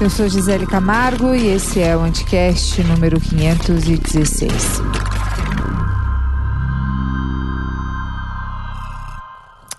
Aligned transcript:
Eu 0.00 0.08
sou 0.08 0.28
Gisele 0.28 0.66
Camargo 0.66 1.34
e 1.34 1.48
esse 1.48 1.80
é 1.80 1.94
o 1.94 2.00
Anticast 2.00 2.82
número 2.84 3.20
516. 3.20 4.80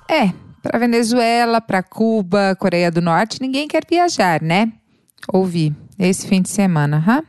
É, 0.07 0.31
para 0.61 0.77
Venezuela, 0.77 1.59
para 1.59 1.81
Cuba, 1.81 2.55
Coreia 2.59 2.91
do 2.91 3.01
Norte, 3.01 3.41
ninguém 3.41 3.67
quer 3.67 3.83
viajar, 3.89 4.43
né? 4.43 4.71
Ouvi 5.33 5.75
esse 5.97 6.27
fim 6.27 6.41
de 6.41 6.49
semana? 6.49 7.23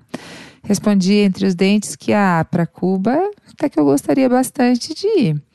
Respondi 0.63 1.15
entre 1.15 1.47
os 1.47 1.55
dentes 1.55 1.97
que, 1.97 2.13
ah, 2.13 2.47
para 2.51 2.67
Cuba, 2.67 3.19
até 3.51 3.71
que 3.71 3.81
eu 3.81 3.85
gostaria 3.87 4.29
bastante 4.29 4.93
de 4.95 5.07
ir. 5.07 5.48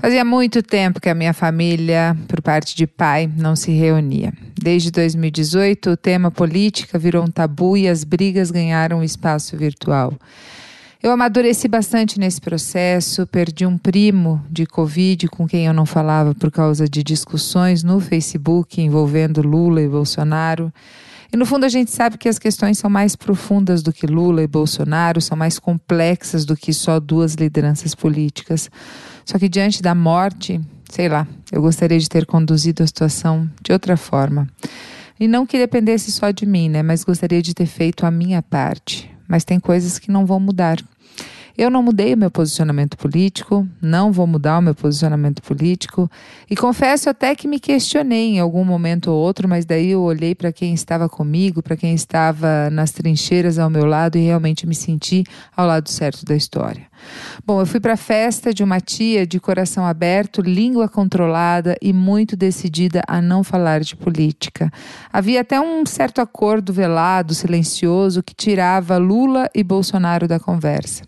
Fazia 0.00 0.24
muito 0.24 0.62
tempo 0.62 0.98
que 0.98 1.10
a 1.10 1.14
minha 1.14 1.34
família, 1.34 2.16
por 2.26 2.40
parte 2.40 2.74
de 2.74 2.86
pai, 2.86 3.30
não 3.36 3.54
se 3.54 3.70
reunia. 3.70 4.32
Desde 4.58 4.90
2018, 4.90 5.90
o 5.90 5.96
tema 5.96 6.30
política 6.30 6.98
virou 6.98 7.22
um 7.22 7.30
tabu 7.30 7.76
e 7.76 7.86
as 7.86 8.02
brigas 8.02 8.50
ganharam 8.50 9.00
um 9.00 9.02
espaço 9.02 9.58
virtual. 9.58 10.14
Eu 11.02 11.10
amadureci 11.12 11.68
bastante 11.68 12.18
nesse 12.18 12.40
processo, 12.40 13.26
perdi 13.26 13.66
um 13.66 13.76
primo 13.76 14.42
de 14.50 14.64
Covid 14.64 15.28
com 15.28 15.46
quem 15.46 15.66
eu 15.66 15.74
não 15.74 15.84
falava 15.84 16.34
por 16.34 16.50
causa 16.50 16.88
de 16.88 17.02
discussões 17.02 17.82
no 17.82 18.00
Facebook 18.00 18.80
envolvendo 18.80 19.42
Lula 19.42 19.82
e 19.82 19.88
Bolsonaro. 19.88 20.72
E 21.32 21.36
no 21.36 21.46
fundo 21.46 21.64
a 21.64 21.68
gente 21.68 21.90
sabe 21.90 22.18
que 22.18 22.28
as 22.28 22.38
questões 22.38 22.78
são 22.78 22.90
mais 22.90 23.14
profundas 23.14 23.82
do 23.82 23.92
que 23.92 24.06
Lula 24.06 24.42
e 24.42 24.46
Bolsonaro, 24.46 25.20
são 25.20 25.36
mais 25.36 25.58
complexas 25.58 26.44
do 26.44 26.56
que 26.56 26.72
só 26.72 26.98
duas 26.98 27.34
lideranças 27.34 27.94
políticas. 27.94 28.68
Só 29.30 29.38
que 29.38 29.48
diante 29.48 29.80
da 29.80 29.94
morte, 29.94 30.60
sei 30.90 31.08
lá, 31.08 31.24
eu 31.52 31.62
gostaria 31.62 32.00
de 32.00 32.08
ter 32.08 32.26
conduzido 32.26 32.82
a 32.82 32.86
situação 32.88 33.48
de 33.62 33.72
outra 33.72 33.96
forma. 33.96 34.48
E 35.20 35.28
não 35.28 35.46
que 35.46 35.56
dependesse 35.56 36.10
só 36.10 36.32
de 36.32 36.44
mim, 36.44 36.68
né? 36.68 36.82
Mas 36.82 37.04
gostaria 37.04 37.40
de 37.40 37.54
ter 37.54 37.66
feito 37.66 38.04
a 38.04 38.10
minha 38.10 38.42
parte. 38.42 39.08
Mas 39.28 39.44
tem 39.44 39.60
coisas 39.60 40.00
que 40.00 40.10
não 40.10 40.26
vão 40.26 40.40
mudar. 40.40 40.78
Eu 41.56 41.70
não 41.70 41.80
mudei 41.80 42.12
o 42.12 42.16
meu 42.16 42.28
posicionamento 42.28 42.96
político, 42.96 43.68
não 43.80 44.10
vou 44.10 44.26
mudar 44.26 44.58
o 44.58 44.62
meu 44.62 44.74
posicionamento 44.74 45.40
político 45.42 46.10
e 46.50 46.56
confesso 46.56 47.08
até 47.08 47.36
que 47.36 47.46
me 47.46 47.60
questionei 47.60 48.30
em 48.30 48.40
algum 48.40 48.64
momento 48.64 49.12
ou 49.12 49.16
outro, 49.16 49.48
mas 49.48 49.64
daí 49.64 49.90
eu 49.90 50.02
olhei 50.02 50.34
para 50.34 50.50
quem 50.50 50.74
estava 50.74 51.08
comigo, 51.08 51.62
para 51.62 51.76
quem 51.76 51.94
estava 51.94 52.68
nas 52.70 52.90
trincheiras 52.90 53.60
ao 53.60 53.70
meu 53.70 53.84
lado 53.84 54.18
e 54.18 54.22
realmente 54.22 54.66
me 54.66 54.74
senti 54.74 55.22
ao 55.56 55.68
lado 55.68 55.88
certo 55.88 56.24
da 56.24 56.34
história. 56.34 56.89
Bom, 57.44 57.60
eu 57.60 57.66
fui 57.66 57.80
para 57.80 57.94
a 57.94 57.96
festa 57.96 58.52
de 58.52 58.62
uma 58.62 58.80
tia 58.80 59.26
de 59.26 59.40
coração 59.40 59.84
aberto, 59.86 60.42
língua 60.42 60.88
controlada 60.88 61.76
e 61.80 61.92
muito 61.92 62.36
decidida 62.36 63.02
a 63.06 63.20
não 63.20 63.42
falar 63.42 63.80
de 63.80 63.96
política. 63.96 64.70
Havia 65.12 65.40
até 65.40 65.60
um 65.60 65.84
certo 65.86 66.20
acordo 66.20 66.72
velado, 66.72 67.34
silencioso, 67.34 68.22
que 68.22 68.34
tirava 68.34 68.96
Lula 68.98 69.48
e 69.54 69.62
Bolsonaro 69.62 70.28
da 70.28 70.38
conversa. 70.38 71.02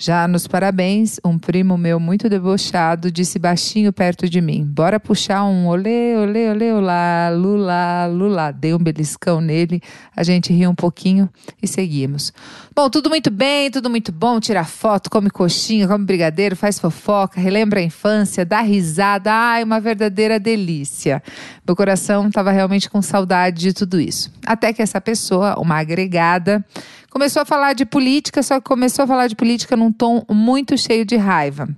Já 0.00 0.28
nos 0.28 0.46
parabéns, 0.46 1.18
um 1.24 1.36
primo 1.36 1.76
meu 1.76 1.98
muito 1.98 2.28
debochado 2.28 3.10
disse 3.10 3.36
baixinho 3.36 3.92
perto 3.92 4.28
de 4.28 4.40
mim: 4.40 4.64
Bora 4.64 5.00
puxar 5.00 5.42
um 5.42 5.66
olê, 5.66 6.14
olê, 6.16 6.48
olê, 6.50 6.72
olá, 6.72 7.28
lula, 7.34 8.06
lula. 8.06 8.52
Dei 8.52 8.72
um 8.72 8.78
beliscão 8.78 9.40
nele, 9.40 9.82
a 10.14 10.22
gente 10.22 10.52
riu 10.52 10.70
um 10.70 10.74
pouquinho 10.74 11.28
e 11.60 11.66
seguimos. 11.66 12.32
Bom, 12.76 12.88
tudo 12.88 13.10
muito 13.10 13.28
bem, 13.28 13.72
tudo 13.72 13.90
muito 13.90 14.12
bom. 14.12 14.38
Tira 14.38 14.62
foto, 14.62 15.10
come 15.10 15.30
coxinha, 15.30 15.88
come 15.88 16.04
brigadeiro, 16.04 16.54
faz 16.54 16.78
fofoca, 16.78 17.40
relembra 17.40 17.80
a 17.80 17.82
infância, 17.82 18.46
dá 18.46 18.60
risada. 18.60 19.32
Ai, 19.32 19.64
uma 19.64 19.80
verdadeira 19.80 20.38
delícia. 20.38 21.20
Meu 21.66 21.74
coração 21.74 22.28
estava 22.28 22.52
realmente 22.52 22.88
com 22.88 23.02
saudade 23.02 23.62
de 23.62 23.72
tudo 23.72 24.00
isso. 24.00 24.32
Até 24.46 24.72
que 24.72 24.80
essa 24.80 25.00
pessoa, 25.00 25.58
uma 25.58 25.80
agregada, 25.80 26.64
Começou 27.10 27.42
a 27.42 27.44
falar 27.44 27.72
de 27.72 27.86
política, 27.86 28.42
só 28.42 28.60
que 28.60 28.66
começou 28.66 29.04
a 29.04 29.08
falar 29.08 29.26
de 29.26 29.36
política 29.36 29.76
num 29.76 29.90
tom 29.90 30.24
muito 30.30 30.76
cheio 30.76 31.04
de 31.04 31.16
raiva. 31.16 31.68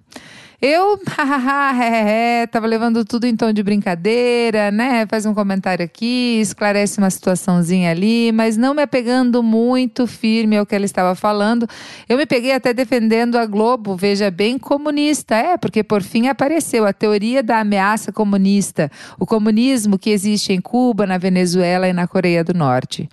Eu, 0.62 1.00
hahaha, 1.16 1.84
é, 1.84 2.46
tava 2.46 2.66
levando 2.66 3.02
tudo 3.02 3.24
em 3.24 3.34
tom 3.34 3.50
de 3.50 3.62
brincadeira, 3.62 4.70
né? 4.70 5.06
Faz 5.06 5.24
um 5.24 5.32
comentário 5.32 5.82
aqui, 5.82 6.38
esclarece 6.38 6.98
uma 6.98 7.08
situaçãozinha 7.08 7.90
ali, 7.90 8.30
mas 8.30 8.58
não 8.58 8.74
me 8.74 8.82
apegando 8.82 9.42
muito 9.42 10.06
firme 10.06 10.58
ao 10.58 10.66
que 10.66 10.74
ela 10.74 10.84
estava 10.84 11.14
falando. 11.14 11.66
Eu 12.06 12.18
me 12.18 12.26
peguei 12.26 12.52
até 12.52 12.74
defendendo 12.74 13.38
a 13.38 13.46
Globo, 13.46 13.96
veja 13.96 14.30
bem, 14.30 14.58
comunista. 14.58 15.34
É, 15.34 15.56
porque 15.56 15.82
por 15.82 16.02
fim 16.02 16.28
apareceu 16.28 16.84
a 16.84 16.92
teoria 16.92 17.42
da 17.42 17.60
ameaça 17.60 18.12
comunista, 18.12 18.90
o 19.18 19.24
comunismo 19.24 19.98
que 19.98 20.10
existe 20.10 20.52
em 20.52 20.60
Cuba, 20.60 21.06
na 21.06 21.16
Venezuela 21.16 21.88
e 21.88 21.94
na 21.94 22.06
Coreia 22.06 22.44
do 22.44 22.52
Norte. 22.52 23.08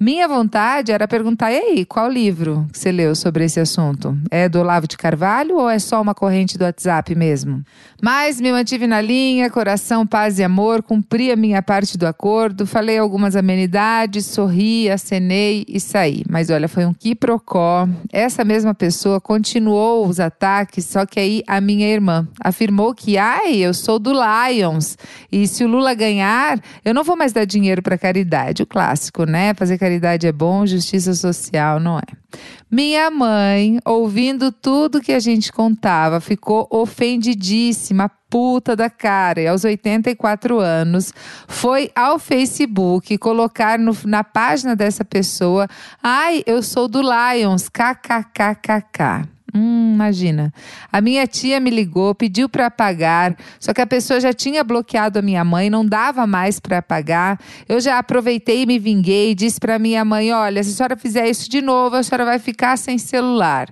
Minha 0.00 0.26
vontade 0.26 0.90
era 0.90 1.06
perguntar: 1.06 1.52
e 1.52 1.58
aí, 1.58 1.84
qual 1.84 2.10
livro 2.10 2.66
que 2.72 2.78
você 2.78 2.90
leu 2.90 3.14
sobre 3.14 3.44
esse 3.44 3.60
assunto? 3.60 4.18
É 4.32 4.48
do 4.48 4.58
Olavo 4.58 4.88
de 4.88 4.96
Carvalho 4.96 5.58
ou 5.58 5.70
é 5.70 5.78
só 5.78 6.02
uma 6.02 6.12
corrente 6.12 6.58
do 6.58 6.64
WhatsApp? 6.64 6.87
WhatsApp 6.88 7.14
mesmo. 7.14 7.62
Mas 8.02 8.40
me 8.40 8.50
mantive 8.50 8.86
na 8.86 9.00
linha, 9.00 9.50
coração, 9.50 10.06
paz 10.06 10.38
e 10.38 10.44
amor, 10.44 10.82
cumpri 10.82 11.30
a 11.30 11.36
minha 11.36 11.62
parte 11.62 11.98
do 11.98 12.06
acordo, 12.06 12.66
falei 12.66 12.98
algumas 12.98 13.36
amenidades, 13.36 14.26
sorri, 14.26 14.88
acenei 14.90 15.64
e 15.68 15.78
saí. 15.78 16.24
Mas 16.28 16.48
olha, 16.50 16.68
foi 16.68 16.86
um 16.86 16.94
quiprocó. 16.94 17.88
Essa 18.12 18.44
mesma 18.44 18.74
pessoa 18.74 19.20
continuou 19.20 20.06
os 20.06 20.18
ataques, 20.18 20.84
só 20.86 21.04
que 21.04 21.20
aí 21.20 21.42
a 21.46 21.60
minha 21.60 21.86
irmã 21.88 22.26
afirmou 22.40 22.94
que, 22.94 23.18
ai, 23.18 23.56
eu 23.56 23.74
sou 23.74 23.98
do 23.98 24.12
Lions 24.12 24.96
e 25.30 25.46
se 25.46 25.64
o 25.64 25.68
Lula 25.68 25.94
ganhar, 25.94 26.58
eu 26.84 26.94
não 26.94 27.04
vou 27.04 27.16
mais 27.16 27.32
dar 27.32 27.44
dinheiro 27.44 27.82
para 27.82 27.98
caridade. 27.98 28.62
O 28.62 28.66
clássico, 28.66 29.24
né? 29.24 29.52
Fazer 29.54 29.76
caridade 29.76 30.26
é 30.26 30.32
bom, 30.32 30.64
justiça 30.66 31.14
social 31.14 31.78
não 31.78 31.98
é. 31.98 32.28
Minha 32.70 33.10
mãe, 33.10 33.78
ouvindo 33.84 34.52
tudo 34.52 35.00
que 35.00 35.12
a 35.12 35.18
gente 35.18 35.50
contava, 35.50 36.20
ficou 36.20 36.66
ofendidíssima, 36.82 38.10
puta 38.30 38.74
da 38.74 38.90
cara. 38.90 39.40
E 39.40 39.46
aos 39.46 39.64
84 39.64 40.58
anos, 40.58 41.12
foi 41.46 41.90
ao 41.94 42.18
Facebook 42.18 43.16
colocar 43.18 43.78
no, 43.78 43.96
na 44.04 44.22
página 44.22 44.74
dessa 44.74 45.04
pessoa: 45.04 45.66
Ai, 46.02 46.42
eu 46.46 46.62
sou 46.62 46.88
do 46.88 47.00
Lions, 47.00 47.68
kkkk. 47.68 49.28
Hum, 49.54 49.94
imagina. 49.94 50.52
A 50.92 51.00
minha 51.00 51.26
tia 51.26 51.58
me 51.58 51.70
ligou, 51.70 52.14
pediu 52.14 52.48
para 52.48 52.70
pagar, 52.70 53.34
só 53.58 53.72
que 53.72 53.80
a 53.80 53.86
pessoa 53.86 54.20
já 54.20 54.32
tinha 54.32 54.62
bloqueado 54.62 55.18
a 55.18 55.22
minha 55.22 55.42
mãe, 55.42 55.70
não 55.70 55.84
dava 55.84 56.26
mais 56.26 56.60
para 56.60 56.82
pagar. 56.82 57.40
Eu 57.66 57.80
já 57.80 57.98
aproveitei 57.98 58.62
e 58.62 58.66
me 58.66 58.78
vinguei, 58.78 59.34
disse 59.34 59.58
para 59.58 59.78
minha 59.78 60.04
mãe: 60.04 60.32
"Olha, 60.32 60.62
se 60.62 60.70
a 60.70 60.74
senhora 60.74 60.96
fizer 60.96 61.28
isso 61.28 61.48
de 61.50 61.62
novo, 61.62 61.96
a 61.96 62.02
senhora 62.02 62.24
vai 62.26 62.38
ficar 62.38 62.76
sem 62.76 62.98
celular". 62.98 63.68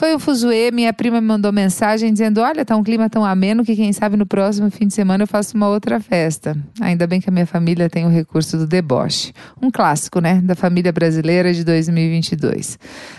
Foi 0.00 0.16
um 0.16 0.18
fuzuê, 0.18 0.70
minha 0.70 0.94
prima 0.94 1.20
me 1.20 1.26
mandou 1.26 1.52
mensagem 1.52 2.10
dizendo: 2.10 2.40
Olha, 2.40 2.64
tá 2.64 2.74
um 2.74 2.82
clima 2.82 3.10
tão 3.10 3.22
ameno 3.22 3.62
que 3.62 3.76
quem 3.76 3.92
sabe 3.92 4.16
no 4.16 4.24
próximo 4.24 4.70
fim 4.70 4.86
de 4.86 4.94
semana 4.94 5.24
eu 5.24 5.26
faço 5.26 5.54
uma 5.54 5.68
outra 5.68 6.00
festa. 6.00 6.56
Ainda 6.80 7.06
bem 7.06 7.20
que 7.20 7.28
a 7.28 7.32
minha 7.32 7.44
família 7.44 7.86
tem 7.86 8.06
o 8.06 8.08
recurso 8.08 8.56
do 8.56 8.66
deboche. 8.66 9.30
Um 9.60 9.70
clássico, 9.70 10.18
né? 10.18 10.40
Da 10.42 10.54
família 10.54 10.90
brasileira 10.90 11.52
de 11.52 11.62
2022. 11.64 12.78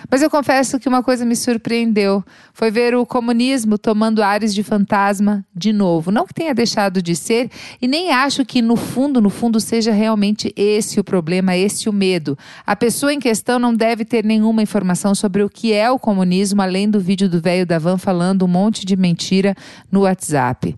Mas 0.10 0.24
eu 0.24 0.30
confesso 0.32 0.80
que 0.80 0.90
uma 0.90 1.04
coisa 1.04 1.24
me 1.24 1.36
surpreendeu: 1.36 2.24
foi 2.52 2.72
ver 2.72 2.96
o 2.96 3.06
comunismo 3.06 3.78
tomando 3.78 4.24
ares 4.24 4.52
de 4.52 4.64
fantasma 4.64 5.46
de 5.56 5.72
novo. 5.72 6.10
Não 6.10 6.26
que 6.26 6.34
tenha 6.34 6.56
deixado 6.56 7.00
de 7.00 7.16
ser, 7.16 7.52
e 7.80 7.88
nem 7.88 8.12
acho 8.12 8.44
que 8.44 8.60
no 8.60 8.76
fundo, 8.76 9.22
no 9.22 9.30
fundo, 9.30 9.60
seja 9.60 9.92
realmente 9.92 10.52
esse 10.56 11.00
o 11.00 11.04
problema, 11.04 11.56
esse 11.56 11.88
o 11.88 11.94
medo. 11.94 12.36
A 12.66 12.76
pessoa 12.76 13.14
em 13.14 13.20
questão 13.20 13.60
não 13.60 13.72
deve 13.72 14.04
ter 14.04 14.26
nenhuma 14.26 14.64
informação 14.64 15.14
sobre 15.14 15.44
o 15.44 15.50
que 15.50 15.72
é 15.74 15.92
o 15.92 16.00
comunismo 16.00 16.71
além 16.72 16.90
do 16.90 17.02
vídeo 17.02 17.28
do 17.28 17.42
velho 17.42 17.66
da 17.66 17.78
van 17.78 17.98
falando 17.98 18.46
um 18.46 18.48
monte 18.48 18.86
de 18.86 18.96
mentira 18.96 19.54
no 19.92 20.02
WhatsApp. 20.02 20.76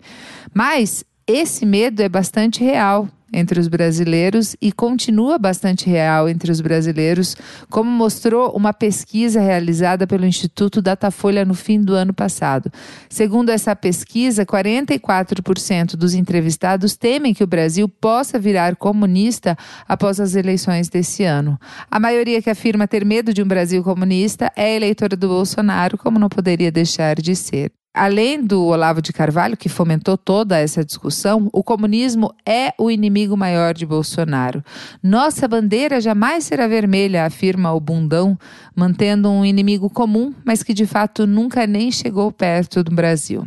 Mas 0.52 1.04
esse 1.24 1.64
medo 1.64 2.02
é 2.02 2.08
bastante 2.08 2.62
real 2.62 3.08
entre 3.34 3.58
os 3.58 3.68
brasileiros 3.68 4.54
e 4.60 4.70
continua 4.70 5.36
bastante 5.38 5.90
real 5.90 6.28
entre 6.28 6.50
os 6.50 6.60
brasileiros, 6.60 7.36
como 7.68 7.90
mostrou 7.90 8.50
uma 8.56 8.72
pesquisa 8.72 9.40
realizada 9.40 10.06
pelo 10.06 10.24
Instituto 10.24 10.80
Datafolha 10.80 11.44
no 11.44 11.54
fim 11.54 11.80
do 11.80 11.94
ano 11.94 12.14
passado. 12.14 12.70
Segundo 13.08 13.50
essa 13.50 13.74
pesquisa, 13.74 14.46
44% 14.46 15.96
dos 15.96 16.14
entrevistados 16.14 16.96
temem 16.96 17.34
que 17.34 17.44
o 17.44 17.46
Brasil 17.46 17.88
possa 17.88 18.38
virar 18.38 18.76
comunista 18.76 19.56
após 19.88 20.20
as 20.20 20.34
eleições 20.34 20.88
desse 20.88 21.24
ano. 21.24 21.58
A 21.90 21.98
maioria 21.98 22.40
que 22.40 22.50
afirma 22.50 22.86
ter 22.86 23.04
medo 23.04 23.34
de 23.34 23.42
um 23.42 23.46
Brasil 23.46 23.82
comunista 23.82 24.50
é 24.56 24.76
eleitora 24.76 25.16
do 25.16 25.28
Bolsonaro, 25.28 25.98
como 25.98 26.18
não 26.18 26.28
poderia 26.28 26.70
deixar 26.70 27.16
de 27.16 27.34
ser. 27.34 27.72
Além 27.94 28.42
do 28.42 28.64
Olavo 28.64 29.00
de 29.00 29.12
Carvalho, 29.12 29.56
que 29.56 29.68
fomentou 29.68 30.18
toda 30.18 30.58
essa 30.58 30.84
discussão, 30.84 31.48
o 31.52 31.62
comunismo 31.62 32.34
é 32.44 32.74
o 32.76 32.90
inimigo 32.90 33.36
maior 33.36 33.72
de 33.72 33.86
Bolsonaro. 33.86 34.64
Nossa 35.00 35.46
bandeira 35.46 36.00
jamais 36.00 36.42
será 36.42 36.66
vermelha, 36.66 37.24
afirma 37.24 37.72
o 37.72 37.78
bundão, 37.78 38.36
mantendo 38.74 39.30
um 39.30 39.44
inimigo 39.44 39.88
comum, 39.88 40.34
mas 40.44 40.64
que 40.64 40.74
de 40.74 40.86
fato 40.86 41.24
nunca 41.24 41.68
nem 41.68 41.92
chegou 41.92 42.32
perto 42.32 42.82
do 42.82 42.92
Brasil. 42.92 43.46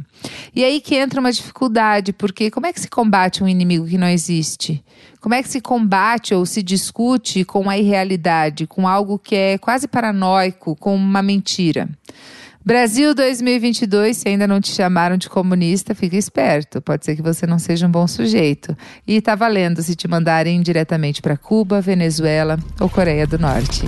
E 0.55 0.63
aí 0.63 0.79
que 0.79 0.95
entra 0.95 1.19
uma 1.19 1.31
dificuldade, 1.31 2.13
porque 2.13 2.49
como 2.49 2.65
é 2.65 2.71
que 2.71 2.79
se 2.79 2.89
combate 2.89 3.43
um 3.43 3.47
inimigo 3.49 3.85
que 3.85 3.97
não 3.97 4.07
existe? 4.07 4.81
Como 5.19 5.35
é 5.35 5.43
que 5.43 5.49
se 5.49 5.59
combate 5.59 6.33
ou 6.33 6.45
se 6.45 6.63
discute 6.63 7.43
com 7.43 7.69
a 7.69 7.77
irrealidade, 7.77 8.65
com 8.65 8.87
algo 8.87 9.19
que 9.19 9.35
é 9.35 9.57
quase 9.57 9.87
paranoico, 9.87 10.73
com 10.77 10.95
uma 10.95 11.21
mentira? 11.21 11.89
Brasil 12.67 13.15
2022, 13.15 14.17
se 14.17 14.27
ainda 14.27 14.45
não 14.45 14.59
te 14.59 14.73
chamaram 14.73 15.15
de 15.15 15.29
comunista, 15.29 15.95
fica 15.95 16.17
esperto. 16.17 16.81
Pode 16.81 17.05
ser 17.05 17.15
que 17.15 17.21
você 17.21 17.47
não 17.47 17.57
seja 17.57 17.87
um 17.87 17.89
bom 17.89 18.05
sujeito. 18.05 18.75
E 19.07 19.21
tá 19.21 19.35
valendo 19.35 19.81
se 19.81 19.95
te 19.95 20.05
mandarem 20.05 20.61
diretamente 20.61 21.21
para 21.21 21.37
Cuba, 21.37 21.79
Venezuela 21.79 22.59
ou 22.77 22.89
Coreia 22.89 23.25
do 23.25 23.39
Norte. 23.39 23.85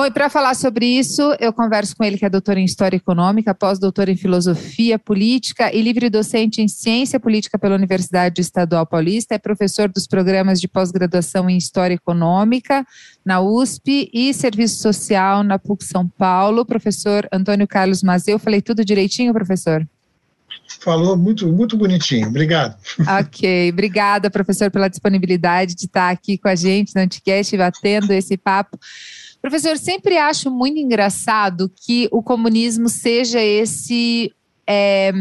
Bom, 0.00 0.06
e 0.06 0.10
para 0.10 0.30
falar 0.30 0.54
sobre 0.54 0.86
isso, 0.86 1.20
eu 1.38 1.52
converso 1.52 1.94
com 1.94 2.02
ele, 2.02 2.16
que 2.16 2.24
é 2.24 2.30
doutor 2.30 2.56
em 2.56 2.64
História 2.64 2.96
Econômica, 2.96 3.54
pós-doutor 3.54 4.08
em 4.08 4.16
Filosofia 4.16 4.98
Política 4.98 5.70
e 5.76 5.82
livre 5.82 6.08
docente 6.08 6.62
em 6.62 6.68
Ciência 6.68 7.20
Política 7.20 7.58
pela 7.58 7.74
Universidade 7.74 8.40
Estadual 8.40 8.86
Paulista, 8.86 9.34
é 9.34 9.38
professor 9.38 9.90
dos 9.90 10.06
programas 10.06 10.58
de 10.58 10.66
pós-graduação 10.66 11.50
em 11.50 11.58
História 11.58 11.96
Econômica 11.96 12.82
na 13.22 13.42
USP 13.42 14.08
e 14.10 14.32
Serviço 14.32 14.80
Social 14.80 15.42
na 15.42 15.58
PUC 15.58 15.84
São 15.84 16.08
Paulo. 16.08 16.64
Professor 16.64 17.28
Antônio 17.30 17.68
Carlos 17.68 18.02
Mazeu, 18.02 18.38
falei 18.38 18.62
tudo 18.62 18.82
direitinho, 18.82 19.34
professor? 19.34 19.86
Falou 20.80 21.14
muito, 21.14 21.46
muito 21.46 21.76
bonitinho. 21.76 22.26
Obrigado. 22.26 22.74
Ok, 23.20 23.70
obrigada, 23.70 24.30
professor, 24.30 24.70
pela 24.70 24.88
disponibilidade 24.88 25.74
de 25.74 25.84
estar 25.84 26.08
aqui 26.08 26.38
com 26.38 26.48
a 26.48 26.54
gente 26.54 26.94
no 26.94 27.02
Anticast, 27.02 27.54
batendo 27.54 28.12
esse 28.12 28.38
papo. 28.38 28.78
Professor, 29.40 29.76
sempre 29.78 30.18
acho 30.18 30.50
muito 30.50 30.78
engraçado 30.78 31.70
que 31.84 32.08
o 32.12 32.22
comunismo 32.22 32.88
seja 32.88 33.40
esse. 33.40 34.32
É, 34.66 35.12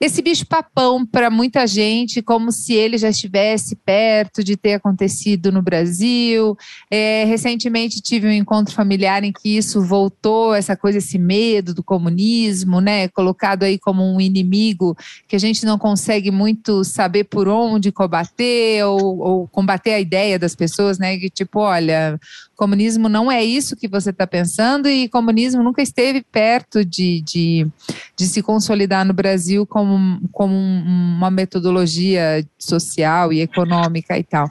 esse 0.00 0.22
bicho-papão 0.22 1.04
para 1.04 1.28
muita 1.28 1.66
gente, 1.66 2.22
como 2.22 2.50
se 2.50 2.72
ele 2.72 2.96
já 2.96 3.10
estivesse 3.10 3.76
perto 3.76 4.42
de 4.42 4.56
ter 4.56 4.72
acontecido 4.72 5.52
no 5.52 5.60
Brasil. 5.60 6.56
É, 6.90 7.24
recentemente 7.24 8.00
tive 8.00 8.26
um 8.26 8.32
encontro 8.32 8.74
familiar 8.74 9.22
em 9.22 9.30
que 9.30 9.58
isso 9.58 9.82
voltou, 9.82 10.54
essa 10.54 10.74
coisa, 10.74 10.96
esse 10.96 11.18
medo 11.18 11.74
do 11.74 11.82
comunismo, 11.82 12.80
né? 12.80 13.08
Colocado 13.08 13.64
aí 13.64 13.78
como 13.78 14.02
um 14.02 14.18
inimigo 14.18 14.96
que 15.28 15.36
a 15.36 15.40
gente 15.40 15.66
não 15.66 15.76
consegue 15.76 16.30
muito 16.30 16.82
saber 16.82 17.24
por 17.24 17.46
onde 17.46 17.92
combater 17.92 18.82
ou, 18.86 19.18
ou 19.18 19.48
combater 19.48 19.92
a 19.92 20.00
ideia 20.00 20.38
das 20.38 20.54
pessoas, 20.54 20.98
né? 20.98 21.18
Que 21.18 21.28
tipo, 21.28 21.60
olha, 21.60 22.18
comunismo 22.60 23.08
não 23.08 23.32
é 23.32 23.42
isso 23.42 23.74
que 23.74 23.88
você 23.88 24.10
está 24.10 24.26
pensando 24.26 24.86
e 24.86 25.08
comunismo 25.08 25.62
nunca 25.62 25.80
esteve 25.80 26.20
perto 26.20 26.84
de, 26.84 27.22
de, 27.22 27.66
de 28.14 28.26
se 28.26 28.42
consolidar 28.42 29.02
no 29.02 29.14
Brasil 29.14 29.66
como, 29.66 29.89
como 30.32 30.54
uma 30.54 31.30
metodologia 31.30 32.44
social 32.58 33.32
e 33.32 33.40
econômica 33.40 34.18
e 34.18 34.24
tal. 34.24 34.48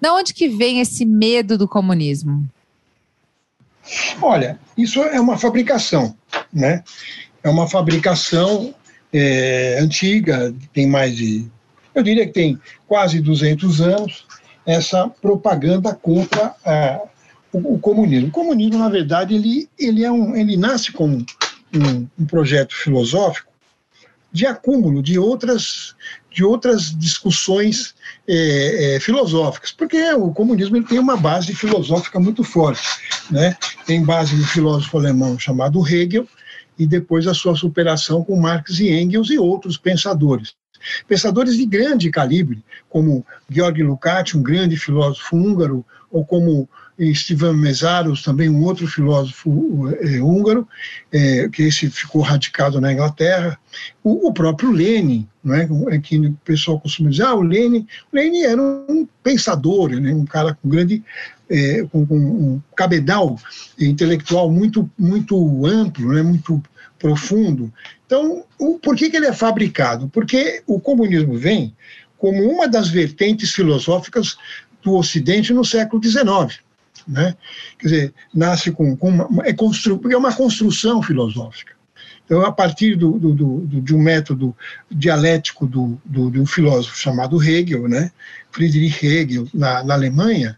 Da 0.00 0.12
onde 0.14 0.34
que 0.34 0.48
vem 0.48 0.80
esse 0.80 1.04
medo 1.04 1.56
do 1.56 1.68
comunismo? 1.68 2.48
Olha, 4.20 4.58
isso 4.76 5.02
é 5.02 5.20
uma 5.20 5.36
fabricação, 5.36 6.16
né? 6.52 6.82
É 7.42 7.48
uma 7.48 7.68
fabricação 7.68 8.74
é, 9.12 9.78
antiga, 9.80 10.54
tem 10.72 10.86
mais 10.86 11.16
de, 11.16 11.46
eu 11.94 12.02
diria 12.02 12.26
que 12.26 12.32
tem 12.32 12.58
quase 12.86 13.20
200 13.20 13.80
anos, 13.80 14.26
essa 14.64 15.08
propaganda 15.08 15.92
contra 15.94 16.54
o, 17.52 17.74
o, 17.74 17.78
comunismo. 17.78 18.28
O 18.28 18.30
comunismo, 18.30 18.78
na 18.78 18.88
verdade, 18.88 19.34
ele, 19.34 19.68
ele, 19.78 20.04
é 20.04 20.10
um, 20.10 20.36
ele 20.36 20.56
nasce 20.56 20.92
como 20.92 21.18
um, 21.74 22.06
um 22.18 22.24
projeto 22.24 22.74
filosófico 22.74 23.51
de 24.32 24.46
acúmulo 24.46 25.02
de 25.02 25.18
outras, 25.18 25.94
de 26.30 26.42
outras 26.42 26.96
discussões 26.96 27.94
é, 28.26 28.96
é, 28.96 29.00
filosóficas, 29.00 29.72
porque 29.72 30.12
o 30.14 30.32
comunismo 30.32 30.76
ele 30.76 30.86
tem 30.86 30.98
uma 30.98 31.16
base 31.16 31.54
filosófica 31.54 32.18
muito 32.18 32.42
forte. 32.42 32.82
Né? 33.30 33.56
Tem 33.86 34.02
base 34.02 34.34
no 34.34 34.44
filósofo 34.44 34.96
alemão 34.96 35.38
chamado 35.38 35.86
Hegel, 35.86 36.26
e 36.78 36.86
depois 36.86 37.26
a 37.26 37.34
sua 37.34 37.54
superação 37.54 38.24
com 38.24 38.40
Marx 38.40 38.80
e 38.80 38.90
Engels 38.90 39.30
e 39.30 39.38
outros 39.38 39.76
pensadores. 39.76 40.54
Pensadores 41.06 41.56
de 41.56 41.64
grande 41.64 42.10
calibre, 42.10 42.64
como 42.88 43.24
Georg 43.48 43.82
Lukács, 43.82 44.34
um 44.34 44.42
grande 44.42 44.76
filósofo 44.76 45.36
húngaro, 45.36 45.84
ou 46.10 46.24
como 46.24 46.68
Stefan 47.14 47.54
Mesaros, 47.54 48.22
também 48.22 48.48
um 48.48 48.62
outro 48.62 48.86
filósofo 48.86 49.88
é, 50.00 50.20
húngaro, 50.20 50.68
é, 51.10 51.48
que 51.48 51.62
esse 51.62 51.90
ficou 51.90 52.22
radicado 52.22 52.80
na 52.80 52.92
Inglaterra, 52.92 53.58
o, 54.04 54.28
o 54.28 54.32
próprio 54.32 54.70
Lenin, 54.70 55.26
não 55.42 55.54
é? 55.54 55.98
que 55.98 56.18
o 56.18 56.32
pessoal 56.44 56.78
costuma 56.78 57.10
dizer, 57.10 57.24
ah, 57.24 57.34
o 57.34 57.42
Lenin, 57.42 57.86
Lenin 58.12 58.42
era 58.42 58.62
um 58.62 59.08
pensador, 59.22 59.90
né? 59.90 60.14
um 60.14 60.24
cara 60.24 60.54
com 60.54 60.68
grande, 60.68 61.02
com, 61.90 62.06
com, 62.06 62.16
um 62.16 62.62
cabedal 62.76 63.38
intelectual 63.78 64.50
muito, 64.50 64.88
muito 64.98 65.66
amplo, 65.66 66.12
né? 66.12 66.22
muito 66.22 66.62
profundo. 66.98 67.72
Então, 68.06 68.44
o, 68.58 68.78
por 68.78 68.94
que, 68.94 69.10
que 69.10 69.16
ele 69.16 69.26
é 69.26 69.32
fabricado? 69.32 70.08
Porque 70.08 70.62
o 70.66 70.78
comunismo 70.78 71.36
vem 71.36 71.74
como 72.16 72.48
uma 72.48 72.68
das 72.68 72.88
vertentes 72.88 73.52
filosóficas 73.52 74.36
do 74.82 74.94
Ocidente 74.94 75.52
no 75.52 75.64
século 75.64 76.02
XIX. 76.02 76.60
Né? 77.06 77.36
Quer 77.78 77.86
dizer, 77.86 78.14
nasce 78.34 78.70
com, 78.70 78.96
com 78.96 79.08
uma, 79.08 79.46
é, 79.46 79.52
constru, 79.52 80.00
é 80.10 80.16
uma 80.16 80.34
construção 80.34 81.02
filosófica. 81.02 81.72
Então, 82.24 82.42
a 82.46 82.52
partir 82.52 82.96
do, 82.96 83.18
do, 83.18 83.34
do, 83.34 83.80
de 83.80 83.94
um 83.94 84.00
método 84.00 84.56
dialético 84.90 85.66
do, 85.66 86.00
de 86.04 86.40
um 86.40 86.46
filósofo 86.46 86.96
chamado 86.96 87.42
Hegel, 87.42 87.88
né? 87.88 88.10
Friedrich 88.50 89.04
Hegel, 89.04 89.48
na, 89.52 89.82
na 89.82 89.94
Alemanha, 89.94 90.56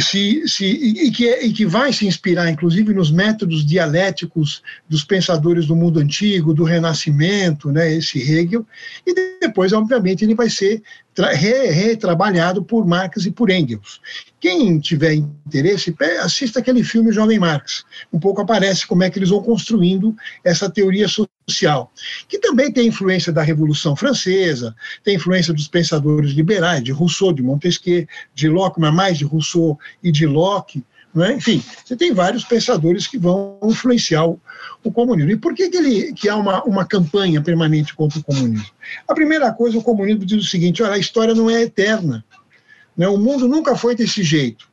se, 0.00 0.48
se, 0.48 0.64
e, 0.64 1.10
que, 1.10 1.28
é, 1.28 1.44
e 1.44 1.52
que 1.52 1.66
vai 1.66 1.92
se 1.92 2.06
inspirar, 2.06 2.48
inclusive, 2.50 2.94
nos 2.94 3.10
métodos 3.10 3.64
dialéticos 3.64 4.62
dos 4.88 5.04
pensadores 5.04 5.66
do 5.66 5.76
mundo 5.76 6.00
antigo, 6.00 6.54
do 6.54 6.64
Renascimento, 6.64 7.70
né, 7.70 7.92
esse 7.92 8.18
Hegel, 8.18 8.66
e 9.06 9.38
depois, 9.40 9.72
obviamente, 9.72 10.24
ele 10.24 10.34
vai 10.34 10.48
ser 10.48 10.82
retrabalhado 11.16 12.64
por 12.64 12.86
Marx 12.86 13.26
e 13.26 13.30
por 13.30 13.50
Engels. 13.50 14.00
Quem 14.40 14.78
tiver 14.80 15.14
interesse, 15.14 15.94
assista 16.20 16.58
aquele 16.58 16.82
filme 16.82 17.12
Jovem 17.12 17.38
Marx. 17.38 17.84
Um 18.12 18.18
pouco 18.18 18.40
aparece 18.40 18.86
como 18.86 19.02
é 19.02 19.10
que 19.10 19.18
eles 19.18 19.28
vão 19.28 19.42
construindo 19.42 20.16
essa 20.42 20.70
teoria 20.70 21.06
social, 21.06 21.92
que 22.28 22.38
também 22.38 22.72
tem 22.72 22.88
influência 22.88 23.32
da 23.32 23.42
Revolução 23.42 23.94
Francesa, 23.94 24.74
tem 25.04 25.16
influência 25.16 25.52
dos 25.52 25.68
pensadores 25.68 26.32
liberais, 26.32 26.82
de 26.82 26.92
Rousseau, 26.92 27.32
de 27.32 27.42
Montesquieu, 27.42 28.06
de 28.34 28.48
Locke, 28.48 28.80
mas 28.80 28.94
mais 28.94 29.18
de 29.18 29.24
Rousseau 29.24 29.78
e 30.02 30.10
de 30.10 30.26
Locke. 30.26 30.82
É? 31.20 31.32
Enfim, 31.32 31.62
você 31.84 31.94
tem 31.94 32.14
vários 32.14 32.42
pensadores 32.42 33.06
que 33.06 33.18
vão 33.18 33.58
influenciar 33.62 34.26
o, 34.26 34.40
o 34.82 34.90
comunismo. 34.90 35.30
E 35.30 35.36
por 35.36 35.54
que, 35.54 35.68
que, 35.68 35.76
ele, 35.76 36.12
que 36.14 36.28
há 36.28 36.36
uma, 36.36 36.64
uma 36.64 36.86
campanha 36.86 37.42
permanente 37.42 37.94
contra 37.94 38.18
o 38.18 38.24
comunismo? 38.24 38.70
A 39.06 39.14
primeira 39.14 39.52
coisa, 39.52 39.78
o 39.78 39.82
comunismo 39.82 40.24
diz 40.24 40.42
o 40.42 40.48
seguinte: 40.48 40.82
olha, 40.82 40.94
a 40.94 40.98
história 40.98 41.34
não 41.34 41.50
é 41.50 41.62
eterna. 41.62 42.24
Né? 42.96 43.06
O 43.08 43.18
mundo 43.18 43.46
nunca 43.46 43.76
foi 43.76 43.94
desse 43.94 44.22
jeito. 44.22 44.70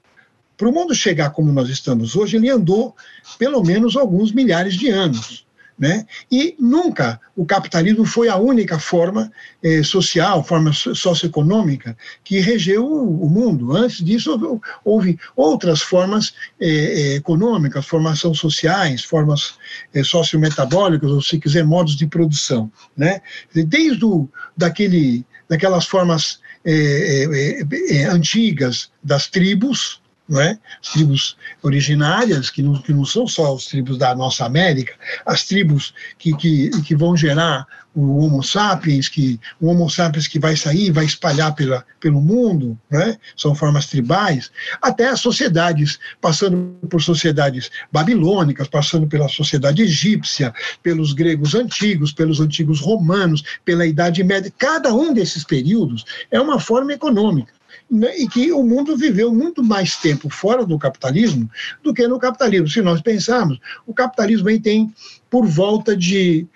Para 0.56 0.70
o 0.70 0.74
mundo 0.74 0.96
chegar 0.96 1.32
como 1.32 1.52
nós 1.52 1.70
estamos 1.70 2.16
hoje, 2.16 2.38
ele 2.38 2.50
andou 2.50 2.96
pelo 3.38 3.64
menos 3.64 3.96
alguns 3.96 4.32
milhares 4.32 4.76
de 4.76 4.90
anos. 4.90 5.46
Né? 5.80 6.06
E 6.30 6.56
nunca 6.60 7.22
o 7.38 7.46
capitalismo 7.46 8.04
foi 8.06 8.28
a 8.28 8.36
única 8.36 8.78
forma 8.78 9.32
eh, 9.64 9.82
social, 9.82 10.44
forma 10.44 10.74
socioeconômica 10.74 11.96
que 12.22 12.42
regeu 12.42 12.86
o, 12.86 13.24
o, 13.24 13.30
mundo. 13.30 13.74
Antes 13.74 14.04
disso, 14.04 14.62
houve 14.84 15.18
outras 15.38 15.82
formas 15.82 16.34
eh, 16.60 16.68
eh, 16.68 17.16
econômicas, 17.16 17.86
formação 17.86 18.34
sociais, 18.34 19.06
formas 19.06 19.54
eh, 19.94 20.04
sociometabólicas, 20.04 21.10
ou 21.10 21.22
se 21.22 21.40
quiser, 21.40 21.64
modos 21.64 21.96
de 21.96 22.06
produção. 22.06 22.70
Né? 22.98 23.22
Desde 23.54 24.04
o, 24.04 24.28
daquele, 24.58 25.26
daquelas 25.48 25.86
formas 25.86 26.42
eh, 26.66 27.64
eh, 27.90 28.06
antigas 28.06 28.92
das 29.02 29.28
tribos, 29.28 29.99
não 30.30 30.40
é? 30.40 30.58
As 30.82 30.92
tribos 30.92 31.36
originárias, 31.64 32.52
que 32.52 32.62
não, 32.62 32.80
que 32.80 32.94
não 32.94 33.04
são 33.04 33.28
só 33.28 33.56
as 33.56 33.66
tribos 33.66 33.98
da 33.98 34.14
nossa 34.14 34.46
América, 34.46 34.94
as 35.26 35.44
tribos 35.44 35.94
que, 36.20 36.36
que, 36.38 36.70
que 36.84 36.96
vão 36.96 37.18
gerar 37.18 37.66
o 37.96 38.20
Homo 38.20 38.44
sapiens, 38.44 39.10
que 39.10 39.40
o 39.60 39.68
Homo 39.68 39.90
sapiens 39.90 40.28
que 40.28 40.40
vai 40.40 40.56
sair, 40.56 40.92
vai 40.92 41.06
espalhar 41.06 41.56
pela, 41.56 41.84
pelo 42.00 42.22
mundo, 42.22 42.78
né? 42.90 43.18
são 43.36 43.56
formas 43.56 43.88
tribais, 43.88 44.52
até 44.80 45.10
as 45.10 45.20
sociedades, 45.20 46.00
passando 46.22 46.78
por 46.88 47.02
sociedades 47.02 47.72
babilônicas, 47.92 48.68
passando 48.68 49.08
pela 49.08 49.28
sociedade 49.28 49.82
egípcia, 49.82 50.54
pelos 50.84 51.14
gregos 51.14 51.56
antigos, 51.56 52.14
pelos 52.14 52.40
antigos 52.40 52.80
romanos, 52.80 53.44
pela 53.66 53.86
Idade 53.86 54.24
Média. 54.24 54.54
Cada 54.58 54.94
um 54.94 55.12
desses 55.12 55.44
períodos 55.44 56.06
é 56.30 56.40
uma 56.40 56.60
forma 56.60 56.94
econômica 56.94 57.59
e 57.92 58.28
que 58.28 58.52
o 58.52 58.64
mundo 58.64 58.96
viveu 58.96 59.34
muito 59.34 59.64
mais 59.64 59.96
tempo 59.96 60.30
fora 60.30 60.66
do 60.66 60.78
capitalismo 60.78 61.50
do 61.84 61.94
que 61.94 62.08
no 62.08 62.20
capitalismo. 62.20 62.70
Se 62.70 62.82
nós 62.82 63.02
pensarmos, 63.02 63.60
o 63.86 63.94
capitalismo 63.94 64.50
aí 64.50 64.60
tem 64.60 64.94
por 65.30 65.46
volta 65.46 65.96
de 65.96 66.48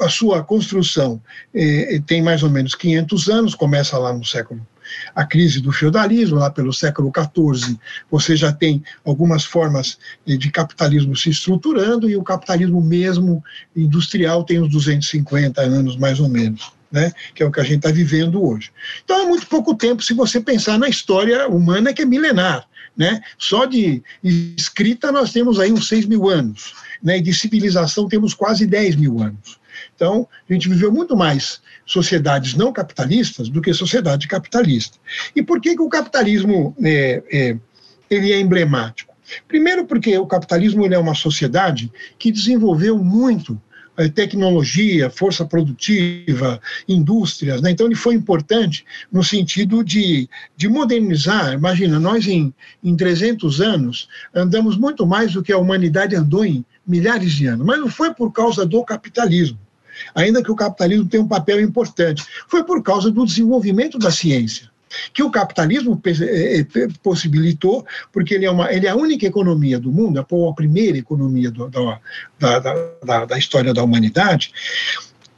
a 0.00 0.08
sua 0.08 0.42
construção 0.42 1.22
eh, 1.54 2.00
tem 2.04 2.20
mais 2.20 2.42
ou 2.42 2.50
menos 2.50 2.74
500 2.74 3.28
anos, 3.28 3.54
começa 3.54 3.96
lá 3.96 4.12
no 4.12 4.24
século 4.24 4.60
a 5.14 5.24
crise 5.24 5.60
do 5.60 5.72
feudalismo, 5.72 6.38
lá 6.38 6.50
pelo 6.50 6.72
século 6.72 7.10
XIV, 7.10 7.78
você 8.10 8.36
já 8.36 8.52
tem 8.52 8.82
algumas 9.04 9.44
formas 9.44 9.98
eh, 10.26 10.36
de 10.36 10.50
capitalismo 10.50 11.16
se 11.16 11.30
estruturando 11.30 12.10
e 12.10 12.16
o 12.16 12.24
capitalismo 12.24 12.80
mesmo 12.80 13.42
industrial 13.74 14.44
tem 14.44 14.60
uns 14.60 14.70
250 14.70 15.60
anos, 15.60 15.96
mais 15.96 16.18
ou 16.18 16.28
menos 16.28 16.72
né, 16.94 17.10
que 17.34 17.42
é 17.42 17.46
o 17.46 17.50
que 17.50 17.58
a 17.58 17.64
gente 17.64 17.78
está 17.78 17.90
vivendo 17.90 18.40
hoje. 18.40 18.70
Então 19.04 19.20
é 19.20 19.26
muito 19.26 19.48
pouco 19.48 19.74
tempo 19.74 20.00
se 20.00 20.14
você 20.14 20.40
pensar 20.40 20.78
na 20.78 20.88
história 20.88 21.48
humana 21.48 21.92
que 21.92 22.02
é 22.02 22.04
milenar. 22.04 22.68
Né? 22.96 23.20
Só 23.36 23.64
de 23.64 24.00
escrita 24.22 25.10
nós 25.10 25.32
temos 25.32 25.58
aí 25.58 25.72
uns 25.72 25.88
6 25.88 26.06
mil 26.06 26.28
anos, 26.28 26.72
né? 27.02 27.18
e 27.18 27.20
de 27.20 27.34
civilização 27.34 28.06
temos 28.06 28.32
quase 28.32 28.64
10 28.64 28.94
mil 28.94 29.20
anos. 29.20 29.58
Então, 29.96 30.28
a 30.48 30.52
gente 30.52 30.68
viveu 30.68 30.92
muito 30.92 31.16
mais 31.16 31.60
sociedades 31.84 32.54
não 32.54 32.72
capitalistas 32.72 33.48
do 33.48 33.60
que 33.60 33.74
sociedade 33.74 34.28
capitalista. 34.28 34.96
E 35.34 35.42
por 35.42 35.60
que, 35.60 35.74
que 35.74 35.82
o 35.82 35.88
capitalismo 35.88 36.76
é, 36.80 37.22
é, 37.32 37.56
ele 38.08 38.32
é 38.32 38.38
emblemático? 38.38 39.12
Primeiro 39.48 39.84
porque 39.84 40.16
o 40.16 40.26
capitalismo 40.26 40.86
é 40.86 40.98
uma 40.98 41.16
sociedade 41.16 41.90
que 42.16 42.30
desenvolveu 42.30 42.96
muito 42.96 43.60
tecnologia, 44.14 45.08
força 45.10 45.44
produtiva, 45.44 46.60
indústrias. 46.88 47.62
Né? 47.62 47.70
Então, 47.70 47.86
ele 47.86 47.94
foi 47.94 48.14
importante 48.14 48.84
no 49.10 49.22
sentido 49.22 49.84
de, 49.84 50.28
de 50.56 50.68
modernizar. 50.68 51.52
Imagina, 51.52 51.98
nós 51.98 52.26
em, 52.26 52.52
em 52.82 52.96
300 52.96 53.60
anos 53.60 54.08
andamos 54.34 54.76
muito 54.76 55.06
mais 55.06 55.32
do 55.32 55.42
que 55.42 55.52
a 55.52 55.58
humanidade 55.58 56.16
andou 56.16 56.44
em 56.44 56.64
milhares 56.86 57.32
de 57.32 57.46
anos, 57.46 57.64
mas 57.64 57.78
não 57.78 57.88
foi 57.88 58.12
por 58.12 58.32
causa 58.32 58.66
do 58.66 58.84
capitalismo. 58.84 59.58
Ainda 60.14 60.42
que 60.42 60.50
o 60.50 60.56
capitalismo 60.56 61.08
tenha 61.08 61.22
um 61.22 61.28
papel 61.28 61.60
importante, 61.60 62.24
foi 62.48 62.64
por 62.64 62.82
causa 62.82 63.10
do 63.10 63.24
desenvolvimento 63.24 63.98
da 63.98 64.10
ciência 64.10 64.73
que 65.12 65.22
o 65.22 65.30
capitalismo 65.30 66.00
eh, 66.06 66.60
eh, 66.60 66.88
possibilitou, 67.02 67.86
porque 68.12 68.34
ele 68.34 68.46
é, 68.46 68.50
uma, 68.50 68.72
ele 68.72 68.86
é 68.86 68.90
a 68.90 68.96
única 68.96 69.26
economia 69.26 69.78
do 69.78 69.90
mundo, 69.90 70.18
a 70.18 70.54
primeira 70.54 70.98
economia 70.98 71.50
do, 71.50 71.68
da, 71.68 72.00
da, 72.38 72.60
da, 73.04 73.24
da 73.24 73.38
história 73.38 73.72
da 73.72 73.82
humanidade, 73.82 74.52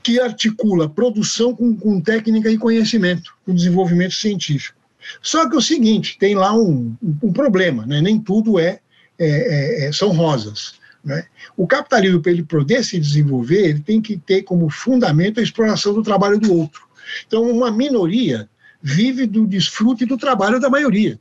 que 0.02 0.20
articula 0.20 0.88
produção 0.88 1.54
com, 1.54 1.76
com 1.76 2.00
técnica 2.00 2.50
e 2.50 2.58
conhecimento, 2.58 3.34
com 3.44 3.54
desenvolvimento 3.54 4.14
científico. 4.14 4.78
Só 5.22 5.48
que 5.48 5.54
é 5.54 5.58
o 5.58 5.62
seguinte, 5.62 6.16
tem 6.18 6.34
lá 6.34 6.54
um, 6.54 6.94
um 7.22 7.32
problema, 7.32 7.86
né? 7.86 8.00
nem 8.00 8.18
tudo 8.18 8.58
é, 8.58 8.80
é, 9.18 9.84
é, 9.84 9.88
é 9.88 9.92
são 9.92 10.10
rosas. 10.10 10.74
Né? 11.04 11.24
O 11.56 11.66
capitalismo, 11.66 12.20
para 12.20 12.32
ele 12.32 12.42
poder 12.42 12.84
se 12.84 12.98
desenvolver, 12.98 13.68
ele 13.68 13.80
tem 13.80 14.00
que 14.00 14.16
ter 14.16 14.42
como 14.42 14.68
fundamento 14.68 15.40
a 15.40 15.42
exploração 15.42 15.94
do 15.94 16.02
trabalho 16.02 16.38
do 16.38 16.52
outro. 16.52 16.82
Então, 17.26 17.48
uma 17.48 17.70
minoria 17.70 18.48
vive 18.82 19.26
do 19.26 19.46
desfrute 19.46 20.04
do 20.04 20.16
trabalho 20.16 20.60
da 20.60 20.70
maioria. 20.70 21.18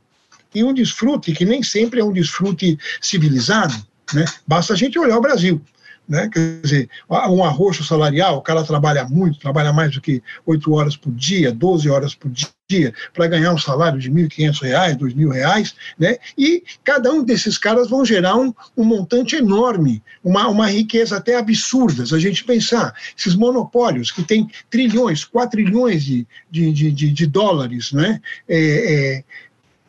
E 0.54 0.62
um 0.62 0.72
desfrute 0.72 1.32
que 1.32 1.44
nem 1.44 1.62
sempre 1.62 2.00
é 2.00 2.04
um 2.04 2.12
desfrute 2.12 2.78
civilizado, 3.00 3.74
né? 4.12 4.24
basta 4.46 4.72
a 4.72 4.76
gente 4.76 4.98
olhar 4.98 5.18
o 5.18 5.20
Brasil. 5.20 5.60
Né? 6.08 6.28
Quer 6.32 6.60
dizer, 6.62 6.90
um 7.10 7.42
arroxo 7.42 7.82
salarial, 7.82 8.36
o 8.36 8.42
cara 8.42 8.62
trabalha 8.62 9.04
muito, 9.08 9.40
trabalha 9.40 9.72
mais 9.72 9.92
do 9.92 10.00
que 10.00 10.22
8 10.44 10.72
horas 10.72 10.96
por 10.96 11.12
dia, 11.12 11.50
12 11.50 11.90
horas 11.90 12.14
por 12.14 12.30
dia, 12.30 12.94
para 13.12 13.26
ganhar 13.26 13.52
um 13.52 13.58
salário 13.58 13.98
de 13.98 14.08
R$ 14.08 14.28
1.500, 14.28 14.62
R$ 14.62 14.94
2.000, 14.94 15.74
né? 15.98 16.16
e 16.38 16.62
cada 16.84 17.12
um 17.12 17.24
desses 17.24 17.58
caras 17.58 17.90
vão 17.90 18.04
gerar 18.04 18.36
um, 18.36 18.54
um 18.76 18.84
montante 18.84 19.34
enorme, 19.34 20.02
uma, 20.22 20.48
uma 20.48 20.68
riqueza 20.68 21.16
até 21.16 21.36
absurda. 21.36 22.06
Se 22.06 22.14
a 22.14 22.18
gente 22.18 22.44
pensar, 22.44 22.94
esses 23.18 23.34
monopólios 23.34 24.12
que 24.12 24.22
têm 24.22 24.48
trilhões, 24.70 25.24
4 25.24 25.50
trilhões 25.50 26.04
de, 26.04 26.26
de, 26.50 26.72
de, 26.72 26.92
de, 26.92 27.12
de 27.12 27.26
dólares, 27.26 27.92
né? 27.92 28.20
É, 28.48 28.58
é, 28.58 29.24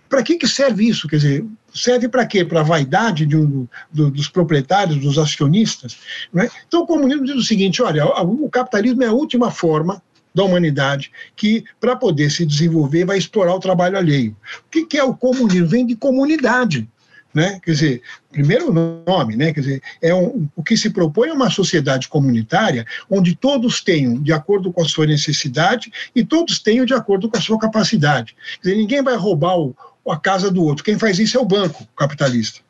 para 0.10 0.24
que, 0.24 0.38
que 0.38 0.48
serve 0.48 0.88
isso? 0.88 1.08
Quer 1.08 1.18
dizer, 1.18 1.46
serve 1.78 2.10
para 2.10 2.26
quê? 2.26 2.44
Para 2.44 2.62
a 2.62 2.64
vaidade 2.64 3.26
de 3.26 3.38
um, 3.38 3.68
do, 3.92 4.12
dos 4.12 4.28
proprietários, 4.28 4.98
dos 4.98 5.18
acionistas? 5.18 5.98
É? 6.36 6.50
Então, 6.68 6.82
o 6.82 6.88
comunismo 6.88 7.26
diz 7.26 7.36
o 7.36 7.44
seguinte: 7.44 7.82
olha, 7.82 8.06
o 8.06 8.50
capitalismo 8.50 9.04
é 9.04 9.08
a 9.08 9.14
última 9.14 9.52
forma 9.52 10.02
da 10.34 10.44
humanidade 10.44 11.12
que, 11.36 11.64
para 11.80 11.96
poder 11.96 12.30
se 12.30 12.46
desenvolver, 12.46 13.06
vai 13.06 13.18
explorar 13.18 13.56
o 13.56 13.60
trabalho 13.60 13.98
alheio. 13.98 14.36
O 14.68 14.70
que, 14.70 14.86
que 14.86 14.98
é 14.98 15.04
o 15.04 15.16
comunismo? 15.16 15.68
Vem 15.68 15.86
de 15.86 15.96
comunidade. 15.96 16.88
Né? 17.34 17.60
Quer 17.64 17.72
dizer, 17.72 18.02
primeiro 18.32 18.74
nome, 18.74 19.36
né? 19.36 19.54
Quer 19.54 19.60
dizer, 19.60 19.82
é 20.02 20.14
um, 20.14 20.48
o 20.56 20.64
que 20.64 20.76
se 20.76 20.90
propõe 20.90 21.30
é 21.30 21.34
uma 21.34 21.52
sociedade 21.52 22.08
comunitária 22.08 22.86
onde 23.10 23.36
todos 23.36 23.82
tenham 23.82 24.20
de 24.20 24.34
acordo 24.34 24.72
com 24.74 24.82
a 24.82 24.88
sua 24.88 25.06
necessidade 25.06 25.92
e 26.16 26.26
todos 26.26 26.58
tenham 26.58 26.86
de 26.86 26.96
acordo 26.96 27.30
com 27.30 27.38
a 27.38 27.42
sua 27.42 27.60
capacidade. 27.60 28.36
Quer 28.62 28.70
dizer, 28.70 28.82
ninguém 28.82 29.04
vai 29.04 29.16
roubar 29.16 29.60
o, 29.60 29.76
a 30.12 30.20
casa 30.20 30.50
do 30.50 30.64
outro. 30.64 30.84
Quem 30.84 30.98
faz 30.98 31.20
isso 31.20 31.38
é 31.38 31.42
o 31.42 31.46
banco 31.46 31.88
capitalista. 31.96 32.62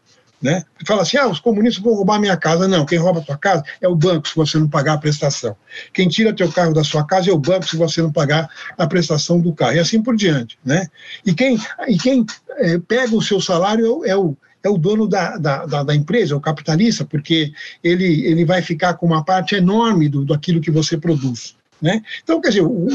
Né? 0.41 0.63
Fala 0.85 1.01
assim, 1.01 1.17
ah, 1.17 1.27
os 1.27 1.39
comunistas 1.39 1.83
vão 1.83 1.95
roubar 1.95 2.19
minha 2.19 2.37
casa. 2.37 2.67
Não, 2.67 2.85
quem 2.85 2.99
rouba 2.99 3.19
a 3.19 3.23
tua 3.23 3.37
casa 3.37 3.63
é 3.81 3.87
o 3.87 3.95
banco 3.95 4.27
se 4.27 4.35
você 4.35 4.59
não 4.59 4.69
pagar 4.69 4.93
a 4.93 4.97
prestação. 4.97 5.55
Quem 5.93 6.07
tira 6.07 6.33
teu 6.33 6.51
carro 6.51 6.73
da 6.73 6.83
sua 6.83 7.05
casa 7.05 7.29
é 7.29 7.33
o 7.33 7.39
banco 7.39 7.67
se 7.67 7.75
você 7.75 8.01
não 8.01 8.11
pagar 8.11 8.49
a 8.77 8.87
prestação 8.87 9.39
do 9.39 9.51
carro. 9.51 9.75
E 9.75 9.79
assim 9.79 10.01
por 10.01 10.15
diante. 10.15 10.57
Né? 10.63 10.87
E 11.25 11.33
quem, 11.33 11.59
e 11.87 11.97
quem 11.97 12.25
é, 12.57 12.77
pega 12.77 13.15
o 13.15 13.21
seu 13.21 13.41
salário 13.41 14.05
é 14.05 14.15
o, 14.15 14.37
é 14.63 14.69
o 14.69 14.77
dono 14.77 15.07
da, 15.07 15.37
da, 15.37 15.65
da, 15.65 15.83
da, 15.83 15.95
empresa, 15.95 16.35
o 16.35 16.41
capitalista, 16.41 17.03
porque 17.03 17.51
ele, 17.83 18.25
ele 18.25 18.45
vai 18.45 18.61
ficar 18.61 18.93
com 18.93 19.07
uma 19.07 19.23
parte 19.23 19.55
enorme 19.55 20.07
do, 20.07 20.23
daquilo 20.23 20.61
que 20.61 20.69
você 20.69 20.97
produz. 20.97 21.55
Né? 21.81 22.01
Então, 22.23 22.39
quer 22.39 22.49
dizer, 22.49 22.61
o, 22.61 22.87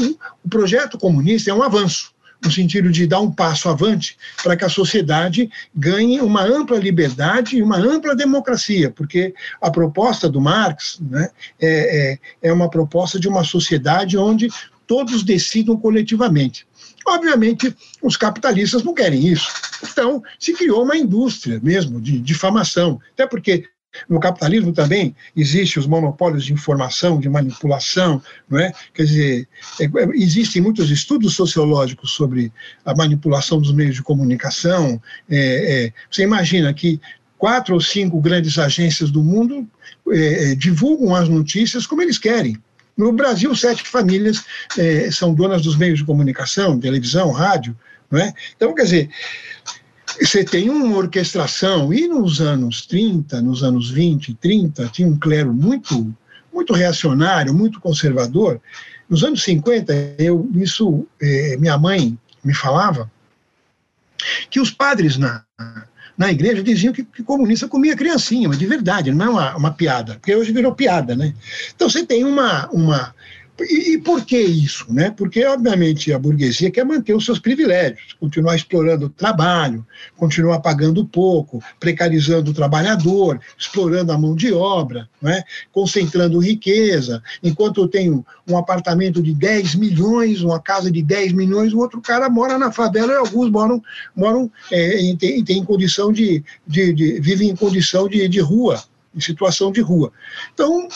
o 0.45 0.49
projeto 0.49 0.97
comunista 0.97 1.49
é 1.49 1.53
um 1.53 1.63
avanço 1.63 2.13
no 2.43 2.51
sentido 2.51 2.91
de 2.91 3.07
dar 3.07 3.21
um 3.21 3.31
passo 3.31 3.69
avante 3.69 4.17
para 4.43 4.55
que 4.55 4.65
a 4.65 4.69
sociedade 4.69 5.49
ganhe 5.73 6.19
uma 6.19 6.43
ampla 6.43 6.77
liberdade 6.77 7.57
e 7.57 7.63
uma 7.63 7.77
ampla 7.77 8.15
democracia, 8.15 8.91
porque 8.91 9.33
a 9.61 9.71
proposta 9.71 10.29
do 10.29 10.41
Marx 10.41 10.99
né, 11.01 11.29
é, 11.59 12.11
é, 12.41 12.49
é 12.49 12.53
uma 12.53 12.69
proposta 12.69 13.19
de 13.19 13.27
uma 13.27 13.43
sociedade 13.43 14.17
onde 14.17 14.49
todos 14.85 15.23
decidam 15.23 15.77
coletivamente. 15.77 16.67
Obviamente, 17.05 17.75
os 18.01 18.15
capitalistas 18.15 18.83
não 18.83 18.93
querem 18.93 19.27
isso. 19.27 19.47
Então, 19.83 20.23
se 20.39 20.53
criou 20.53 20.83
uma 20.83 20.95
indústria 20.95 21.59
mesmo 21.61 21.99
de 21.99 22.19
difamação. 22.19 22.99
Até 23.13 23.27
porque 23.27 23.65
no 24.09 24.19
capitalismo 24.19 24.73
também 24.73 25.15
existem 25.35 25.79
os 25.79 25.87
monopólios 25.87 26.45
de 26.45 26.53
informação, 26.53 27.19
de 27.19 27.29
manipulação, 27.29 28.21
não 28.49 28.59
é? 28.59 28.73
Quer 28.93 29.03
dizer, 29.03 29.47
é, 29.79 29.85
é, 29.85 30.09
existem 30.15 30.61
muitos 30.61 30.89
estudos 30.89 31.35
sociológicos 31.35 32.11
sobre 32.11 32.51
a 32.85 32.95
manipulação 32.95 33.59
dos 33.59 33.71
meios 33.73 33.95
de 33.95 34.03
comunicação. 34.03 35.01
É, 35.29 35.85
é, 35.85 35.93
você 36.09 36.23
imagina 36.23 36.73
que 36.73 36.99
quatro 37.37 37.75
ou 37.75 37.81
cinco 37.81 38.19
grandes 38.21 38.57
agências 38.57 39.11
do 39.11 39.23
mundo 39.23 39.67
é, 40.09 40.51
é, 40.51 40.55
divulgam 40.55 41.13
as 41.15 41.29
notícias 41.29 41.85
como 41.85 42.01
eles 42.01 42.17
querem. 42.17 42.57
No 42.95 43.11
Brasil, 43.11 43.55
sete 43.55 43.87
famílias 43.87 44.43
são 45.11 45.33
donas 45.33 45.63
dos 45.63 45.75
meios 45.75 45.97
de 45.97 46.05
comunicação, 46.05 46.79
televisão, 46.79 47.31
rádio, 47.31 47.75
não 48.11 48.19
é? 48.19 48.31
Então, 48.55 48.75
quer 48.75 48.83
dizer, 48.83 49.09
você 50.19 50.43
tem 50.43 50.69
uma 50.69 50.97
orquestração, 50.97 51.93
e 51.93 52.07
nos 52.07 52.41
anos 52.41 52.85
30, 52.85 53.41
nos 53.41 53.63
anos 53.63 53.89
20 53.89 54.29
e 54.29 54.33
30, 54.35 54.87
tinha 54.87 55.07
um 55.07 55.17
clero 55.17 55.53
muito, 55.53 56.13
muito 56.53 56.73
reacionário, 56.73 57.53
muito 57.53 57.79
conservador. 57.79 58.59
Nos 59.09 59.23
anos 59.23 59.43
50, 59.43 60.15
eu, 60.17 60.49
isso 60.55 61.05
eh, 61.21 61.57
minha 61.59 61.77
mãe 61.77 62.17
me 62.43 62.53
falava, 62.53 63.11
que 64.49 64.59
os 64.59 64.71
padres 64.71 65.17
na, 65.17 65.43
na 66.17 66.31
igreja 66.31 66.63
diziam 66.63 66.93
que, 66.93 67.03
que 67.03 67.23
comunista 67.23 67.67
comia 67.67 67.95
criancinha, 67.95 68.47
mas 68.47 68.57
de 68.57 68.65
verdade, 68.65 69.11
não 69.11 69.25
é 69.25 69.29
uma, 69.29 69.57
uma 69.57 69.71
piada, 69.71 70.13
porque 70.15 70.35
hoje 70.35 70.51
virou 70.51 70.73
piada, 70.73 71.15
né? 71.15 71.33
Então 71.75 71.89
você 71.89 72.05
tem 72.05 72.23
uma, 72.23 72.67
uma, 72.69 73.13
E, 73.59 73.93
e, 73.93 73.97
por 73.99 74.25
que 74.25 74.39
isso? 74.39 74.91
Né? 74.91 75.11
Porque, 75.11 75.45
obviamente, 75.45 76.11
a 76.11 76.17
burguesia 76.17 76.71
quer 76.71 76.83
manter 76.83 77.13
os 77.13 77.23
seus 77.23 77.37
privilégios, 77.37 78.13
continuar 78.19 78.55
explorando 78.55 79.05
o 79.05 79.09
trabalho, 79.09 79.85
continuar 80.17 80.59
pagando 80.59 81.05
pouco, 81.05 81.63
precarizando 81.79 82.49
o 82.49 82.53
trabalhador, 82.53 83.39
explorando 83.57 84.11
a 84.11 84.17
mão 84.17 84.35
de 84.35 84.51
obra, 84.51 85.07
né? 85.21 85.43
concentrando 85.71 86.39
riqueza. 86.39 87.21
Enquanto 87.43 87.81
eu 87.81 87.87
tenho 87.87 88.25
um 88.47 88.57
apartamento 88.57 89.21
de 89.21 89.33
10 89.33 89.75
milhões, 89.75 90.41
uma 90.41 90.59
casa 90.59 90.91
de 90.91 91.03
10 91.03 91.33
milhões, 91.33 91.73
o 91.73 91.79
outro 91.79 92.01
cara 92.01 92.29
mora 92.29 92.57
na 92.57 92.71
favela 92.71 93.13
e 93.13 93.17
alguns 93.17 93.51
moram, 93.51 93.81
moram 94.15 94.51
é, 94.71 94.99
em, 94.99 95.63
condição 95.63 96.11
de, 96.11 96.43
de, 96.67 96.91
de, 96.93 97.19
vivem 97.19 97.49
em 97.49 97.55
condição 97.55 98.09
de, 98.09 98.27
de 98.27 98.39
rua, 98.39 98.81
em 99.15 99.21
situação 99.21 99.71
de 99.71 99.79
rua. 99.79 100.11
Então, 100.53 100.87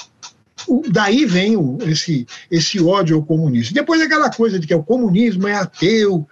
daí 0.89 1.25
vem 1.25 1.55
o, 1.55 1.77
esse, 1.81 2.27
esse 2.49 2.79
ódio 2.79 3.17
ao 3.17 3.23
comunismo. 3.23 3.73
Depois 3.73 4.01
aquela 4.01 4.29
coisa 4.29 4.59
de 4.59 4.67
que 4.67 4.75
o 4.75 4.83
comunismo 4.83 5.47
é 5.47 5.55
ateu. 5.55 6.27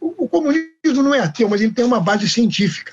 O, 0.00 0.24
o, 0.24 0.28
comunismo 0.28 1.02
não 1.02 1.14
é 1.14 1.20
ateu, 1.20 1.48
mas 1.48 1.60
ele 1.60 1.72
tem 1.72 1.84
uma 1.84 2.00
base 2.00 2.28
científica. 2.28 2.92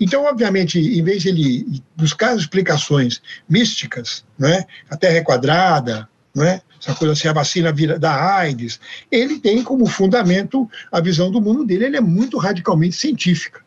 Então, 0.00 0.24
obviamente, 0.24 0.78
em 0.78 1.02
vez 1.02 1.22
de 1.22 1.28
ele 1.28 1.82
buscar 1.96 2.36
explicações 2.36 3.22
místicas, 3.48 4.24
né, 4.38 4.64
a 4.90 4.96
Terra 4.96 5.16
é 5.16 5.22
quadrada, 5.22 6.08
né, 6.34 6.60
essa 6.80 6.94
coisa 6.94 7.12
assim, 7.12 7.28
a 7.28 7.32
vacina 7.32 7.72
vira, 7.72 7.98
da 7.98 8.36
AIDS, 8.36 8.78
ele 9.10 9.38
tem 9.38 9.62
como 9.62 9.86
fundamento 9.86 10.68
a 10.92 11.00
visão 11.00 11.30
do 11.30 11.40
mundo 11.40 11.64
dele, 11.64 11.86
ele 11.86 11.96
é 11.96 12.00
muito 12.00 12.36
radicalmente 12.36 12.96
científica. 12.96 13.62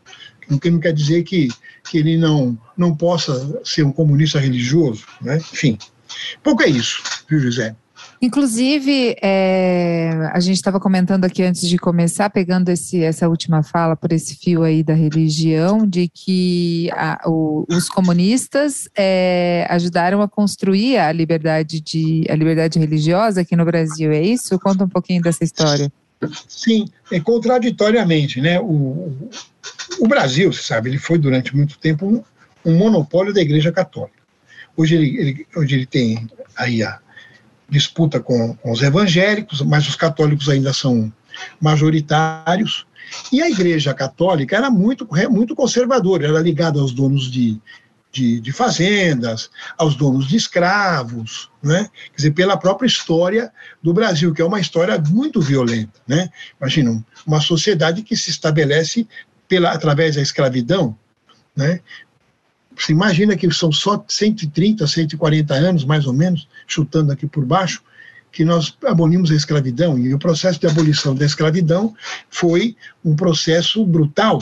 O 0.50 0.60
que 0.60 0.70
não 0.70 0.80
quer 0.80 0.94
dizer 0.94 1.24
que, 1.24 1.50
que 1.90 1.98
ele 1.98 2.16
não, 2.16 2.58
não 2.78 2.96
possa 2.96 3.60
ser 3.66 3.84
um 3.84 3.92
comunista 3.92 4.40
religioso, 4.40 5.06
né? 5.22 5.38
enfim. 5.38 5.78
Pouco 6.44 6.64
é 6.64 6.68
isso, 6.68 7.02
viu, 7.30 7.40
José? 7.40 7.76
Inclusive, 8.22 9.16
é, 9.22 10.10
a 10.34 10.40
gente 10.40 10.56
estava 10.56 10.80
comentando 10.80 11.26
aqui 11.26 11.44
antes 11.44 11.68
de 11.68 11.78
começar, 11.78 12.30
pegando 12.32 12.70
esse, 12.70 13.04
essa 13.04 13.30
última 13.30 13.62
fala 13.62 13.96
por 13.96 14.12
esse 14.12 14.36
fio 14.36 14.64
aí 14.64 14.82
da 14.82 14.96
religião, 14.96 15.86
de 15.86 16.08
que 16.08 16.90
a, 16.94 17.22
o, 17.28 17.66
os 17.70 17.88
comunistas 17.90 18.90
é, 18.98 19.68
ajudaram 19.70 20.22
a 20.22 20.28
construir 20.28 20.98
a 20.98 21.12
liberdade, 21.12 21.80
de, 21.80 22.26
a 22.28 22.36
liberdade 22.36 22.80
religiosa 22.80 23.42
aqui 23.42 23.56
no 23.56 23.66
Brasil, 23.66 24.12
é 24.12 24.22
isso? 24.22 24.58
Conta 24.60 24.84
um 24.84 24.90
pouquinho 24.90 25.22
dessa 25.22 25.44
história. 25.44 25.92
Sim, 26.48 26.88
é 27.12 27.20
contraditoriamente, 27.20 28.42
né? 28.42 28.60
O, 28.60 29.30
o 30.00 30.08
Brasil, 30.08 30.52
você 30.52 30.64
sabe, 30.64 30.90
ele 30.90 30.98
foi 30.98 31.20
durante 31.20 31.56
muito 31.56 31.78
tempo 31.78 32.08
um, 32.08 32.24
um 32.66 32.76
monopólio 32.76 33.32
da 33.32 33.42
Igreja 33.42 33.72
Católica. 33.72 34.16
Hoje 34.77 34.96
ele, 34.96 35.19
ele, 35.19 35.48
hoje 35.55 35.75
ele 35.75 35.86
tem 35.88 36.29
aí 36.55 36.84
a 36.84 37.00
disputa 37.67 38.19
com, 38.19 38.55
com 38.55 38.72
os 38.72 38.81
evangélicos, 38.81 39.62
mas 39.62 39.88
os 39.88 39.96
católicos 39.96 40.48
ainda 40.48 40.72
são 40.72 41.12
majoritários. 41.60 42.86
E 43.31 43.41
a 43.41 43.50
Igreja 43.50 43.93
Católica 43.93 44.55
era 44.55 44.69
muito, 44.69 45.07
muito 45.29 45.55
conservadora, 45.55 46.27
era 46.27 46.39
ligada 46.39 46.79
aos 46.79 46.93
donos 46.93 47.31
de, 47.31 47.60
de, 48.12 48.39
de, 48.39 48.51
fazendas, 48.51 49.50
aos 49.77 49.96
donos 49.96 50.27
de 50.27 50.36
escravos, 50.36 51.50
né? 51.63 51.89
quer 52.12 52.15
dizer, 52.17 52.31
pela 52.31 52.57
própria 52.57 52.88
história 52.88 53.51
do 53.81 53.93
Brasil, 53.93 54.34
que 54.34 54.41
é 54.41 54.46
uma 54.46 54.60
história 54.60 54.98
muito 55.10 55.41
violenta. 55.41 56.00
Né? 56.07 56.29
Imagina, 56.60 57.03
uma 57.25 57.39
sociedade 57.39 58.03
que 58.03 58.15
se 58.15 58.29
estabelece 58.29 59.07
pela, 59.48 59.72
através 59.72 60.15
da 60.15 60.22
escravidão, 60.22 60.98
né? 61.55 61.81
Você 62.77 62.91
imagina 62.91 63.36
que 63.36 63.51
são 63.51 63.72
só 63.72 64.03
130, 64.07 64.86
140 64.86 65.53
anos, 65.53 65.84
mais 65.84 66.05
ou 66.05 66.13
menos, 66.13 66.48
chutando 66.67 67.12
aqui 67.12 67.25
por 67.25 67.43
baixo, 67.43 67.81
que 68.31 68.46
nós 68.46 68.77
abolimos 68.86 69.31
a 69.31 69.36
escravidão. 69.36 69.98
E 69.98 70.13
o 70.13 70.19
processo 70.19 70.60
de 70.60 70.67
abolição 70.67 71.15
da 71.15 71.25
escravidão 71.25 71.96
foi 72.29 72.75
um 73.03 73.15
processo 73.15 73.84
brutal, 73.86 74.39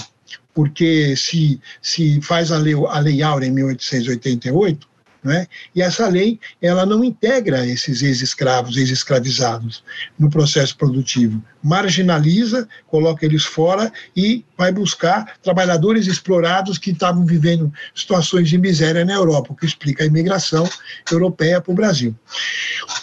porque 0.53 1.15
se, 1.15 1.59
se 1.81 2.19
faz 2.21 2.51
a 2.51 2.57
lei, 2.57 2.73
a 2.73 2.99
lei 2.99 3.21
Áurea 3.21 3.47
em 3.47 3.51
1888, 3.51 4.87
né? 5.25 5.47
E 5.73 5.81
essa 5.81 6.07
lei 6.07 6.39
ela 6.61 6.85
não 6.85 7.03
integra 7.03 7.65
esses 7.65 8.03
ex-escravos, 8.03 8.77
ex-escravizados 8.77 9.83
no 10.17 10.29
processo 10.29 10.77
produtivo, 10.77 11.43
marginaliza, 11.63 12.69
coloca 12.85 13.25
eles 13.25 13.43
fora 13.43 13.91
e 14.15 14.45
vai 14.55 14.71
buscar 14.71 15.37
trabalhadores 15.41 16.05
explorados 16.05 16.77
que 16.77 16.91
estavam 16.91 17.25
vivendo 17.25 17.73
situações 17.95 18.47
de 18.47 18.57
miséria 18.59 19.03
na 19.03 19.13
Europa, 19.13 19.51
o 19.51 19.55
que 19.55 19.65
explica 19.65 20.03
a 20.03 20.07
imigração 20.07 20.69
europeia 21.11 21.59
para 21.59 21.71
o 21.71 21.75
Brasil. 21.75 22.15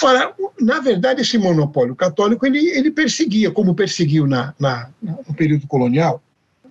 Ora, 0.01 0.33
na 0.61 0.79
verdade, 0.79 1.23
esse 1.23 1.37
monopólio 1.37 1.97
católico 1.97 2.47
ele, 2.47 2.71
ele 2.71 2.93
perseguia, 2.93 3.51
como 3.51 3.75
perseguiu 3.75 4.29
na, 4.29 4.55
na, 4.61 4.89
no 5.03 5.35
período 5.35 5.67
colonial, 5.67 6.23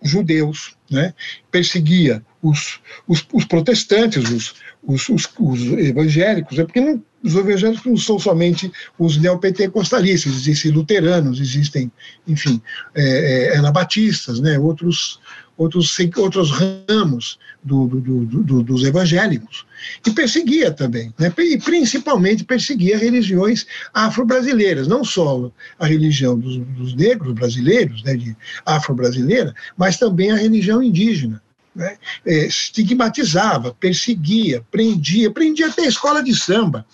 judeus, 0.01 0.75
né? 0.89 1.13
perseguia 1.51 2.23
os, 2.41 2.79
os, 3.07 3.25
os 3.31 3.45
protestantes, 3.45 4.29
os, 4.29 4.55
os, 4.83 5.07
os, 5.09 5.29
os 5.39 5.61
evangélicos, 5.61 6.57
é 6.57 6.63
porque 6.63 6.81
não, 6.81 7.01
os 7.23 7.35
evangélicos 7.35 7.85
não 7.85 7.97
são 7.97 8.17
somente 8.17 8.71
os 8.97 9.17
neopentecostalistas, 9.17 10.33
existem 10.33 10.71
luteranos, 10.71 11.39
existem, 11.39 11.91
enfim, 12.27 12.61
é, 12.95 13.53
é, 13.53 13.57
anabatistas, 13.57 14.39
né, 14.39 14.57
outros, 14.57 15.19
outros, 15.55 15.95
outros 16.17 16.51
ramos 16.51 17.37
do, 17.63 17.87
do, 17.87 18.25
do, 18.25 18.63
dos 18.63 18.83
evangélicos. 18.83 19.65
E 20.05 20.11
perseguia 20.11 20.71
também, 20.71 21.13
né, 21.19 21.31
e 21.37 21.59
principalmente 21.59 22.43
perseguia 22.43 22.97
religiões 22.97 23.67
afro-brasileiras, 23.93 24.87
não 24.87 25.03
só 25.03 25.51
a 25.77 25.85
religião 25.85 26.39
dos, 26.39 26.57
dos 26.57 26.95
negros 26.95 27.33
brasileiros, 27.33 28.03
né, 28.03 28.17
afro-brasileira, 28.65 29.53
mas 29.77 29.97
também 29.97 30.31
a 30.31 30.35
religião 30.35 30.81
indígena 30.81 31.41
né, 31.75 31.97
é, 32.25 32.45
estigmatizava, 32.45 33.73
perseguia, 33.79 34.65
prendia, 34.69 35.31
prendia 35.31 35.67
até 35.67 35.83
a 35.83 35.87
escola 35.87 36.23
de 36.23 36.35
samba. 36.35 36.85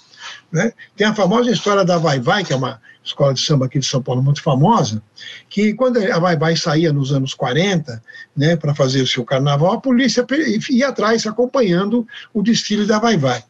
Né? 0.51 0.71
Tem 0.95 1.05
a 1.05 1.15
famosa 1.15 1.51
história 1.51 1.83
da 1.83 1.97
Vai 1.97 2.19
Vai, 2.19 2.43
que 2.43 2.53
é 2.53 2.55
uma 2.55 2.79
escola 3.03 3.33
de 3.33 3.41
samba 3.41 3.65
aqui 3.65 3.79
de 3.79 3.85
São 3.85 4.01
Paulo 4.01 4.21
muito 4.21 4.41
famosa, 4.41 5.01
que 5.49 5.73
quando 5.73 5.97
a 5.97 6.19
Vai 6.19 6.37
Vai 6.37 6.55
saía 6.55 6.91
nos 6.91 7.11
anos 7.11 7.33
40, 7.33 8.01
né, 8.35 8.55
para 8.55 8.75
fazer 8.75 9.01
o 9.01 9.07
seu 9.07 9.23
carnaval, 9.23 9.73
a 9.73 9.81
polícia 9.81 10.25
ia 10.69 10.89
atrás 10.89 11.25
acompanhando 11.25 12.05
o 12.33 12.43
desfile 12.43 12.85
da 12.85 12.99
Vai 12.99 13.17
Vai. 13.17 13.43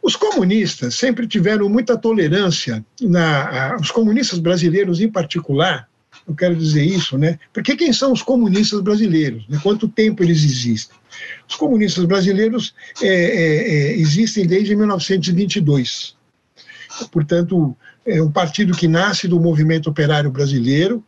Os 0.00 0.14
comunistas 0.14 0.94
sempre 0.94 1.26
tiveram 1.26 1.68
muita 1.68 1.98
tolerância, 1.98 2.84
na, 3.00 3.76
os 3.80 3.90
comunistas 3.90 4.38
brasileiros 4.38 5.00
em 5.00 5.10
particular, 5.10 5.88
eu 6.28 6.34
quero 6.34 6.54
dizer 6.54 6.84
isso, 6.84 7.16
né? 7.16 7.38
Porque 7.52 7.74
quem 7.74 7.92
são 7.92 8.12
os 8.12 8.22
comunistas 8.22 8.82
brasileiros? 8.82 9.48
Né? 9.48 9.58
Quanto 9.62 9.88
tempo 9.88 10.22
eles 10.22 10.44
existem? 10.44 10.96
Os 11.48 11.56
comunistas 11.56 12.04
brasileiros 12.04 12.74
é, 13.02 13.06
é, 13.06 13.12
é, 13.12 13.96
existem 13.96 14.46
desde 14.46 14.76
1922. 14.76 16.16
Portanto, 17.10 17.74
é 18.06 18.22
um 18.22 18.30
partido 18.30 18.76
que 18.76 18.86
nasce 18.86 19.26
do 19.26 19.40
movimento 19.40 19.88
operário 19.88 20.30
brasileiro, 20.30 21.02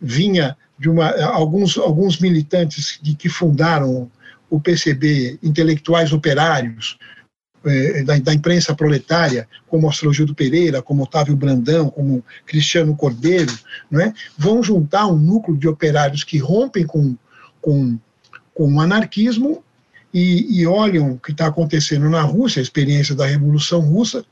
vinha 0.00 0.56
de 0.78 0.90
uma, 0.90 1.08
alguns, 1.24 1.78
alguns 1.78 2.18
militantes 2.18 2.98
de, 3.00 3.14
que 3.14 3.30
fundaram 3.30 4.10
o 4.50 4.60
PCB, 4.60 5.38
intelectuais 5.42 6.12
operários, 6.12 6.98
é, 7.66 8.02
da, 8.02 8.18
da, 8.18 8.34
imprensa 8.34 8.74
proletária, 8.74 9.48
como 9.68 9.88
Astrogildo 9.88 10.34
Pereira, 10.34 10.80
como 10.80 11.02
Otávio 11.02 11.36
Brandão, 11.36 11.90
como 11.90 12.24
Cristiano 12.44 12.94
Cordeiro, 12.94 13.52
não 13.90 14.00
é? 14.00 14.12
vão 14.36 14.62
juntar 14.62 15.06
um 15.06 15.16
núcleo 15.16 15.56
de 15.56 15.68
operários 15.68 16.24
que 16.24 16.38
rompem 16.38 16.86
com, 16.86 17.16
com, 17.60 17.98
com 18.54 18.74
o 18.74 18.80
anarquismo 18.80 19.62
e, 20.12 20.60
e 20.60 20.66
olham 20.66 21.12
o 21.12 21.18
que 21.18 21.32
está 21.32 21.46
acontecendo 21.46 22.08
na 22.08 22.22
Rússia, 22.22 22.60
a 22.60 22.62
experiência 22.62 23.14
da 23.14 23.26
Revolução 23.26 23.80
Russa, 23.80 24.24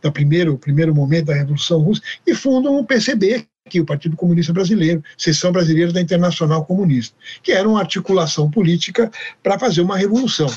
do 0.00 0.12
primeiro, 0.12 0.56
primeiro 0.56 0.94
momento 0.94 1.26
da 1.26 1.34
Revolução 1.34 1.80
Russa, 1.80 2.02
e 2.26 2.34
fundam 2.34 2.78
o 2.78 2.84
PCB, 2.84 3.46
que 3.68 3.78
é 3.78 3.80
o 3.82 3.86
Partido 3.86 4.16
Comunista 4.16 4.52
Brasileiro, 4.52 5.02
Seção 5.16 5.50
Brasileira 5.50 5.92
da 5.92 6.00
Internacional 6.00 6.64
Comunista, 6.64 7.16
que 7.42 7.52
era 7.52 7.68
uma 7.68 7.80
articulação 7.80 8.50
política 8.50 9.10
para 9.42 9.58
fazer 9.58 9.80
uma 9.80 9.96
revolução. 9.96 10.48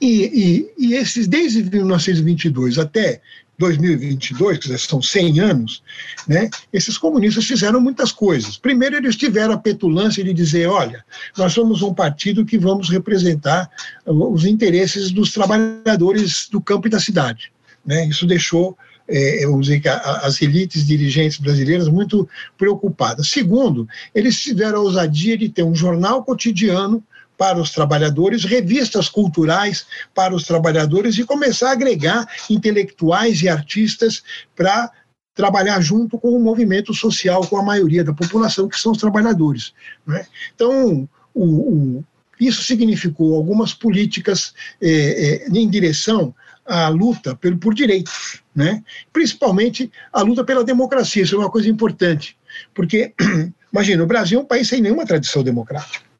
E, 0.00 0.70
e, 0.78 0.86
e 0.86 0.94
esses, 0.94 1.26
desde 1.26 1.62
1922 1.62 2.78
até 2.78 3.20
2022, 3.58 4.58
que 4.58 4.78
são 4.78 5.00
100 5.00 5.40
anos, 5.40 5.82
né, 6.26 6.50
esses 6.72 6.98
comunistas 6.98 7.44
fizeram 7.44 7.80
muitas 7.80 8.10
coisas. 8.10 8.56
Primeiro, 8.56 8.96
eles 8.96 9.14
tiveram 9.14 9.54
a 9.54 9.58
petulância 9.58 10.24
de 10.24 10.32
dizer: 10.32 10.66
olha, 10.66 11.04
nós 11.36 11.52
somos 11.52 11.82
um 11.82 11.94
partido 11.94 12.44
que 12.44 12.58
vamos 12.58 12.88
representar 12.88 13.70
os 14.06 14.44
interesses 14.44 15.10
dos 15.10 15.32
trabalhadores 15.32 16.48
do 16.50 16.60
campo 16.60 16.88
e 16.88 16.90
da 16.90 16.98
cidade. 16.98 17.52
Né? 17.84 18.06
Isso 18.06 18.26
deixou 18.26 18.76
é, 19.08 19.44
vamos 19.46 19.66
dizer 19.66 19.80
que 19.80 19.88
as 19.88 20.40
elites 20.40 20.86
dirigentes 20.86 21.38
brasileiras 21.38 21.88
muito 21.88 22.28
preocupadas. 22.56 23.28
Segundo, 23.28 23.86
eles 24.14 24.40
tiveram 24.40 24.78
a 24.78 24.82
ousadia 24.82 25.36
de 25.36 25.48
ter 25.48 25.62
um 25.62 25.74
jornal 25.74 26.24
cotidiano 26.24 27.02
para 27.36 27.60
os 27.60 27.70
trabalhadores, 27.70 28.44
revistas 28.44 29.08
culturais 29.08 29.86
para 30.14 30.34
os 30.34 30.44
trabalhadores 30.44 31.18
e 31.18 31.24
começar 31.24 31.70
a 31.70 31.72
agregar 31.72 32.26
intelectuais 32.48 33.42
e 33.42 33.48
artistas 33.48 34.22
para 34.54 34.90
trabalhar 35.34 35.80
junto 35.80 36.18
com 36.18 36.30
o 36.30 36.40
movimento 36.40 36.92
social, 36.92 37.46
com 37.46 37.56
a 37.56 37.62
maioria 37.62 38.04
da 38.04 38.12
população, 38.12 38.68
que 38.68 38.78
são 38.78 38.92
os 38.92 38.98
trabalhadores. 38.98 39.72
Né? 40.06 40.26
Então, 40.54 41.08
o, 41.34 41.44
o, 41.44 42.04
isso 42.38 42.62
significou 42.62 43.34
algumas 43.34 43.72
políticas 43.72 44.52
é, 44.80 45.46
é, 45.46 45.48
em 45.48 45.68
direção 45.68 46.34
à 46.66 46.88
luta 46.88 47.34
por, 47.34 47.56
por 47.56 47.74
direitos, 47.74 48.42
né? 48.54 48.82
principalmente 49.12 49.90
a 50.12 50.22
luta 50.22 50.44
pela 50.44 50.62
democracia, 50.62 51.22
isso 51.22 51.34
é 51.34 51.38
uma 51.38 51.50
coisa 51.50 51.68
importante, 51.68 52.36
porque, 52.74 53.14
imagina, 53.72 54.04
o 54.04 54.06
Brasil 54.06 54.38
é 54.38 54.42
um 54.42 54.46
país 54.46 54.68
sem 54.68 54.80
nenhuma 54.80 55.06
tradição 55.06 55.42
democrática. 55.42 56.11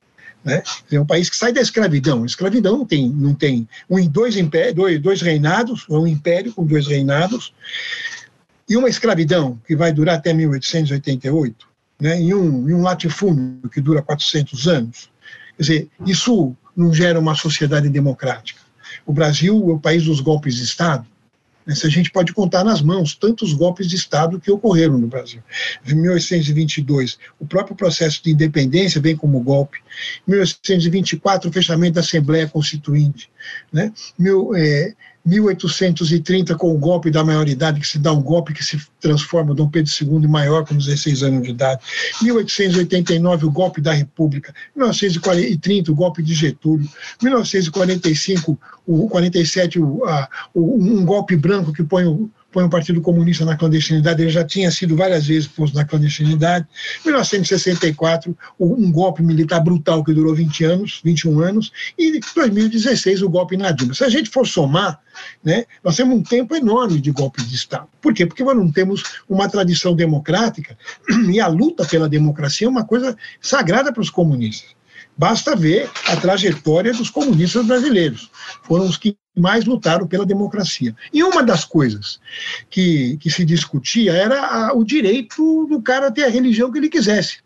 Né? 0.45 0.63
É 0.91 1.01
um 1.01 1.07
país 1.07 1.31
que 1.31 1.37
sai 1.37 1.53
da 1.53 1.61
escravidão. 1.61 2.23
A 2.23 2.27
escravidão 2.27 2.79
não 2.79 2.85
tem, 2.85 3.09
não 3.09 3.35
tem 3.35 3.69
um, 3.89 4.05
dois, 4.09 4.35
dois, 4.75 5.01
dois 5.01 5.23
reinados, 5.23 5.87
um 5.89 6.07
império 6.07 6.53
com 6.53 6.67
dois 6.67 6.87
reinados, 6.87 7.55
e 8.69 8.77
uma 8.77 8.89
escravidão 8.89 9.61
que 9.67 9.77
vai 9.77 9.93
durar 9.93 10.17
até 10.17 10.33
1888, 10.33 11.67
né? 12.01 12.21
e, 12.21 12.35
um, 12.35 12.69
e 12.69 12.75
um 12.75 12.83
latifúndio 12.83 13.69
que 13.71 13.81
dura 13.81 14.03
400 14.03 14.67
anos. 14.67 15.11
Quer 15.57 15.63
dizer, 15.63 15.89
isso 16.07 16.57
não 16.77 16.93
gera 16.93 17.21
uma 17.21 17.35
sociedade 17.35 17.89
democrática. 17.89 18.61
O 19.07 19.13
Brasil 19.13 19.55
é 19.71 19.73
o 19.75 19.79
país 19.79 20.05
dos 20.05 20.21
golpes 20.21 20.57
de 20.57 20.65
Estado, 20.65 21.07
Se 21.69 21.87
a 21.87 21.91
gente 21.91 22.11
pode 22.11 22.33
contar 22.33 22.65
nas 22.65 22.83
mãos 22.83 23.15
tantos 23.15 23.53
golpes 23.53 23.89
de 23.89 23.97
Estado 23.97 24.41
que 24.41 24.51
ocorreram 24.51 24.99
no 24.99 25.07
Brasil. 25.07 25.43
Em 25.87 25.95
1822, 25.95 27.19
o 27.39 27.47
próprio 27.47 27.77
processo 27.77 28.23
de 28.23 28.31
independência 28.33 29.01
vem 29.01 29.17
como 29.17 29.41
golpe. 29.41 29.79
Em 30.27 30.33
1824, 30.33 31.49
o 31.49 31.53
fechamento 31.53 31.95
da 31.95 32.01
Assembleia 32.01 32.49
Constituinte. 32.49 33.31
Né? 33.73 33.93
Mil, 34.19 34.55
é, 34.55 34.95
1830, 35.25 36.57
com 36.57 36.75
o 36.75 36.79
golpe 36.79 37.11
da 37.11 37.23
maioridade, 37.23 37.81
que 37.81 37.87
se 37.87 37.99
dá 37.99 38.13
um 38.13 38.21
golpe 38.21 38.53
que 38.53 38.65
se 38.65 38.81
transforma 39.01 39.55
Dom 39.55 39.69
Pedro 39.69 39.91
II 40.01 40.25
em 40.25 40.27
maior 40.27 40.67
com 40.67 40.77
16 40.77 41.23
anos 41.23 41.43
de 41.45 41.51
idade. 41.51 41.81
1889, 42.23 43.47
o 43.47 43.51
golpe 43.51 43.81
da 43.81 43.93
República. 43.93 44.53
1930, 44.75 45.93
o 45.93 45.95
golpe 45.95 46.23
de 46.23 46.35
Getúlio. 46.35 46.89
1945, 47.23 48.59
o 48.87 49.09
47, 49.09 49.79
o, 49.79 50.05
a, 50.05 50.29
o, 50.53 50.77
um 50.77 51.05
golpe 51.05 51.37
branco 51.37 51.73
que 51.73 51.85
põe 51.85 52.05
o 52.05 52.29
põe 52.53 52.65
o 52.65 52.69
Partido 52.69 53.01
Comunista 53.01 53.45
na 53.45 53.57
clandestinidade, 53.57 54.23
ele 54.23 54.31
já 54.31 54.45
tinha 54.45 54.71
sido 54.71 54.95
várias 54.95 55.27
vezes 55.27 55.49
posto 55.49 55.75
na 55.75 55.85
clandestinidade. 55.85 56.67
Em 57.01 57.09
1964, 57.09 58.37
um 58.61 58.93
golpe 58.93 59.23
militar 59.23 59.61
brutal 59.61 60.05
que 60.05 60.13
durou 60.13 60.35
20 60.35 60.65
anos, 60.65 61.01
21 61.03 61.41
anos, 61.41 61.73
e 61.99 62.19
em 62.19 62.21
2016 62.35 63.23
o 63.23 63.29
golpe 63.29 63.57
na 63.57 63.73
Dilma. 63.73 63.95
Se 63.95 64.05
a 64.05 64.09
gente 64.09 64.29
for 64.29 64.47
somar, 64.47 65.01
né, 65.43 65.65
nós 65.83 65.97
temos 65.97 66.17
um 66.17 66.23
tempo 66.23 66.55
enorme 66.55 67.01
de 67.01 67.11
golpes 67.11 67.49
de 67.49 67.57
Estado. 67.57 67.89
Por 68.01 68.13
quê? 68.13 68.27
Porque 68.27 68.45
nós 68.45 68.57
não 68.57 68.71
temos 68.71 69.03
uma 69.29 69.49
tradição 69.49 69.95
democrática 69.95 70.77
e 71.33 71.41
a 71.41 71.49
luta 71.49 71.85
pela 71.87 72.09
democracia 72.09 72.67
é 72.67 72.71
uma 72.71 72.85
coisa 72.85 73.17
sagrada 73.41 73.93
para 73.93 74.03
os 74.03 74.11
comunistas. 74.11 74.71
Basta 75.17 75.55
ver 75.55 75.91
a 76.07 76.17
trajetória 76.17 76.93
dos 76.93 77.11
comunistas 77.11 77.67
brasileiros. 77.67 78.31
Foram 78.63 78.87
os 78.87 78.97
que 78.97 79.17
mais 79.37 79.65
lutaram 79.65 80.07
pela 80.07 80.27
democracia. 80.27 80.95
E 81.13 81.23
uma 81.23 81.43
das 81.43 81.65
coisas 81.65 82.21
que, 82.69 83.17
que 83.19 83.31
se 83.31 83.45
discutia 83.45 84.13
era 84.13 84.41
a, 84.41 84.73
o 84.75 84.85
direito 84.85 85.67
do 85.67 85.81
cara 85.81 86.11
ter 86.11 86.25
a 86.25 86.31
religião 86.31 86.71
que 86.71 86.79
ele 86.79 86.89
quisesse. 86.89 87.39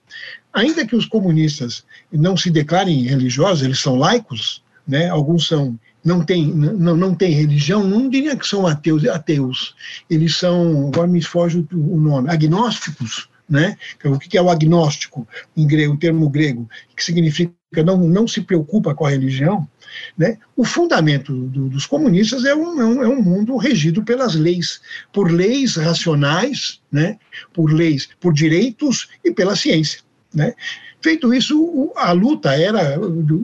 Ainda 0.53 0.87
que 0.87 0.97
os 0.97 1.07
comunistas 1.07 1.85
não 2.11 2.37
se 2.37 2.51
declarem 2.51 3.03
religiosos, 3.03 3.63
eles 3.63 3.79
são 3.79 3.97
laicos, 3.97 4.63
né? 4.87 5.09
alguns 5.09 5.47
são 5.47 5.79
não 6.05 6.25
têm 6.25 6.47
não, 6.47 6.97
não 6.97 7.15
tem 7.15 7.33
religião, 7.33 7.83
não 7.83 8.09
diria 8.09 8.37
que 8.37 8.47
são 8.47 8.65
ateus, 8.65 9.05
ateus. 9.09 9.75
Eles 10.09 10.37
são, 10.37 10.89
agora 10.89 11.09
me 11.09 11.21
foge 11.21 11.67
o 11.73 11.97
nome, 11.97 12.31
agnósticos, 12.31 13.29
né? 13.49 13.77
O 14.05 14.17
que 14.17 14.39
é 14.39 14.43
o 14.43 14.49
agnóstico, 14.49 15.27
em 15.57 15.67
grego, 15.67 15.95
o 15.95 15.99
termo 15.99 16.29
grego, 16.29 16.69
que 16.95 17.03
significa 17.03 17.53
não, 17.85 17.97
não 17.97 18.27
se 18.27 18.41
preocupa 18.41 18.95
com 18.95 19.05
a 19.05 19.11
religião, 19.11 19.69
né? 20.17 20.39
o 20.57 20.65
fundamento 20.65 21.33
do, 21.33 21.69
dos 21.69 21.87
comunistas 21.87 22.45
é 22.45 22.55
um, 22.55 22.81
é, 22.81 22.85
um, 22.85 23.03
é 23.03 23.09
um 23.09 23.23
mundo 23.23 23.57
regido 23.57 24.03
pelas 24.03 24.35
leis, 24.35 24.81
por 25.13 25.31
leis 25.31 25.77
racionais, 25.77 26.81
né? 26.91 27.19
por 27.53 27.73
leis, 27.73 28.09
por 28.21 28.33
direitos 28.33 29.09
e 29.25 29.33
pela 29.33 29.57
ciência. 29.57 30.01
Né? 30.35 30.55
Feito 31.01 31.33
isso, 31.33 31.93
a 31.97 32.11
luta 32.13 32.55
era 32.55 32.99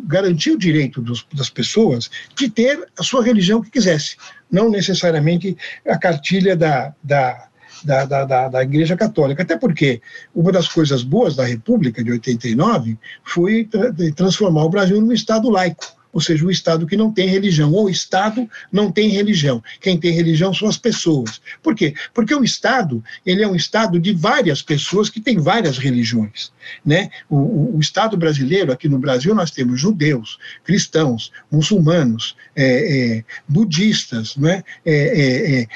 garantir 0.06 0.50
o 0.50 0.58
direito 0.58 1.00
dos, 1.00 1.26
das 1.32 1.48
pessoas 1.48 2.10
de 2.36 2.50
ter 2.50 2.84
a 2.98 3.02
sua 3.02 3.22
religião 3.22 3.62
que 3.62 3.70
quisesse, 3.70 4.16
não 4.50 4.68
necessariamente 4.70 5.56
a 5.86 5.96
cartilha 5.96 6.56
da, 6.56 6.94
da 7.02 7.48
da, 7.84 8.04
da, 8.04 8.24
da, 8.24 8.48
da, 8.48 8.62
Igreja 8.62 8.96
Católica. 8.96 9.42
Até 9.42 9.56
porque 9.56 10.00
uma 10.34 10.52
das 10.52 10.68
coisas 10.68 11.02
boas 11.02 11.34
da 11.34 11.44
República 11.44 12.02
de 12.02 12.12
89 12.12 12.96
foi 13.24 13.68
transformar 14.14 14.64
o 14.64 14.68
Brasil 14.68 15.00
num 15.00 15.12
Estado 15.12 15.50
laico 15.50 15.84
ou 16.12 16.20
seja, 16.20 16.44
o 16.44 16.50
Estado 16.50 16.86
que 16.86 16.96
não 16.96 17.10
tem 17.10 17.26
religião, 17.26 17.72
ou 17.72 17.86
o 17.86 17.90
Estado 17.90 18.48
não 18.70 18.92
tem 18.92 19.08
religião. 19.08 19.62
Quem 19.80 19.98
tem 19.98 20.12
religião 20.12 20.52
são 20.52 20.68
as 20.68 20.76
pessoas. 20.76 21.40
Por 21.62 21.74
quê? 21.74 21.94
Porque 22.12 22.34
o 22.34 22.44
Estado, 22.44 23.02
ele 23.24 23.42
é 23.42 23.48
um 23.48 23.56
Estado 23.56 23.98
de 23.98 24.12
várias 24.12 24.60
pessoas 24.60 25.08
que 25.08 25.20
têm 25.20 25.38
várias 25.38 25.78
religiões. 25.78 26.52
Né? 26.84 27.10
O, 27.28 27.76
o, 27.76 27.80
Estado 27.80 28.16
brasileiro, 28.16 28.70
aqui 28.72 28.88
no 28.88 28.98
Brasil, 28.98 29.34
nós 29.34 29.50
temos 29.50 29.80
judeus, 29.80 30.38
cristãos, 30.64 31.32
muçulmanos, 31.50 32.36
é, 32.54 33.18
é, 33.18 33.24
budistas, 33.48 34.36
né? 34.36 34.62
É, 34.84 35.66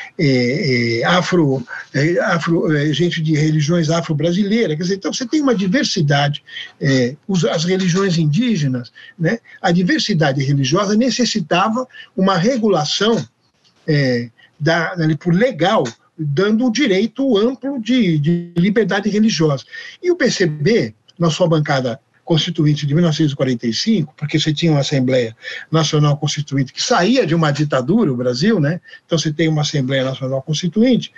afro, 1.06 1.66
afro 2.24 2.92
gente 2.92 3.22
de 3.22 3.34
religiões 3.34 3.90
afro-brasileiras. 3.90 4.76
Quer 4.76 4.82
dizer, 4.82 4.94
então 4.96 5.12
você 5.12 5.26
tem 5.26 5.40
uma 5.40 5.54
diversidade, 5.54 6.42
as 7.50 7.64
religiões 7.64 8.18
indígenas, 8.18 8.92
né? 9.18 9.38
a 9.60 9.72
diversidade 9.72 10.25
comunidade 10.26 10.42
religiosa 10.42 10.96
necessitava 10.96 11.86
uma 12.16 12.36
regulação 12.36 13.24
é, 13.86 14.28
da, 14.58 14.94
por 15.18 15.34
legal, 15.34 15.84
dando 16.18 16.66
o 16.66 16.72
direito 16.72 17.36
amplo 17.36 17.80
de, 17.80 18.18
de 18.18 18.52
liberdade 18.56 19.08
religiosa. 19.08 19.64
E 20.02 20.10
o 20.10 20.16
PCB, 20.16 20.94
na 21.18 21.30
sua 21.30 21.48
bancada 21.48 22.00
constituinte 22.24 22.86
de 22.86 22.94
1945, 22.94 24.12
porque 24.16 24.38
você 24.38 24.52
tinha 24.52 24.72
uma 24.72 24.80
Assembleia 24.80 25.36
Nacional 25.70 26.16
Constituinte 26.16 26.72
que 26.72 26.82
saía 26.82 27.24
de 27.24 27.36
uma 27.36 27.52
ditadura, 27.52 28.12
o 28.12 28.16
Brasil, 28.16 28.58
né? 28.58 28.80
Então 29.04 29.16
você 29.16 29.32
tem 29.32 29.48
uma 29.48 29.62
Assembleia 29.62 30.04
Nacional 30.04 30.42
Constituinte. 30.42 31.12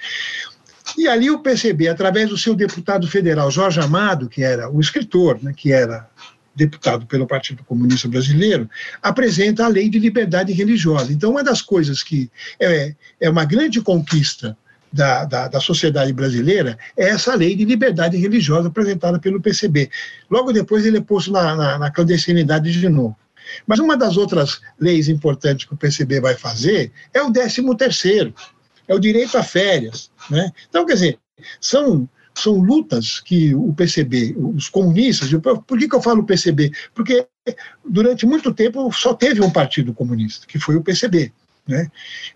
E 0.98 1.08
ali 1.08 1.30
o 1.30 1.38
PCB, 1.38 1.88
através 1.88 2.28
do 2.28 2.36
seu 2.36 2.54
deputado 2.54 3.08
federal 3.08 3.50
Jorge 3.50 3.80
Amado, 3.80 4.28
que 4.28 4.42
era 4.42 4.70
o 4.70 4.80
escritor, 4.80 5.38
né, 5.42 5.54
que 5.56 5.72
era 5.72 6.08
deputado 6.58 7.06
pelo 7.06 7.26
Partido 7.26 7.62
Comunista 7.62 8.08
Brasileiro, 8.08 8.68
apresenta 9.00 9.64
a 9.64 9.68
lei 9.68 9.88
de 9.88 9.98
liberdade 9.98 10.52
religiosa. 10.52 11.12
Então, 11.12 11.30
uma 11.30 11.44
das 11.44 11.62
coisas 11.62 12.02
que 12.02 12.28
é, 12.58 12.94
é 13.20 13.30
uma 13.30 13.44
grande 13.44 13.80
conquista 13.80 14.56
da, 14.92 15.24
da, 15.24 15.48
da, 15.48 15.60
sociedade 15.60 16.12
brasileira 16.12 16.76
é 16.96 17.10
essa 17.10 17.34
lei 17.34 17.54
de 17.54 17.64
liberdade 17.64 18.16
religiosa 18.16 18.68
apresentada 18.68 19.18
pelo 19.20 19.40
PCB. 19.40 19.90
Logo 20.30 20.52
depois 20.52 20.84
ele 20.84 20.98
é 20.98 21.00
posto 21.00 21.30
na, 21.30 21.54
na, 21.54 21.78
na 21.78 21.90
clandestinidade 21.90 22.72
de 22.72 22.88
novo. 22.88 23.16
Mas 23.66 23.78
uma 23.78 23.96
das 23.96 24.16
outras 24.16 24.60
leis 24.78 25.08
importantes 25.08 25.66
que 25.66 25.74
o 25.74 25.76
PCB 25.76 26.20
vai 26.20 26.34
fazer 26.34 26.90
é 27.14 27.22
o 27.22 27.32
13 27.32 27.76
terceiro, 27.76 28.34
é 28.86 28.94
o 28.94 28.98
direito 28.98 29.38
a 29.38 29.42
férias. 29.42 30.10
Né? 30.28 30.50
Então, 30.68 30.84
quer 30.84 30.94
dizer, 30.94 31.18
são 31.60 32.08
são 32.38 32.54
lutas 32.54 33.20
que 33.20 33.54
o 33.54 33.72
PCB, 33.72 34.34
os 34.38 34.68
comunistas, 34.68 35.30
por 35.66 35.78
que, 35.78 35.88
que 35.88 35.94
eu 35.94 36.02
falo 36.02 36.24
PCB? 36.24 36.72
Porque 36.94 37.26
durante 37.84 38.26
muito 38.26 38.52
tempo 38.52 38.90
só 38.92 39.14
teve 39.14 39.40
um 39.40 39.50
partido 39.50 39.92
comunista, 39.92 40.46
que 40.46 40.58
foi 40.58 40.76
o 40.76 40.82
PCB. 40.82 41.32
Né? 41.68 41.90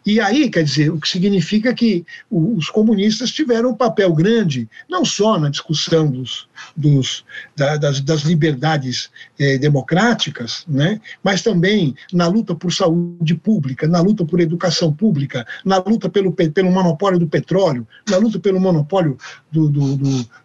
E 0.04 0.20
aí, 0.20 0.50
quer 0.50 0.62
dizer, 0.62 0.90
o 0.90 1.00
que 1.00 1.08
significa 1.08 1.72
que 1.72 2.04
os 2.30 2.68
comunistas 2.68 3.30
tiveram 3.30 3.70
um 3.70 3.74
papel 3.74 4.12
grande, 4.12 4.68
não 4.90 5.06
só 5.06 5.38
na 5.38 5.48
discussão 5.48 6.10
dos, 6.10 6.46
dos, 6.76 7.24
da, 7.56 7.78
das, 7.78 8.02
das, 8.02 8.20
liberdades 8.24 9.10
eh, 9.40 9.56
democráticas, 9.56 10.66
né? 10.68 11.00
mas 11.24 11.40
também 11.40 11.96
na 12.12 12.26
luta 12.28 12.54
por 12.54 12.70
saúde 12.74 13.34
pública, 13.34 13.88
na 13.88 14.02
luta 14.02 14.22
por 14.22 14.38
educação 14.38 14.92
pública, 14.92 15.46
na 15.64 15.78
luta 15.78 16.10
pelo, 16.10 16.30
pelo 16.30 16.70
monopólio 16.70 17.18
do 17.18 17.26
petróleo, 17.26 17.88
na 18.10 18.18
luta 18.18 18.38
pelo 18.38 18.60
monopólio 18.60 19.16
do, 19.50 19.66
do, 19.70 19.96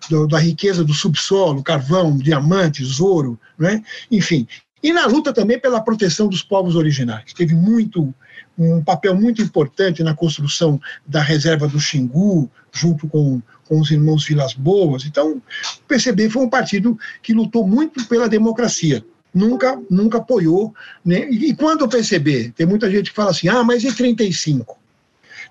do, 0.10 0.28
da 0.28 0.40
riqueza 0.40 0.86
do 0.86 0.94
subsolo, 0.94 1.62
carvão, 1.62 2.18
diamantes, 2.18 3.02
ouro, 3.02 3.38
né? 3.60 3.84
enfim. 4.10 4.48
E 4.82 4.94
na 4.94 5.06
luta 5.08 5.34
também 5.34 5.60
pela 5.60 5.82
proteção 5.82 6.30
dos 6.30 6.42
povos 6.42 6.76
originais. 6.76 7.34
Teve 7.34 7.56
muito 7.56 8.14
um 8.58 8.84
papel 8.84 9.16
muito 9.16 9.42
importante 9.42 10.02
na 10.02 10.16
construção 10.16 10.80
da 11.06 11.22
reserva 11.22 11.68
do 11.68 11.80
Xingu, 11.80 12.50
junto 12.72 13.08
com, 13.08 13.42
com 13.68 13.80
os 13.80 13.92
irmãos 13.92 14.26
Vilas 14.26 14.54
Boas. 14.54 15.06
Então, 15.06 15.34
o 15.34 15.42
PCB 15.88 16.30
foi 16.30 16.44
um 16.44 16.50
partido 16.50 16.98
que 17.22 17.34
lutou 17.34 17.68
muito 17.68 18.08
pela 18.08 18.28
democracia. 18.28 19.06
nunca, 19.34 19.80
nunca 19.90 20.18
apoiou. 20.18 20.74
Né? 21.06 21.30
E, 21.30 21.50
e 21.52 21.56
quando 21.56 21.84
o 21.84 21.90
PCB? 21.90 22.54
Tem 22.56 22.66
muita 22.66 22.90
gente 22.90 23.12
que 23.12 23.16
fala 23.16 23.32
assim, 23.32 23.48
ah, 23.48 23.64
mas 23.64 23.84
em 23.84 23.94
35? 23.94 24.78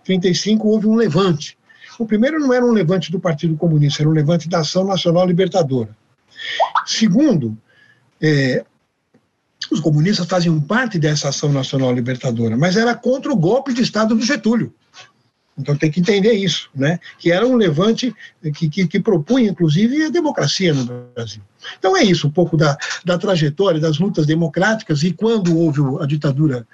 35 0.04 0.68
houve 0.68 0.86
um 0.86 0.94
levante. 0.94 1.56
O 1.98 2.06
primeiro 2.06 2.38
não 2.38 2.52
era 2.52 2.64
um 2.64 2.72
levante 2.72 3.10
do 3.10 3.18
Partido 3.20 3.56
Comunista, 3.56 4.02
era 4.02 4.08
um 4.08 4.12
levante 4.12 4.48
da 4.48 4.58
Ação 4.60 4.84
Nacional 4.84 5.26
Libertadora. 5.26 5.96
Segundo, 6.84 7.56
é, 8.20 8.64
os 9.70 9.80
comunistas 9.80 10.26
faziam 10.26 10.60
parte 10.60 10.98
dessa 10.98 11.28
Ação 11.28 11.52
Nacional 11.52 11.92
Libertadora, 11.92 12.56
mas 12.56 12.76
era 12.76 12.94
contra 12.94 13.32
o 13.32 13.36
golpe 13.36 13.72
de 13.72 13.82
Estado 13.82 14.14
do 14.14 14.24
Getúlio. 14.24 14.72
Então 15.58 15.74
tem 15.74 15.90
que 15.90 16.00
entender 16.00 16.32
isso, 16.32 16.68
né? 16.74 17.00
que 17.18 17.32
era 17.32 17.46
um 17.46 17.56
levante 17.56 18.14
que, 18.54 18.68
que, 18.68 18.86
que, 18.86 19.00
propunha, 19.00 19.50
inclusive, 19.50 20.04
a 20.04 20.10
democracia 20.10 20.74
no 20.74 20.84
Brasil. 21.14 21.42
Então 21.78 21.96
é 21.96 22.02
isso, 22.02 22.26
um 22.26 22.30
pouco 22.30 22.56
da, 22.56 22.76
da 23.04 23.16
trajetória 23.16 23.80
das 23.80 23.98
lutas 23.98 24.26
democráticas 24.26 25.02
e 25.02 25.12
quando 25.12 25.56
houve 25.56 25.80
a 26.02 26.06
ditadura 26.06 26.66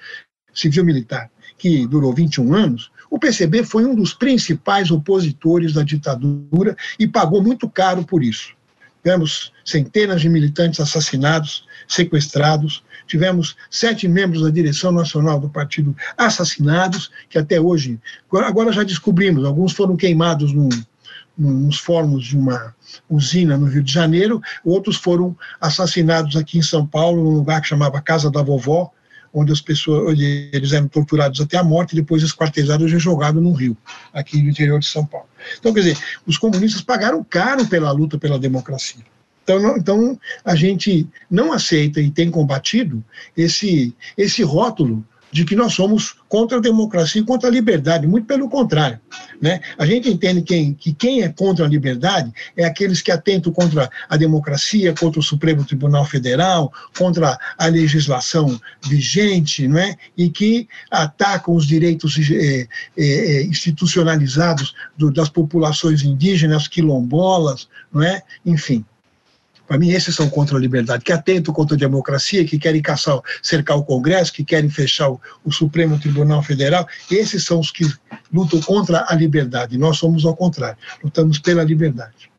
civil-militar, 0.53 1.31
que 1.57 1.87
durou 1.87 2.13
21 2.13 2.55
anos, 2.55 2.91
o 3.09 3.19
PCB 3.19 3.63
foi 3.65 3.85
um 3.85 3.95
dos 3.95 4.15
principais 4.15 4.91
opositores 4.91 5.73
da 5.73 5.83
ditadura 5.83 6.77
e 6.99 7.07
pagou 7.07 7.43
muito 7.43 7.69
caro 7.69 8.05
por 8.05 8.23
isso. 8.23 8.55
Tivemos 9.03 9.53
centenas 9.65 10.21
de 10.21 10.29
militantes 10.29 10.81
assassinados, 10.81 11.67
sequestrados, 11.93 12.83
tivemos 13.07 13.57
sete 13.71 14.09
membros 14.09 14.43
da 14.43 14.51
direção 14.51 14.93
nacional 14.93 15.39
do 15.39 15.49
partido 15.49 15.95
assassinados, 16.17 17.11
que 17.29 17.39
até 17.39 17.61
hoje, 17.61 17.99
agora 18.33 18.73
já 18.73 18.83
descobrimos, 18.83 19.45
alguns 19.45 19.73
foram 19.73 19.97
queimados 19.97 20.53
num, 20.53 20.69
nos 21.37 21.79
fornos 21.79 22.25
de 22.25 22.37
uma 22.37 22.75
usina 23.09 23.57
no 23.57 23.67
Rio 23.67 23.83
de 23.83 23.93
Janeiro, 23.93 24.41
outros 24.65 24.97
foram 24.97 25.37
assassinados 25.61 26.37
aqui 26.37 26.59
em 26.59 26.63
São 26.63 26.87
Paulo, 26.87 27.23
num 27.23 27.37
lugar 27.37 27.61
que 27.61 27.69
chamava 27.69 28.01
Casa 28.01 28.31
da 28.31 28.43
Vovó, 28.43 28.91
onde 29.35 29.51
as 29.51 29.61
pessoas, 29.61 30.19
eles 30.19 30.73
eram 30.73 30.89
torturados 30.89 31.41
até 31.41 31.57
a 31.57 31.65
morte 31.65 31.95
depois 31.95 32.23
esquartejados 32.23 32.93
e 32.93 32.99
jogados 32.99 33.43
no 33.43 33.53
Rio, 33.53 33.77
aqui 34.13 34.43
no 34.43 34.51
interior 34.51 34.79
de 34.79 34.87
São 34.87 35.07
Paulo. 35.07 35.27
Então, 35.59 35.73
quer 35.73 35.81
dizer, 35.81 35.99
os 36.27 36.37
comunistas 36.37 36.83
pagaram 36.83 37.25
caro 37.25 37.67
pela 37.67 37.91
luta 37.91 38.19
pela 38.19 38.39
democracia. 38.39 39.03
Então, 39.43 39.77
então 39.77 40.21
a 40.45 40.55
gente 40.55 41.07
não 41.31 41.53
aceita 41.53 42.01
e 42.01 42.11
tem 42.11 42.31
combatido 42.31 43.05
esse, 43.37 43.95
esse 44.17 44.43
rótulo 44.43 45.05
de 45.33 45.47
que 45.47 45.57
nós 45.57 45.73
somos 45.73 46.15
contra 46.29 46.59
a 46.59 46.61
democracia 46.61 47.23
e 47.23 47.25
contra 47.25 47.49
a 47.49 47.53
liberdade, 47.53 48.07
muito 48.07 48.27
pelo 48.27 48.51
contrário. 48.51 49.01
Né? 49.41 49.61
A 49.79 49.87
gente 49.87 50.11
entende 50.11 50.43
quem, 50.43 50.75
que 50.75 50.93
quem 50.93 51.23
é 51.23 51.29
contra 51.31 51.65
a 51.65 51.69
liberdade 51.69 52.31
é 52.55 52.65
aqueles 52.65 53.01
que 53.01 53.11
atentam 53.11 53.51
contra 53.51 53.91
a 54.11 54.17
democracia, 54.19 54.95
contra 54.95 55.19
o 55.19 55.23
Supremo 55.23 55.65
Tribunal 55.65 56.05
Federal, 56.05 56.71
contra 56.97 57.39
a 57.57 57.67
legislação 57.67 58.61
vigente, 58.83 59.67
não 59.67 59.79
é? 59.79 59.97
e 60.17 60.29
que 60.29 60.69
atacam 60.91 61.55
os 61.55 61.67
direitos 61.67 62.15
é, 62.31 62.69
é, 62.99 63.43
institucionalizados 63.45 64.75
do, 64.99 65.11
das 65.11 65.31
populações 65.31 66.03
indígenas, 66.03 66.69
quilombolas, 66.69 67.69
não 67.91 68.03
é? 68.03 68.23
enfim. 68.45 68.85
Para 69.73 69.79
mim, 69.79 69.89
esses 69.89 70.15
são 70.15 70.29
contra 70.29 70.59
a 70.59 70.61
liberdade, 70.61 71.03
que 71.03 71.15
atentam 71.15 71.55
contra 71.55 71.75
a 71.75 71.79
democracia, 71.79 72.45
que 72.45 72.59
querem 72.59 72.83
caçar, 72.83 73.19
cercar 73.43 73.79
o 73.79 73.83
Congresso, 73.83 74.31
que 74.31 74.45
querem 74.45 74.69
fechar 74.69 75.09
o, 75.09 75.19
o 75.43 75.51
Supremo 75.51 75.99
Tribunal 75.99 76.43
Federal. 76.43 76.87
Esses 77.11 77.43
são 77.47 77.59
os 77.59 77.71
que 77.71 77.91
lutam 78.31 78.61
contra 78.61 79.07
a 79.09 79.15
liberdade. 79.15 79.79
Nós 79.79 79.97
somos 79.97 80.27
ao 80.27 80.37
contrário, 80.37 80.77
lutamos 81.03 81.39
pela 81.39 81.65
liberdade. 81.65 82.31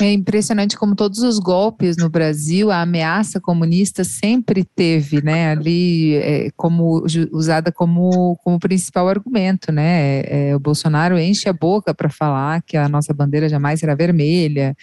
É 0.00 0.12
impressionante 0.12 0.76
como 0.76 0.94
todos 0.94 1.20
os 1.20 1.38
golpes 1.38 1.96
no 1.96 2.08
Brasil, 2.08 2.70
a 2.70 2.82
ameaça 2.82 3.40
comunista 3.40 4.02
sempre 4.02 4.64
teve, 4.64 5.22
né, 5.22 5.52
ali 5.52 6.16
é, 6.16 6.50
como 6.56 7.04
usada 7.32 7.70
como, 7.70 8.36
como 8.42 8.58
principal 8.58 9.08
argumento, 9.08 9.70
né? 9.70 10.22
É, 10.26 10.56
o 10.56 10.58
Bolsonaro 10.58 11.18
enche 11.18 11.48
a 11.48 11.52
boca 11.52 11.94
para 11.94 12.08
falar 12.08 12.62
que 12.62 12.76
a 12.76 12.88
nossa 12.88 13.12
bandeira 13.12 13.48
jamais 13.48 13.80
será 13.80 13.94
vermelha, 13.94 14.76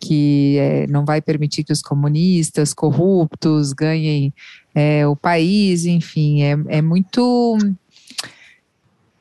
que 0.00 0.56
é, 0.58 0.86
não 0.86 1.04
vai 1.04 1.20
permitir 1.20 1.64
que 1.64 1.72
os 1.72 1.82
comunistas 1.82 2.72
corruptos 2.72 3.72
ganhem 3.72 4.32
é, 4.74 5.06
o 5.06 5.16
país, 5.16 5.84
enfim, 5.84 6.42
é, 6.42 6.56
é 6.68 6.82
muito 6.82 7.58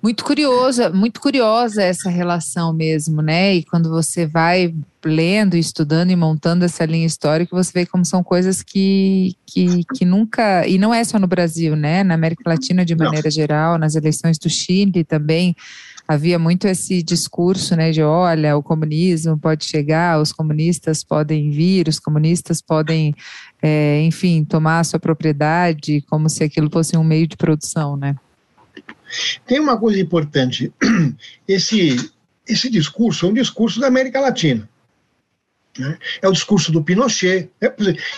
muito 0.01 0.23
curiosa, 0.23 0.89
muito 0.89 1.19
curiosa 1.19 1.81
essa 1.83 2.09
relação 2.09 2.71
mesmo, 2.71 3.21
né? 3.21 3.55
E 3.55 3.63
quando 3.63 3.89
você 3.89 4.27
vai 4.27 4.73
lendo, 5.03 5.57
estudando 5.57 6.11
e 6.11 6.15
montando 6.15 6.63
essa 6.63 6.85
linha 6.85 7.05
histórica, 7.05 7.55
você 7.55 7.71
vê 7.73 7.85
como 7.85 8.05
são 8.05 8.23
coisas 8.23 8.61
que, 8.61 9.35
que, 9.45 9.83
que 9.95 10.05
nunca. 10.05 10.67
E 10.67 10.77
não 10.77 10.93
é 10.93 11.03
só 11.03 11.17
no 11.17 11.27
Brasil, 11.27 11.75
né? 11.75 12.03
Na 12.03 12.13
América 12.13 12.43
Latina, 12.45 12.85
de 12.85 12.95
maneira 12.95 13.25
não. 13.25 13.31
geral, 13.31 13.77
nas 13.77 13.95
eleições 13.95 14.37
do 14.37 14.49
Chile 14.49 15.03
também 15.03 15.55
havia 16.07 16.39
muito 16.39 16.67
esse 16.67 17.03
discurso, 17.03 17.75
né, 17.75 17.91
de 17.91 18.01
olha, 18.01 18.55
o 18.55 18.63
comunismo 18.63 19.37
pode 19.37 19.65
chegar, 19.65 20.21
os 20.21 20.31
comunistas 20.31 21.03
podem 21.03 21.51
vir, 21.51 21.87
os 21.87 21.99
comunistas 21.99 22.61
podem, 22.61 23.13
é, 23.61 24.01
enfim, 24.03 24.45
tomar 24.45 24.79
a 24.79 24.83
sua 24.83 24.99
propriedade, 24.99 26.01
como 26.09 26.29
se 26.29 26.43
aquilo 26.43 26.69
fosse 26.71 26.95
um 26.95 27.03
meio 27.03 27.27
de 27.27 27.35
produção, 27.35 27.97
né? 27.97 28.15
Tem 29.45 29.59
uma 29.59 29.77
coisa 29.77 29.99
importante, 29.99 30.71
esse, 31.47 32.09
esse 32.47 32.69
discurso 32.69 33.25
é 33.25 33.29
um 33.29 33.33
discurso 33.33 33.79
da 33.79 33.87
América 33.87 34.21
Latina. 34.21 34.69
Né? 35.77 35.97
É 36.21 36.27
o 36.27 36.31
discurso 36.31 36.71
do 36.71 36.83
Pinochet. 36.83 37.49
É, 37.61 37.73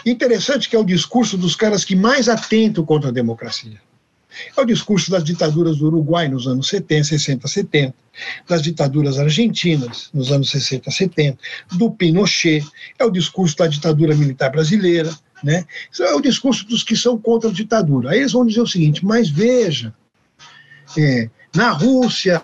interessante 0.06 0.70
que 0.70 0.76
é 0.76 0.80
o 0.80 0.84
discurso 0.84 1.38
dos 1.38 1.56
caras 1.56 1.84
que 1.84 1.96
mais 1.96 2.30
atentam 2.30 2.86
contra 2.86 3.10
a 3.10 3.14
democracia. 3.14 3.80
É 4.56 4.62
o 4.62 4.66
discurso 4.66 5.10
das 5.10 5.24
ditaduras 5.24 5.78
do 5.78 5.88
Uruguai 5.88 6.28
nos 6.28 6.48
anos 6.48 6.68
70, 6.68 7.04
60, 7.06 7.48
70, 7.48 7.96
das 8.48 8.62
ditaduras 8.62 9.18
argentinas 9.18 10.10
nos 10.14 10.32
anos 10.32 10.50
60, 10.52 10.92
70, 10.92 11.38
do 11.74 11.92
Pinochet, 11.92 12.64
é 12.98 13.06
o 13.06 13.10
discurso 13.10 13.58
da 13.58 13.68
ditadura 13.68 14.16
militar 14.16 14.52
brasileira, 14.52 15.12
né? 15.44 15.66
É 16.00 16.14
o 16.14 16.22
discurso 16.22 16.68
dos 16.68 16.84
que 16.84 16.96
são 16.96 17.18
contra 17.18 17.50
a 17.50 17.54
ditadura. 17.54 18.12
Aí 18.12 18.20
eles 18.20 18.32
vão 18.32 18.46
dizer 18.46 18.62
o 18.62 18.68
seguinte: 18.68 19.06
mas 19.06 19.30
veja, 19.30 19.94
é, 20.98 21.30
na 21.56 21.72
Rússia 21.72 22.44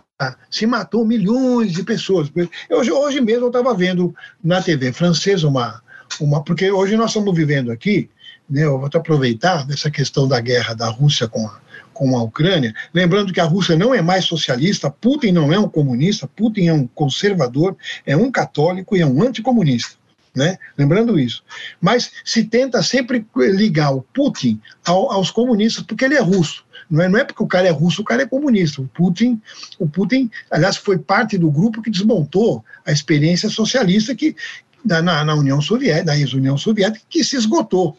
se 0.50 0.66
matou 0.66 1.06
milhões 1.06 1.74
de 1.74 1.84
pessoas. 1.84 2.32
Hoje, 2.72 2.92
hoje 2.92 3.22
mesmo 3.22 3.46
eu 3.46 3.48
estava 3.48 3.74
vendo 3.74 4.16
na 4.44 4.62
TV 4.62 4.94
francesa 4.94 5.48
uma, 5.48 5.82
uma. 6.20 6.44
Porque 6.44 6.72
hoje 6.72 6.96
nós 6.96 7.10
estamos 7.10 7.36
vivendo 7.36 7.72
aqui, 7.72 8.10
né, 8.50 8.64
eu 8.64 8.80
vou 8.80 8.90
aproveitar 8.94 9.66
dessa 9.66 9.92
questão 9.92 10.28
da 10.28 10.40
guerra 10.40 10.74
da 10.74 10.90
Rússia 10.90 11.28
com 11.28 11.46
a, 11.46 11.60
com 11.96 12.18
a 12.18 12.22
Ucrânia, 12.22 12.76
lembrando 12.94 13.32
que 13.32 13.40
a 13.40 13.46
Rússia 13.46 13.76
não 13.78 13.96
é 13.96 14.02
mais 14.02 14.26
socialista, 14.26 14.92
Putin 14.92 15.32
não 15.32 15.52
é 15.52 15.58
um 15.58 15.70
comunista, 15.70 16.28
Putin 16.28 16.68
é 16.68 16.74
um 16.74 16.86
conservador, 16.88 17.76
é 18.06 18.16
um 18.18 18.30
católico 18.30 18.98
e 18.98 19.02
é 19.02 19.06
um 19.06 19.24
anticomunista. 19.24 19.96
Né? 20.36 20.58
Lembrando 20.78 21.18
isso. 21.18 21.42
Mas 21.80 22.12
se 22.26 22.44
tenta 22.44 22.84
sempre 22.84 23.26
ligar 23.38 23.92
o 23.92 24.02
Putin 24.02 24.60
ao, 24.86 25.10
aos 25.10 25.32
comunistas 25.32 25.86
porque 25.86 26.04
ele 26.04 26.16
é 26.16 26.22
russo. 26.22 26.66
Não 26.92 27.02
é, 27.02 27.08
não 27.08 27.18
é 27.18 27.24
porque 27.24 27.42
o 27.42 27.48
cara 27.48 27.70
é 27.70 27.72
russo, 27.72 28.02
o 28.02 28.06
cara 28.06 28.24
é 28.24 28.28
comunista. 28.28 28.82
O 28.82 28.88
Putin, 28.90 29.42
o 29.80 29.88
Putin, 29.88 30.30
aliás, 30.52 30.76
foi 30.76 30.98
parte 30.98 31.38
do 31.38 31.50
grupo 31.50 31.82
que 31.82 31.90
desmontou 31.90 32.64
a 32.86 32.92
experiência 32.92 33.50
socialista 33.50 34.14
que, 34.14 34.36
na, 34.84 35.02
na 35.02 35.34
União 35.34 35.62
Soviética, 35.62 36.12
na 36.12 36.18
ex-União 36.18 36.58
Soviética, 36.58 37.06
que 37.10 37.24
se 37.24 37.38
esgotou. 37.38 37.98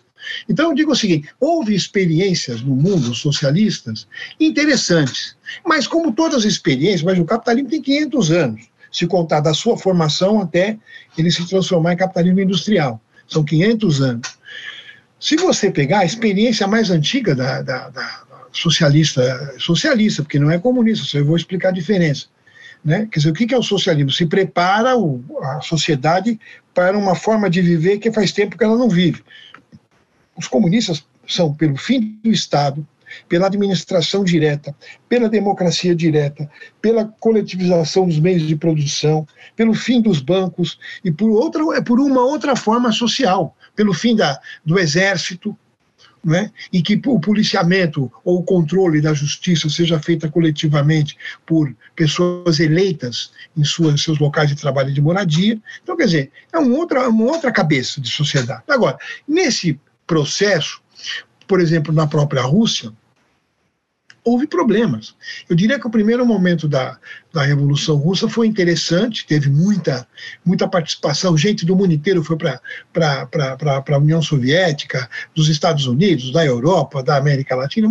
Então, 0.48 0.70
eu 0.70 0.74
digo 0.74 0.92
o 0.92 0.96
seguinte: 0.96 1.28
houve 1.40 1.74
experiências 1.74 2.60
no 2.60 2.74
mundo 2.74 3.14
socialistas 3.14 4.06
interessantes, 4.40 5.36
mas 5.64 5.86
como 5.86 6.12
todas 6.12 6.38
as 6.38 6.44
experiências, 6.44 7.02
mas 7.02 7.18
o 7.18 7.24
capitalismo 7.24 7.70
tem 7.70 7.82
500 7.82 8.30
anos, 8.30 8.62
se 8.90 9.06
contar 9.06 9.40
da 9.40 9.54
sua 9.54 9.76
formação 9.76 10.40
até 10.40 10.78
ele 11.16 11.30
se 11.30 11.46
transformar 11.48 11.92
em 11.92 11.96
capitalismo 11.96 12.40
industrial. 12.40 13.00
São 13.28 13.44
500 13.44 14.02
anos. 14.02 14.38
Se 15.18 15.36
você 15.36 15.70
pegar 15.70 16.00
a 16.00 16.04
experiência 16.04 16.66
mais 16.66 16.90
antiga 16.90 17.34
da, 17.34 17.62
da, 17.62 17.88
da 17.88 18.26
socialista, 18.52 19.54
socialista, 19.58 20.22
porque 20.22 20.38
não 20.38 20.50
é 20.50 20.58
comunista, 20.58 21.16
eu 21.16 21.24
vou 21.24 21.36
explicar 21.36 21.70
a 21.70 21.72
diferença. 21.72 22.26
Né? 22.84 23.08
Quer 23.10 23.18
dizer, 23.18 23.30
o 23.30 23.34
que 23.34 23.52
é 23.54 23.58
o 23.58 23.62
socialismo? 23.62 24.12
Se 24.12 24.26
prepara 24.26 24.96
o, 24.96 25.22
a 25.42 25.60
sociedade 25.60 26.38
para 26.72 26.96
uma 26.96 27.14
forma 27.14 27.50
de 27.50 27.60
viver 27.60 27.98
que 27.98 28.12
faz 28.12 28.30
tempo 28.30 28.56
que 28.56 28.62
ela 28.62 28.76
não 28.76 28.88
vive. 28.88 29.24
Os 30.36 30.46
comunistas 30.48 31.04
são 31.26 31.54
pelo 31.54 31.76
fim 31.76 32.18
do 32.22 32.30
Estado, 32.30 32.86
pela 33.28 33.46
administração 33.46 34.24
direta, 34.24 34.74
pela 35.08 35.28
democracia 35.28 35.94
direta, 35.94 36.50
pela 36.80 37.04
coletivização 37.04 38.06
dos 38.06 38.18
meios 38.18 38.46
de 38.46 38.56
produção, 38.56 39.26
pelo 39.54 39.74
fim 39.74 40.00
dos 40.00 40.20
bancos 40.20 40.78
e 41.04 41.10
por, 41.10 41.30
outra, 41.30 41.82
por 41.82 42.00
uma 42.00 42.20
outra 42.20 42.56
forma 42.56 42.92
social, 42.92 43.56
pelo 43.74 43.92
fim 43.92 44.16
da, 44.16 44.40
do 44.64 44.78
exército, 44.78 45.56
né? 46.24 46.50
e 46.72 46.82
que 46.82 47.00
o 47.06 47.20
policiamento 47.20 48.10
ou 48.24 48.40
o 48.40 48.42
controle 48.42 49.00
da 49.00 49.14
justiça 49.14 49.70
seja 49.70 50.00
feita 50.00 50.28
coletivamente 50.28 51.16
por 51.46 51.72
pessoas 51.94 52.58
eleitas 52.58 53.30
em 53.56 53.62
suas, 53.62 54.02
seus 54.02 54.18
locais 54.18 54.48
de 54.48 54.56
trabalho 54.56 54.90
e 54.90 54.92
de 54.92 55.00
moradia. 55.00 55.56
Então, 55.82 55.96
quer 55.96 56.06
dizer, 56.06 56.32
é 56.52 56.58
uma 56.58 56.76
outra, 56.76 57.08
uma 57.08 57.26
outra 57.26 57.52
cabeça 57.52 58.00
de 58.00 58.10
sociedade. 58.10 58.64
Agora, 58.68 58.98
nesse 59.26 59.78
processo, 60.06 60.80
por 61.46 61.60
exemplo, 61.60 61.92
na 61.92 62.06
própria 62.06 62.42
Rússia, 62.42 62.92
houve 64.26 64.48
problemas. 64.48 65.14
Eu 65.48 65.54
diria 65.54 65.78
que 65.78 65.86
o 65.86 65.90
primeiro 65.90 66.26
momento 66.26 66.66
da, 66.66 66.98
da 67.32 67.44
Revolução 67.44 67.94
Russa 67.94 68.28
foi 68.28 68.48
interessante, 68.48 69.24
teve 69.24 69.48
muita, 69.48 70.04
muita 70.44 70.66
participação, 70.66 71.38
gente 71.38 71.64
do 71.64 71.76
mundo 71.76 71.92
inteiro 71.94 72.24
foi 72.24 72.36
para 72.36 72.60
a 72.92 73.98
União 73.98 74.20
Soviética, 74.20 75.08
dos 75.32 75.48
Estados 75.48 75.86
Unidos, 75.86 76.32
da 76.32 76.44
Europa, 76.44 77.04
da 77.04 77.16
América 77.16 77.54
Latina, 77.54 77.88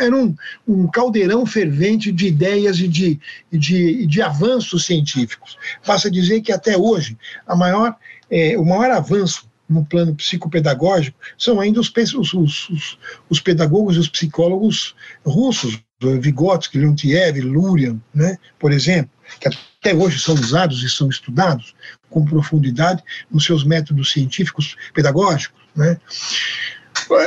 era, 0.00 0.16
um, 0.16 0.34
um 0.66 0.88
caldeirão 0.88 1.46
fervente 1.46 2.10
de 2.10 2.26
ideias 2.26 2.80
e 2.80 2.88
de, 2.88 3.20
de, 3.52 4.04
de 4.04 4.20
avanços 4.20 4.84
científicos. 4.84 5.56
Basta 5.86 6.10
dizer 6.10 6.40
que 6.40 6.50
até 6.50 6.76
hoje 6.76 7.16
a 7.46 7.54
maior, 7.54 7.94
é, 8.28 8.58
o 8.58 8.64
maior 8.64 8.90
avanço 8.90 9.48
no 9.68 9.84
plano 9.84 10.14
psicopedagógico 10.14 11.18
são 11.36 11.60
ainda 11.60 11.80
os, 11.80 11.92
os, 12.14 12.34
os, 12.34 12.98
os 13.28 13.40
pedagogos 13.40 13.96
e 13.96 13.98
os 13.98 14.08
psicólogos 14.08 14.94
russos, 15.24 15.78
Vygotsky, 16.00 16.78
Leontiev, 16.78 17.40
Lurian, 17.40 18.00
né, 18.14 18.38
por 18.58 18.72
exemplo, 18.72 19.10
que 19.40 19.48
até 19.48 19.94
hoje 19.94 20.18
são 20.18 20.34
usados 20.34 20.82
e 20.82 20.88
são 20.88 21.08
estudados 21.08 21.74
com 22.08 22.24
profundidade 22.24 23.02
nos 23.30 23.44
seus 23.44 23.64
métodos 23.64 24.12
científicos 24.12 24.76
pedagógicos. 24.94 25.60
Né. 25.74 25.98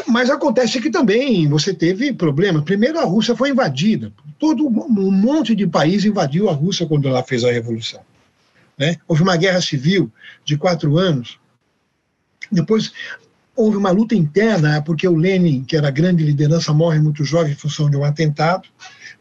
Mas 0.07 0.29
acontece 0.29 0.81
que 0.81 0.89
também 0.89 1.47
você 1.47 1.73
teve 1.73 2.11
problemas. 2.13 2.63
Primeiro, 2.63 2.99
a 2.99 3.03
Rússia 3.03 3.35
foi 3.35 3.49
invadida. 3.49 4.11
Todo 4.37 4.67
um 4.67 5.11
monte 5.11 5.55
de 5.55 5.67
país 5.67 6.03
invadiu 6.03 6.49
a 6.49 6.53
Rússia 6.53 6.85
quando 6.85 7.07
ela 7.07 7.23
fez 7.23 7.43
a 7.43 7.51
revolução. 7.51 8.01
Né? 8.77 8.97
Houve 9.07 9.21
uma 9.23 9.37
guerra 9.37 9.61
civil 9.61 10.11
de 10.43 10.57
quatro 10.57 10.97
anos 10.97 11.39
depois 12.51 12.91
houve 13.55 13.77
uma 13.77 13.91
luta 13.91 14.15
interna, 14.15 14.81
porque 14.81 15.07
o 15.07 15.15
Lenin, 15.15 15.63
que 15.63 15.75
era 15.75 15.87
a 15.87 15.91
grande 15.91 16.23
liderança, 16.23 16.73
morre 16.73 16.99
muito 16.99 17.23
jovem 17.23 17.51
em 17.51 17.55
função 17.55 17.89
de 17.89 17.97
um 17.97 18.03
atentado 18.03 18.67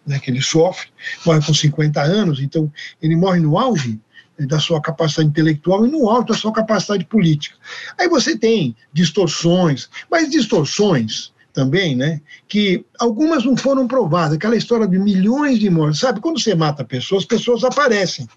né, 0.07 0.19
que 0.19 0.31
ele 0.31 0.40
sofre, 0.40 0.88
morre 1.25 1.45
com 1.45 1.53
50 1.53 2.01
anos, 2.03 2.40
então 2.40 2.71
ele 3.03 3.16
morre 3.16 3.40
no 3.40 3.59
auge 3.59 4.01
da 4.38 4.59
sua 4.59 4.81
capacidade 4.81 5.29
intelectual 5.29 5.87
e 5.87 5.90
no 5.90 6.09
alto 6.09 6.33
da 6.33 6.38
sua 6.38 6.53
capacidade 6.53 7.05
política. 7.05 7.57
Aí 7.99 8.09
você 8.09 8.38
tem 8.38 8.75
distorções, 8.93 9.90
mas 10.11 10.31
distorções 10.31 11.33
também, 11.53 11.97
né, 11.97 12.21
que 12.49 12.85
algumas 12.99 13.45
não 13.45 13.57
foram 13.57 13.87
provadas, 13.87 14.37
aquela 14.37 14.57
história 14.57 14.87
de 14.87 14.99
milhões 14.99 15.59
de 15.59 15.69
mortes, 15.69 16.01
sabe, 16.01 16.21
quando 16.21 16.40
você 16.40 16.55
mata 16.55 16.85
pessoas, 16.85 17.25
pessoas 17.25 17.64
aparecem, 17.64 18.29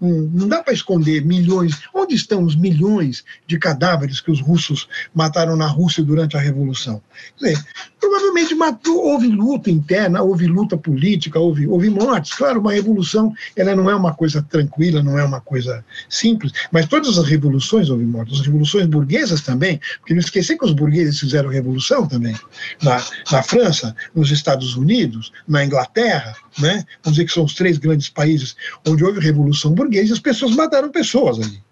não 0.00 0.48
dá 0.48 0.62
para 0.62 0.74
esconder 0.74 1.24
milhões. 1.24 1.80
Onde 1.94 2.14
estão 2.14 2.44
os 2.44 2.56
milhões 2.56 3.24
de 3.46 3.58
cadáveres 3.58 4.20
que 4.20 4.30
os 4.30 4.40
russos 4.40 4.88
mataram 5.14 5.56
na 5.56 5.66
Rússia 5.66 6.02
durante 6.02 6.36
a 6.36 6.40
Revolução? 6.40 7.02
Quer 7.38 7.52
dizer, 7.52 7.66
provavelmente 8.04 8.54
matou, 8.54 9.02
houve 9.02 9.28
luta 9.28 9.70
interna, 9.70 10.22
houve 10.22 10.46
luta 10.46 10.76
política, 10.76 11.38
houve, 11.38 11.66
houve 11.66 11.88
mortes. 11.88 12.34
Claro, 12.34 12.60
uma 12.60 12.72
revolução 12.72 13.34
ela 13.56 13.74
não 13.74 13.88
é 13.88 13.94
uma 13.94 14.12
coisa 14.12 14.42
tranquila, 14.42 15.02
não 15.02 15.18
é 15.18 15.24
uma 15.24 15.40
coisa 15.40 15.82
simples, 16.08 16.52
mas 16.70 16.86
todas 16.86 17.16
as 17.18 17.26
revoluções 17.26 17.88
houve 17.88 18.04
mortes. 18.04 18.40
As 18.40 18.46
revoluções 18.46 18.86
burguesas 18.86 19.40
também, 19.40 19.80
porque 20.00 20.12
não 20.12 20.20
esquecer 20.20 20.58
que 20.58 20.66
os 20.66 20.72
burgueses 20.72 21.18
fizeram 21.18 21.48
revolução 21.48 22.06
também. 22.06 22.36
Na, 22.82 23.02
na 23.32 23.42
França, 23.42 23.96
nos 24.14 24.30
Estados 24.30 24.76
Unidos, 24.76 25.32
na 25.48 25.64
Inglaterra, 25.64 26.34
né? 26.58 26.84
vamos 27.02 27.16
dizer 27.16 27.24
que 27.24 27.32
são 27.32 27.44
os 27.44 27.54
três 27.54 27.78
grandes 27.78 28.10
países 28.10 28.54
onde 28.86 29.02
houve 29.02 29.20
revolução 29.20 29.72
burguesa 29.72 30.10
e 30.10 30.12
as 30.12 30.18
pessoas 30.18 30.54
mataram 30.54 30.90
pessoas 30.90 31.40
ali. 31.40 31.62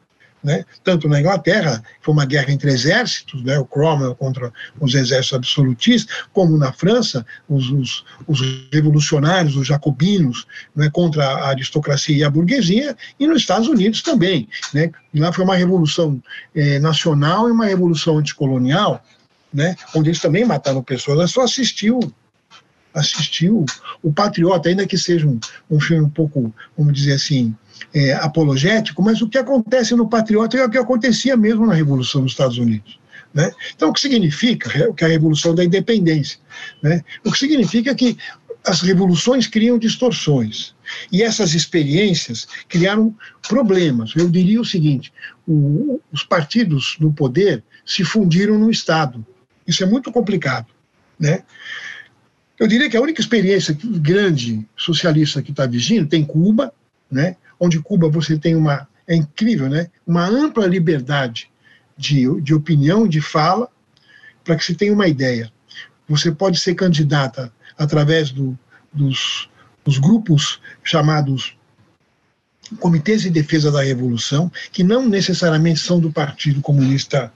Né? 0.43 0.65
Tanto 0.83 1.09
na 1.09 1.21
Inglaterra, 1.21 1.83
foi 2.01 2.13
uma 2.13 2.25
guerra 2.25 2.51
entre 2.51 2.71
exércitos, 2.71 3.45
né? 3.45 3.59
o 3.59 3.65
Cromwell 3.65 4.15
contra 4.17 4.53
os 4.81 4.95
exércitos 4.95 5.35
absolutistas, 5.35 6.25
como 6.33 6.59
na 6.59 6.73
França, 6.73 7.25
os, 7.49 7.71
os, 7.71 8.05
os 8.27 8.41
revolucionários, 8.73 9.57
os 9.57 9.69
jacobinos, 9.69 10.47
né? 10.75 10.91
contra 10.91 11.25
a 11.25 11.49
aristocracia 11.51 12.17
e 12.17 12.25
a 12.25 12.31
burguesia, 12.31 12.97
e 13.21 13.27
nos 13.27 13.43
Estados 13.43 13.69
Unidos 13.69 14.03
também. 14.03 14.49
Né? 14.75 14.91
Lá 15.15 15.33
foi 15.33 15.45
uma 15.45 15.57
revolução 15.57 16.21
eh, 16.55 16.81
nacional 16.81 17.49
e 17.49 17.53
uma 17.53 17.67
revolução 17.67 18.19
anticolonial, 18.19 19.05
né? 19.55 19.77
onde 19.95 20.11
eles 20.11 20.21
também 20.21 20.45
mataram 20.45 20.83
pessoas. 20.83 21.21
Eu 21.21 21.29
só 21.29 21.43
assistiu 21.43 22.01
assistiu 22.95 23.65
o 24.03 24.13
Patriota, 24.13 24.69
ainda 24.69 24.87
que 24.87 24.99
seja 24.99 25.27
um, 25.27 25.39
um 25.71 25.81
filme 25.81 26.05
um 26.05 26.11
pouco, 26.11 26.55
vamos 26.77 26.93
dizer 26.93 27.15
assim, 27.15 27.55
é, 27.95 28.13
apologético, 28.15 29.03
mas 29.03 29.21
o 29.23 29.29
que 29.29 29.39
acontece 29.39 29.95
no 29.95 30.09
Patriota 30.09 30.57
é 30.57 30.65
o 30.65 30.71
que 30.71 30.79
acontecia 30.79 31.37
mesmo 31.37 31.67
na 31.67 31.75
Revolução 31.75 32.23
dos 32.23 32.33
Estados 32.33 32.59
Unidos. 32.59 33.01
Né? 33.33 33.51
Então, 33.75 33.89
o 33.89 33.93
que 33.93 34.01
significa 34.01 34.69
o 34.91 34.95
que 34.95 35.05
é 35.05 35.07
a 35.07 35.11
Revolução 35.11 35.55
da 35.55 35.65
Independência? 35.65 36.39
Né? 36.83 37.03
O 37.25 37.33
que 37.33 37.39
significa 37.39 37.95
que 37.95 38.17
as 38.65 38.81
revoluções 38.81 39.47
criam 39.47 39.79
distorções. 39.79 40.75
E 41.11 41.23
essas 41.23 41.55
experiências 41.55 42.47
criaram 42.69 43.15
problemas. 43.49 44.15
Eu 44.15 44.29
diria 44.29 44.61
o 44.61 44.65
seguinte: 44.65 45.13
o, 45.47 46.01
os 46.13 46.23
partidos 46.23 46.97
no 47.01 47.13
poder 47.13 47.63
se 47.85 48.05
fundiram 48.05 48.59
no 48.59 48.71
Estado. 48.71 49.25
Isso 49.67 49.83
é 49.83 49.87
muito 49.87 50.13
complicado. 50.13 50.69
Né? 51.19 51.43
Eu 52.59 52.67
diria 52.67 52.89
que 52.89 52.97
a 52.97 53.01
única 53.01 53.21
experiência 53.21 53.77
grande 53.83 54.65
socialista 54.77 55.43
que 55.43 55.51
está 55.51 55.67
vigindo 55.67 56.07
tem 56.07 56.25
Cuba, 56.25 56.73
né? 57.11 57.37
Onde 57.63 57.81
Cuba 57.81 58.09
você 58.09 58.37
tem 58.37 58.57
uma, 58.57 58.89
é 59.07 59.15
incrível, 59.15 59.69
né? 59.69 59.89
uma 60.05 60.27
ampla 60.27 60.67
liberdade 60.67 61.49
de, 61.97 62.27
de 62.41 62.53
opinião, 62.53 63.07
de 63.07 63.21
fala, 63.21 63.69
para 64.43 64.57
que 64.57 64.65
se 64.65 64.75
tenha 64.75 64.93
uma 64.93 65.07
ideia. 65.07 65.49
Você 66.09 66.33
pode 66.33 66.59
ser 66.59 66.75
candidata 66.75 67.53
através 67.79 68.33
do, 68.33 68.59
dos, 68.93 69.49
dos 69.85 69.97
grupos 69.99 70.61
chamados 70.83 71.57
comitês 72.81 73.23
de 73.23 73.31
defesa 73.31 73.71
da 73.71 73.83
revolução, 73.83 74.51
que 74.73 74.83
não 74.83 75.09
necessariamente 75.09 75.79
são 75.79 76.01
do 76.01 76.11
Partido 76.11 76.61
Comunista 76.61 77.33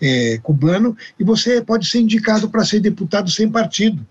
é, 0.00 0.40
Cubano, 0.42 0.96
e 1.20 1.22
você 1.22 1.60
pode 1.60 1.86
ser 1.86 2.00
indicado 2.00 2.48
para 2.48 2.64
ser 2.64 2.80
deputado 2.80 3.30
sem 3.30 3.48
partido. 3.48 4.04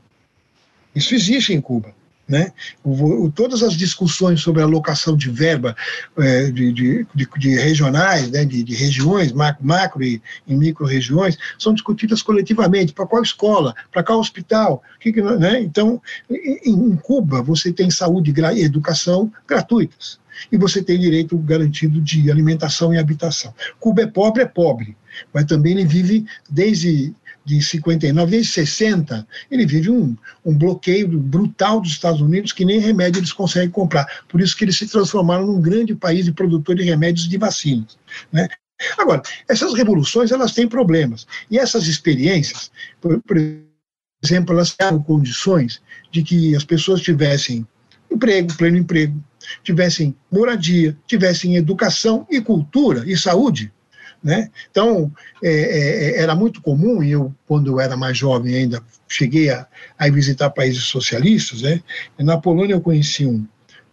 Isso 0.95 1.13
existe 1.13 1.53
em 1.53 1.59
Cuba. 1.59 1.93
Né? 2.27 2.51
O, 2.83 3.25
o, 3.25 3.31
todas 3.31 3.63
as 3.63 3.73
discussões 3.73 4.41
sobre 4.41 4.61
alocação 4.61 5.15
de 5.15 5.29
verba 5.29 5.73
é, 6.17 6.51
de, 6.51 6.73
de, 6.73 7.07
de, 7.15 7.29
de, 7.37 7.55
regionais, 7.55 8.29
né, 8.29 8.43
de, 8.43 8.75
regiões, 8.75 9.31
macro, 9.31 9.65
macro 9.65 10.03
e, 10.03 10.21
e 10.45 10.53
micro-regiões, 10.53 11.37
são 11.57 11.73
discutidas 11.73 12.21
coletivamente. 12.21 12.91
Para 12.91 13.07
qual 13.07 13.23
escola? 13.23 13.73
Para 13.93 14.03
qual 14.03 14.19
hospital? 14.19 14.83
Que, 14.99 15.13
que, 15.13 15.21
né? 15.21 15.61
Então, 15.61 16.01
em, 16.29 16.59
em, 16.65 16.95
Cuba, 16.97 17.41
você 17.41 17.71
tem 17.71 17.89
saúde 17.89 18.33
e 18.53 18.61
educação 18.61 19.31
gratuitas. 19.47 20.19
E 20.51 20.57
você 20.57 20.83
tem 20.83 20.99
direito 20.99 21.37
garantido 21.37 22.01
de 22.01 22.29
alimentação 22.29 22.93
e 22.93 22.97
habitação. 22.97 23.53
Cuba 23.79 24.01
é 24.01 24.07
pobre, 24.07 24.43
é 24.43 24.45
pobre, 24.45 24.97
mas 25.33 25.45
também 25.45 25.73
ele 25.73 25.85
vive 25.85 26.25
desde 26.49 27.13
de 27.47 27.61
59, 27.61 28.29
desde 28.29 28.51
60, 28.51 29.25
ele 29.49 29.65
vive 29.65 29.89
um, 29.89 30.17
um 30.43 30.53
bloqueio 30.53 31.07
brutal 31.07 31.79
dos 31.79 31.91
Estados 31.91 32.19
Unidos 32.19 32.51
que 32.51 32.65
nem 32.65 32.77
remédio 32.77 33.21
eles 33.21 33.31
conseguem 33.31 33.69
comprar. 33.69 34.05
Por 34.27 34.41
isso 34.41 34.55
que 34.57 34.65
eles 34.65 34.77
se 34.77 34.85
transformaram 34.85 35.47
num 35.47 35.61
grande 35.61 35.95
país 35.95 36.25
de 36.25 36.33
produtor 36.33 36.75
de 36.75 36.83
remédios 36.83 37.25
e 37.25 37.29
de 37.29 37.37
vacinas. 37.37 37.97
Né? 38.33 38.49
Agora, 38.97 39.21
essas 39.47 39.73
revoluções 39.73 40.29
elas 40.33 40.51
têm 40.51 40.67
problemas. 40.67 41.25
E 41.49 41.57
essas 41.57 41.87
experiências, 41.87 42.69
por, 42.99 43.17
por 43.21 43.37
exemplo, 44.21 44.53
elas 44.53 44.73
criaram 44.73 45.01
condições 45.01 45.81
de 46.11 46.23
que 46.23 46.53
as 46.53 46.65
pessoas 46.65 46.99
tivessem 46.99 47.65
emprego, 48.11 48.53
pleno 48.57 48.75
emprego, 48.75 49.23
tivessem 49.63 50.13
moradia, 50.29 50.97
tivessem 51.07 51.55
educação 51.55 52.27
e 52.29 52.41
cultura 52.41 53.05
e 53.09 53.15
saúde 53.15 53.71
né? 54.23 54.49
Então, 54.69 55.11
é, 55.43 55.51
é, 55.51 56.21
era 56.21 56.35
muito 56.35 56.61
comum, 56.61 57.03
e 57.03 57.11
eu, 57.11 57.33
quando 57.47 57.71
eu 57.71 57.79
era 57.79 57.95
mais 57.95 58.17
jovem 58.17 58.55
ainda, 58.55 58.81
cheguei 59.07 59.49
a, 59.49 59.67
a 59.97 60.09
visitar 60.09 60.49
países 60.49 60.83
socialistas. 60.83 61.61
Né? 61.61 61.81
Na 62.19 62.37
Polônia 62.37 62.73
eu 62.73 62.81
conheci 62.81 63.25
um, 63.25 63.45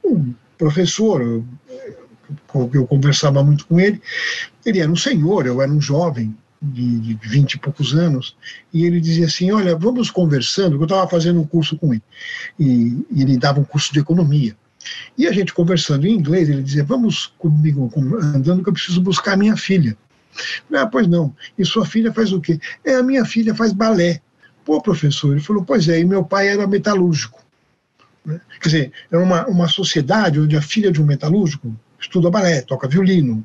um 0.04 0.34
professor, 0.58 1.20
eu, 1.20 1.44
eu 2.72 2.86
conversava 2.86 3.42
muito 3.42 3.66
com 3.66 3.78
ele, 3.78 4.00
ele 4.64 4.80
era 4.80 4.90
um 4.90 4.96
senhor, 4.96 5.46
eu 5.46 5.60
era 5.60 5.70
um 5.70 5.80
jovem, 5.80 6.34
de, 6.72 7.18
vinte 7.22 7.54
e 7.54 7.58
poucos 7.58 7.94
anos, 7.94 8.36
e 8.72 8.84
ele 8.84 9.00
dizia 9.00 9.26
assim, 9.26 9.50
olha, 9.52 9.76
vamos 9.76 10.10
conversando, 10.10 10.76
eu 10.76 10.82
estava 10.82 11.08
fazendo 11.08 11.40
um 11.40 11.46
curso 11.46 11.76
com 11.76 11.92
ele, 11.92 12.02
e, 12.58 13.04
e, 13.10 13.22
ele 13.22 13.36
dava 13.36 13.60
um 13.60 13.64
curso 13.64 13.92
de 13.92 14.00
economia. 14.00 14.56
E 15.16 15.26
a 15.26 15.32
gente 15.32 15.54
conversando 15.54 16.06
em 16.06 16.12
inglês, 16.12 16.48
ele 16.48 16.62
dizia, 16.62 16.84
vamos 16.84 17.32
comigo 17.38 17.90
andando 18.20 18.62
que 18.62 18.68
eu 18.68 18.72
preciso 18.72 19.00
buscar 19.00 19.36
minha 19.36 19.56
filha. 19.56 19.96
Ah, 20.72 20.86
pois 20.86 21.06
não. 21.06 21.34
E 21.58 21.64
sua 21.64 21.86
filha 21.86 22.12
faz 22.12 22.32
o 22.32 22.40
quê? 22.40 22.58
É, 22.84 22.96
a 22.96 23.02
minha 23.02 23.24
filha 23.24 23.54
faz 23.54 23.72
balé. 23.72 24.20
Pô, 24.64 24.80
professor, 24.80 25.32
ele 25.32 25.40
falou, 25.40 25.64
pois 25.64 25.88
é, 25.88 26.00
e 26.00 26.04
meu 26.04 26.24
pai 26.24 26.48
era 26.48 26.66
metalúrgico. 26.66 27.44
Né? 28.24 28.40
Quer 28.60 28.68
dizer, 28.68 28.92
era 29.12 29.22
uma, 29.22 29.46
uma 29.46 29.68
sociedade 29.68 30.40
onde 30.40 30.56
a 30.56 30.62
filha 30.62 30.90
de 30.90 31.02
um 31.02 31.06
metalúrgico 31.06 31.74
estuda 32.00 32.30
balé, 32.30 32.60
toca 32.62 32.88
violino, 32.88 33.44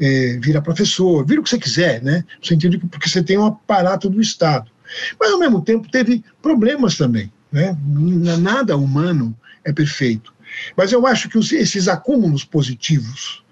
é, 0.00 0.38
vira 0.42 0.60
professor, 0.60 1.24
vira 1.24 1.40
o 1.40 1.44
que 1.44 1.50
você 1.50 1.58
quiser, 1.58 2.02
né? 2.02 2.24
No 2.40 2.46
sentido 2.46 2.78
que 2.78 2.86
porque 2.86 3.08
você 3.08 3.22
tem 3.22 3.38
um 3.38 3.46
aparato 3.46 4.10
do 4.10 4.20
Estado. 4.20 4.70
Mas, 5.18 5.30
ao 5.30 5.38
mesmo 5.38 5.62
tempo, 5.62 5.90
teve 5.90 6.24
problemas 6.42 6.96
também, 6.96 7.32
né? 7.52 7.76
Nada 8.40 8.76
humano 8.76 9.36
é 9.64 9.72
perfeito. 9.72 10.32
Mas 10.76 10.92
eu 10.92 11.06
acho 11.06 11.28
que 11.28 11.38
os, 11.38 11.52
esses 11.52 11.86
acúmulos 11.86 12.44
positivos 12.44 13.44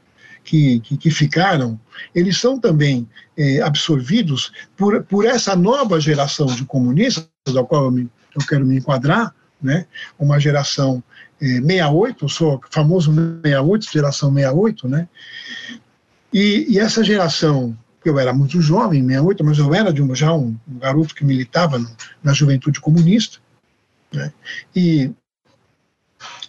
que, 0.43 0.81
que, 0.81 0.97
que, 0.97 1.11
ficaram, 1.11 1.79
eles 2.15 2.39
são 2.39 2.59
também 2.59 3.09
é, 3.37 3.61
absorvidos 3.61 4.53
por, 4.77 5.03
por 5.05 5.25
essa 5.25 5.55
nova 5.57 6.01
geração 6.01 6.47
de 6.47 6.65
comunistas, 6.65 7.29
da 7.53 7.65
qual 7.65 7.85
eu, 7.85 7.91
me, 7.91 8.11
eu 8.39 8.47
quero 8.47 8.67
me 8.67 8.77
enquadrar, 8.77 9.35
né? 9.61 9.87
uma 10.19 10.39
geração 10.39 11.03
é, 11.41 11.61
68, 11.61 12.25
eu 12.25 12.29
sou 12.29 12.61
famoso 12.71 13.13
68, 13.13 13.91
geração 13.91 14.33
68, 14.33 14.89
né? 14.89 15.09
E, 16.33 16.67
e, 16.69 16.79
essa 16.79 17.03
geração, 17.03 17.77
eu 18.05 18.19
era 18.19 18.33
muito 18.33 18.61
jovem, 18.61 19.01
68, 19.03 19.45
mas 19.45 19.59
eu 19.59 19.75
era 19.75 19.93
de 19.93 20.03
um, 20.03 20.15
já 20.15 20.33
um, 20.33 20.57
um 20.69 20.79
garoto 20.79 21.15
que 21.15 21.25
militava 21.25 21.79
no, 21.79 21.89
na 22.23 22.33
juventude 22.33 22.81
comunista, 22.81 23.39
né? 24.13 24.33
E, 24.75 25.11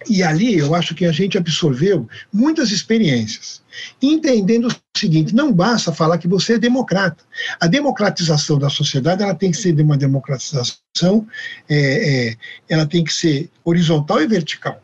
e 0.08 0.24
ali 0.24 0.58
eu 0.58 0.74
acho 0.76 0.96
que 0.96 1.06
a 1.06 1.12
gente 1.12 1.38
absorveu 1.38 2.08
muitas 2.32 2.72
experiências, 2.72 3.62
entendendo 4.02 4.68
o 4.68 4.76
seguinte: 4.98 5.36
não 5.36 5.52
basta 5.52 5.92
falar 5.92 6.18
que 6.18 6.28
você 6.28 6.54
é 6.54 6.60
democrata. 6.60 7.24
A 7.60 7.68
democratização 7.68 8.58
da 8.58 8.70
sociedade 8.70 9.24
ela 9.24 9.36
tem 9.36 9.52
que 9.52 9.58
ser 9.58 9.80
uma 9.80 9.98
democratização, 9.98 11.28
é, 11.68 12.30
é, 12.30 12.38
ela 12.70 12.86
tem 12.86 13.04
que 13.04 13.14
ser 13.14 13.50
horizontal 13.64 14.22
e 14.22 14.28
vertical. 14.28 14.82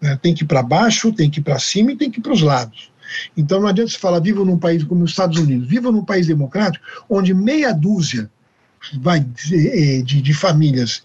Né? 0.00 0.18
Tem 0.22 0.34
que 0.34 0.44
ir 0.44 0.46
para 0.46 0.62
baixo, 0.62 1.12
tem 1.12 1.28
que 1.28 1.40
ir 1.40 1.42
para 1.42 1.58
cima 1.58 1.92
e 1.92 1.96
tem 1.96 2.10
que 2.10 2.20
ir 2.20 2.22
para 2.22 2.32
os 2.32 2.42
lados. 2.42 2.92
Então 3.36 3.60
não 3.60 3.68
adianta 3.68 3.90
você 3.90 3.98
falar, 3.98 4.20
vivo 4.20 4.44
num 4.44 4.58
país 4.58 4.84
como 4.84 5.04
os 5.04 5.10
Estados 5.10 5.38
Unidos, 5.38 5.68
vivo 5.68 5.90
num 5.90 6.04
país 6.04 6.26
democrático, 6.26 6.84
onde 7.08 7.32
meia 7.32 7.72
dúzia 7.72 8.30
vai, 9.00 9.20
de, 9.20 10.02
de, 10.02 10.22
de 10.22 10.34
famílias 10.34 11.02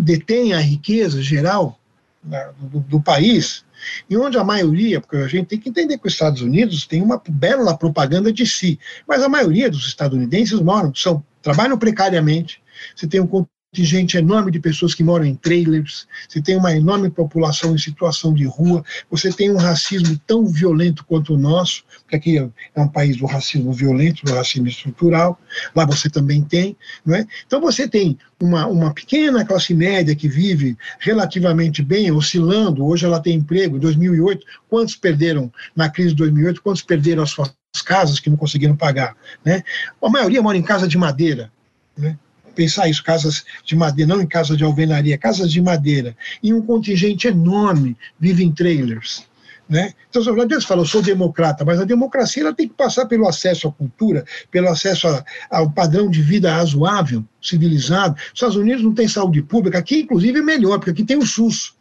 detém 0.00 0.52
a 0.52 0.60
riqueza 0.60 1.22
geral 1.22 1.78
do, 2.24 2.80
do, 2.80 3.00
país, 3.00 3.64
e 4.08 4.16
onde 4.16 4.38
a 4.38 4.44
maioria, 4.44 5.00
porque 5.00 5.16
a 5.16 5.28
gente 5.28 5.46
tem 5.46 5.58
que 5.58 5.68
entender 5.68 5.98
que 5.98 6.06
os 6.06 6.12
Estados 6.12 6.40
Unidos 6.40 6.86
tem 6.86 7.02
uma 7.02 7.20
bela 7.28 7.76
propaganda 7.76 8.32
de 8.32 8.46
si, 8.46 8.78
mas 9.06 9.22
a 9.22 9.28
maioria 9.28 9.70
dos 9.70 9.86
estadunidenses 9.86 10.58
moram, 10.60 10.94
são, 10.94 11.24
trabalham 11.42 11.76
precariamente, 11.78 12.62
você 12.96 13.06
tem 13.06 13.20
um 13.20 13.26
contingente 13.74 14.16
enorme 14.16 14.52
de 14.52 14.60
pessoas 14.60 14.94
que 14.94 15.02
moram 15.02 15.24
em 15.24 15.34
trailers, 15.34 16.06
você 16.28 16.40
tem 16.40 16.56
uma 16.56 16.72
enorme 16.72 17.10
população 17.10 17.74
em 17.74 17.78
situação 17.78 18.32
de 18.32 18.44
rua, 18.44 18.84
você 19.10 19.32
tem 19.32 19.50
um 19.50 19.56
racismo 19.56 20.16
tão 20.28 20.46
violento 20.46 21.04
quanto 21.04 21.34
o 21.34 21.36
nosso, 21.36 21.82
porque 22.02 22.14
aqui 22.14 22.38
é 22.38 22.80
um 22.80 22.86
país 22.86 23.16
do 23.16 23.26
racismo 23.26 23.72
violento, 23.72 24.24
do 24.24 24.32
racismo 24.32 24.68
estrutural, 24.68 25.36
lá 25.74 25.84
você 25.84 26.08
também 26.08 26.40
tem, 26.40 26.76
não 27.04 27.16
é? 27.16 27.26
Então 27.44 27.60
você 27.60 27.88
tem 27.88 28.16
uma, 28.40 28.64
uma 28.68 28.94
pequena 28.94 29.44
classe 29.44 29.74
média 29.74 30.14
que 30.14 30.28
vive 30.28 30.78
relativamente 31.00 31.82
bem, 31.82 32.12
oscilando, 32.12 32.86
hoje 32.86 33.04
ela 33.04 33.18
tem 33.18 33.34
emprego, 33.34 33.76
em 33.76 33.80
2008, 33.80 34.46
quantos 34.68 34.94
perderam 34.94 35.52
na 35.74 35.88
crise 35.88 36.10
de 36.10 36.16
2008, 36.16 36.62
quantos 36.62 36.82
perderam 36.82 37.24
as 37.24 37.30
suas 37.30 37.52
casas 37.84 38.20
que 38.20 38.30
não 38.30 38.36
conseguiram 38.36 38.76
pagar, 38.76 39.16
né? 39.44 39.64
A 40.00 40.08
maioria 40.08 40.40
mora 40.40 40.56
em 40.56 40.62
casa 40.62 40.86
de 40.86 40.96
madeira, 40.96 41.50
né? 41.98 42.16
Pensar 42.54 42.88
isso, 42.88 43.02
casas 43.02 43.44
de 43.64 43.76
madeira, 43.76 44.14
não 44.14 44.22
em 44.22 44.26
casa 44.26 44.56
de 44.56 44.64
alvenaria, 44.64 45.18
casas 45.18 45.50
de 45.50 45.60
madeira, 45.60 46.16
e 46.42 46.52
um 46.52 46.62
contingente 46.62 47.28
enorme 47.28 47.96
vive 48.18 48.44
em 48.44 48.52
trailers. 48.52 49.26
Né? 49.68 49.94
Então, 50.10 50.22
o 50.22 50.44
Deus 50.44 50.64
fala, 50.64 50.82
eu 50.82 50.86
sou 50.86 51.00
democrata, 51.00 51.64
mas 51.64 51.80
a 51.80 51.84
democracia 51.84 52.42
ela 52.42 52.52
tem 52.52 52.68
que 52.68 52.74
passar 52.74 53.06
pelo 53.06 53.26
acesso 53.26 53.66
à 53.66 53.72
cultura, 53.72 54.24
pelo 54.50 54.68
acesso 54.68 55.08
a, 55.08 55.24
ao 55.50 55.70
padrão 55.70 56.10
de 56.10 56.20
vida 56.20 56.54
razoável, 56.54 57.24
civilizado. 57.40 58.14
Os 58.14 58.34
Estados 58.34 58.56
Unidos 58.56 58.82
não 58.82 58.92
tem 58.92 59.08
saúde 59.08 59.40
pública, 59.40 59.78
aqui, 59.78 60.00
inclusive, 60.00 60.38
é 60.38 60.42
melhor, 60.42 60.78
porque 60.78 60.90
aqui 60.90 61.04
tem 61.04 61.16
o 61.16 61.24
SUS. 61.24 61.74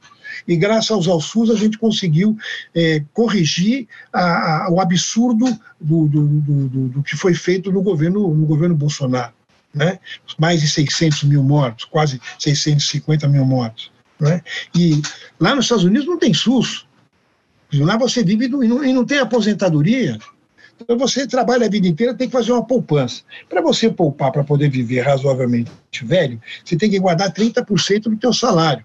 E 0.47 0.55
graças 0.55 1.07
ao 1.07 1.21
SUS 1.21 1.49
a 1.51 1.55
gente 1.55 1.78
conseguiu 1.78 2.38
é, 2.74 3.03
corrigir 3.13 3.88
a, 4.11 4.65
a, 4.65 4.71
o 4.71 4.80
absurdo 4.80 5.45
do, 5.80 6.07
do, 6.07 6.28
do, 6.28 6.88
do, 6.89 7.03
que 7.03 7.15
foi 7.15 7.34
feito 7.34 7.71
no 7.71 7.82
governo, 7.82 8.34
no 8.34 8.45
governo 8.45 8.76
Bolsonaro 8.76 9.34
né? 9.74 9.99
mais 10.38 10.61
de 10.61 10.67
600 10.67 11.24
mil 11.24 11.43
mortos, 11.43 11.86
quase 11.86 12.21
650 12.39 13.28
mil 13.28 13.45
mortos. 13.45 13.91
Né? 14.19 14.41
E 14.76 15.01
lá 15.39 15.55
nos 15.55 15.65
Estados 15.65 15.84
Unidos 15.84 16.07
não 16.07 16.17
tem 16.17 16.34
SUS. 16.34 16.86
Lá 17.74 17.97
você 17.97 18.24
vive 18.24 18.45
e, 18.45 18.49
não, 18.49 18.84
e 18.84 18.93
não 18.93 19.03
tem 19.03 19.19
aposentadoria. 19.19 20.17
Então 20.80 20.97
você 20.97 21.26
trabalha 21.26 21.65
a 21.65 21.69
vida 21.69 21.88
inteira, 21.88 22.13
tem 22.13 22.28
que 22.28 22.34
fazer 22.34 22.51
uma 22.51 22.65
poupança. 22.65 23.24
Para 23.49 23.61
você 23.61 23.89
poupar 23.89 24.32
para 24.32 24.43
poder 24.43 24.69
viver 24.69 25.01
razoavelmente 25.01 25.71
velho, 26.03 26.41
você 26.63 26.76
tem 26.76 26.89
que 26.89 26.99
guardar 26.99 27.34
30% 27.34 28.03
do 28.03 28.17
teu 28.17 28.34
salário. 28.34 28.84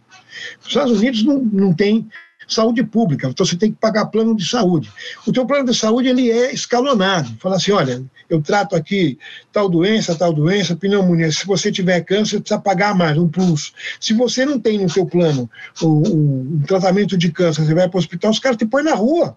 Os 0.60 0.68
Estados 0.68 0.98
Unidos 0.98 1.24
não, 1.24 1.38
não 1.38 1.74
tem 1.74 2.08
saúde 2.48 2.82
pública, 2.82 3.28
então 3.28 3.44
você 3.44 3.56
tem 3.56 3.70
que 3.70 3.78
pagar 3.78 4.06
plano 4.06 4.34
de 4.34 4.48
saúde. 4.48 4.90
O 5.26 5.32
teu 5.32 5.46
plano 5.46 5.70
de 5.70 5.76
saúde 5.76 6.08
ele 6.08 6.30
é 6.30 6.52
escalonado. 6.52 7.36
Fala 7.38 7.56
assim, 7.56 7.72
olha, 7.72 8.02
eu 8.28 8.40
trato 8.40 8.74
aqui 8.74 9.18
tal 9.52 9.68
doença, 9.68 10.14
tal 10.14 10.32
doença, 10.32 10.74
pneumonia. 10.74 11.30
Se 11.30 11.46
você 11.46 11.70
tiver 11.70 12.00
câncer, 12.00 12.40
precisa 12.40 12.60
pagar 12.60 12.94
mais, 12.94 13.18
um 13.18 13.28
plus. 13.28 13.72
Se 14.00 14.14
você 14.14 14.44
não 14.44 14.58
tem 14.58 14.78
no 14.78 14.88
seu 14.88 15.06
plano 15.06 15.48
o, 15.82 16.56
o 16.56 16.62
tratamento 16.66 17.16
de 17.16 17.30
câncer, 17.30 17.64
você 17.64 17.74
vai 17.74 17.88
para 17.88 17.96
o 17.96 18.00
hospital, 18.00 18.30
os 18.30 18.38
caras 18.38 18.56
te 18.56 18.66
põem 18.66 18.84
na 18.84 18.94
rua. 18.94 19.36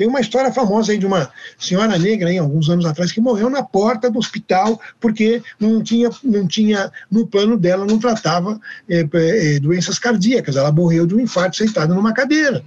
Tem 0.00 0.08
uma 0.08 0.22
história 0.22 0.50
famosa 0.50 0.92
aí 0.92 0.98
de 0.98 1.04
uma 1.04 1.30
senhora 1.58 1.98
negra, 1.98 2.30
aí, 2.30 2.38
alguns 2.38 2.70
anos 2.70 2.86
atrás, 2.86 3.12
que 3.12 3.20
morreu 3.20 3.50
na 3.50 3.62
porta 3.62 4.10
do 4.10 4.18
hospital 4.18 4.80
porque 4.98 5.42
não 5.60 5.82
tinha, 5.82 6.08
não 6.24 6.48
tinha 6.48 6.90
no 7.10 7.26
plano 7.26 7.54
dela, 7.58 7.84
não 7.84 7.98
tratava 7.98 8.58
é, 8.88 9.06
é, 9.12 9.60
doenças 9.60 9.98
cardíacas. 9.98 10.56
Ela 10.56 10.72
morreu 10.72 11.06
de 11.06 11.14
um 11.14 11.20
infarto 11.20 11.58
sentada 11.58 11.92
numa 11.92 12.14
cadeira, 12.14 12.64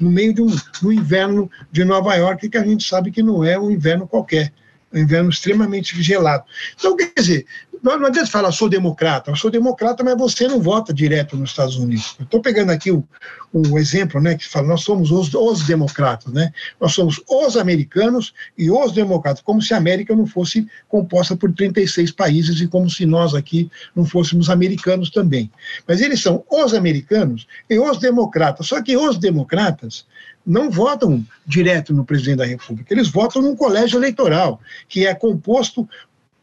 no 0.00 0.08
meio 0.08 0.32
de 0.32 0.40
um, 0.40 0.92
inverno 0.92 1.50
de 1.72 1.84
Nova 1.84 2.14
York, 2.14 2.48
que 2.48 2.56
a 2.56 2.64
gente 2.64 2.88
sabe 2.88 3.10
que 3.10 3.24
não 3.24 3.42
é 3.42 3.58
um 3.58 3.68
inverno 3.68 4.06
qualquer 4.06 4.52
um 4.92 5.00
inverno 5.00 5.30
extremamente 5.30 6.00
gelado. 6.00 6.44
Então, 6.78 6.96
quer 6.96 7.10
dizer, 7.16 7.44
não, 7.82 8.06
adianta 8.06 8.30
falar, 8.30 8.52
sou 8.52 8.68
democrata. 8.68 9.30
Eu 9.30 9.36
sou 9.36 9.50
democrata, 9.50 10.02
mas 10.02 10.16
você 10.16 10.46
não 10.48 10.60
vota 10.60 10.92
direto 10.92 11.36
nos 11.36 11.50
Estados 11.50 11.76
Unidos. 11.76 12.16
Estou 12.20 12.40
pegando 12.40 12.70
aqui 12.70 12.90
o, 12.90 13.04
o 13.52 13.78
exemplo, 13.78 14.20
né, 14.20 14.34
que 14.34 14.46
fala, 14.46 14.66
nós 14.66 14.82
somos 14.82 15.10
os, 15.10 15.32
os 15.34 15.62
democratas, 15.66 16.32
né? 16.32 16.52
Nós 16.80 16.92
somos 16.92 17.20
os 17.28 17.56
americanos 17.56 18.34
e 18.56 18.70
os 18.70 18.92
democratas, 18.92 19.42
como 19.42 19.62
se 19.62 19.74
a 19.74 19.76
América 19.76 20.14
não 20.14 20.26
fosse 20.26 20.66
composta 20.88 21.36
por 21.36 21.52
36 21.52 22.10
países 22.12 22.60
e 22.60 22.68
como 22.68 22.88
se 22.90 23.06
nós 23.06 23.34
aqui 23.34 23.70
não 23.94 24.04
fôssemos 24.04 24.50
americanos 24.50 25.10
também. 25.10 25.50
Mas 25.86 26.00
eles 26.00 26.20
são 26.20 26.44
os 26.50 26.74
americanos 26.74 27.46
e 27.68 27.78
os 27.78 27.98
democratas. 27.98 28.66
Só 28.66 28.82
que 28.82 28.96
os 28.96 29.18
democratas 29.18 30.06
não 30.46 30.70
votam 30.70 31.24
direto 31.46 31.92
no 31.92 32.04
presidente 32.04 32.38
da 32.38 32.46
República, 32.46 32.94
eles 32.94 33.08
votam 33.08 33.42
num 33.42 33.56
colégio 33.56 33.98
eleitoral, 33.98 34.60
que 34.88 35.06
é 35.06 35.14
composto 35.14 35.88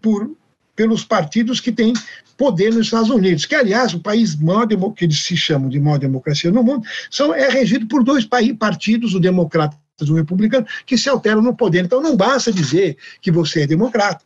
por 0.01 0.29
pelos 0.75 1.03
partidos 1.03 1.59
que 1.59 1.71
têm 1.71 1.93
poder 2.37 2.73
nos 2.73 2.87
Estados 2.87 3.09
Unidos, 3.09 3.45
que, 3.45 3.55
aliás, 3.55 3.93
o 3.93 3.99
país 3.99 4.35
maior 4.35 4.67
que 4.95 5.05
eles 5.05 5.23
se 5.23 5.37
chamam 5.37 5.69
de 5.69 5.79
maior 5.79 5.99
democracia 5.99 6.51
no 6.51 6.63
mundo, 6.63 6.85
são, 7.09 7.33
é 7.33 7.47
regido 7.49 7.87
por 7.87 8.03
dois 8.03 8.25
partidos, 8.25 9.13
o 9.13 9.19
democrata 9.19 9.77
e 10.01 10.11
o 10.11 10.15
republicano, 10.15 10.65
que 10.85 10.97
se 10.97 11.07
alteram 11.07 11.41
no 11.41 11.55
poder. 11.55 11.85
Então, 11.85 12.01
não 12.01 12.17
basta 12.17 12.51
dizer 12.51 12.97
que 13.21 13.31
você 13.31 13.61
é 13.61 13.67
democrata. 13.67 14.25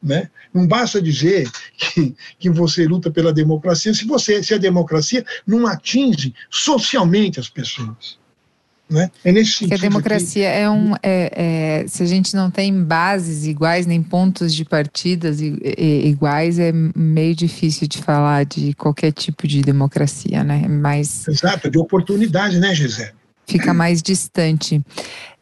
Né? 0.00 0.30
Não 0.54 0.66
basta 0.66 1.02
dizer 1.02 1.50
que, 1.76 2.14
que 2.38 2.50
você 2.50 2.86
luta 2.86 3.10
pela 3.10 3.32
democracia 3.32 3.92
se 3.92 4.04
você 4.04 4.42
se 4.42 4.54
a 4.54 4.58
democracia 4.58 5.24
não 5.44 5.66
atinge 5.66 6.34
socialmente 6.48 7.40
as 7.40 7.48
pessoas. 7.48 8.17
Né? 8.90 9.10
É 9.22 9.30
nesse 9.30 9.52
sentido. 9.52 9.68
Que 9.68 9.74
a 9.74 9.88
democracia 9.88 10.48
é 10.48 10.68
um. 10.70 10.94
É, 11.02 11.82
é, 11.82 11.88
se 11.88 12.02
a 12.02 12.06
gente 12.06 12.34
não 12.34 12.50
tem 12.50 12.82
bases 12.82 13.44
iguais, 13.46 13.84
nem 13.84 14.02
pontos 14.02 14.54
de 14.54 14.64
partidas 14.64 15.40
iguais, 15.40 16.58
é 16.58 16.72
meio 16.72 17.34
difícil 17.34 17.86
de 17.86 17.98
falar 17.98 18.46
de 18.46 18.72
qualquer 18.74 19.12
tipo 19.12 19.46
de 19.46 19.60
democracia, 19.60 20.42
né? 20.42 20.66
Mas, 20.68 21.28
Exato, 21.28 21.70
de 21.70 21.78
oportunidade, 21.78 22.58
né, 22.58 22.74
Gisele? 22.74 23.12
Fica 23.46 23.72
mais 23.72 24.02
distante. 24.02 24.82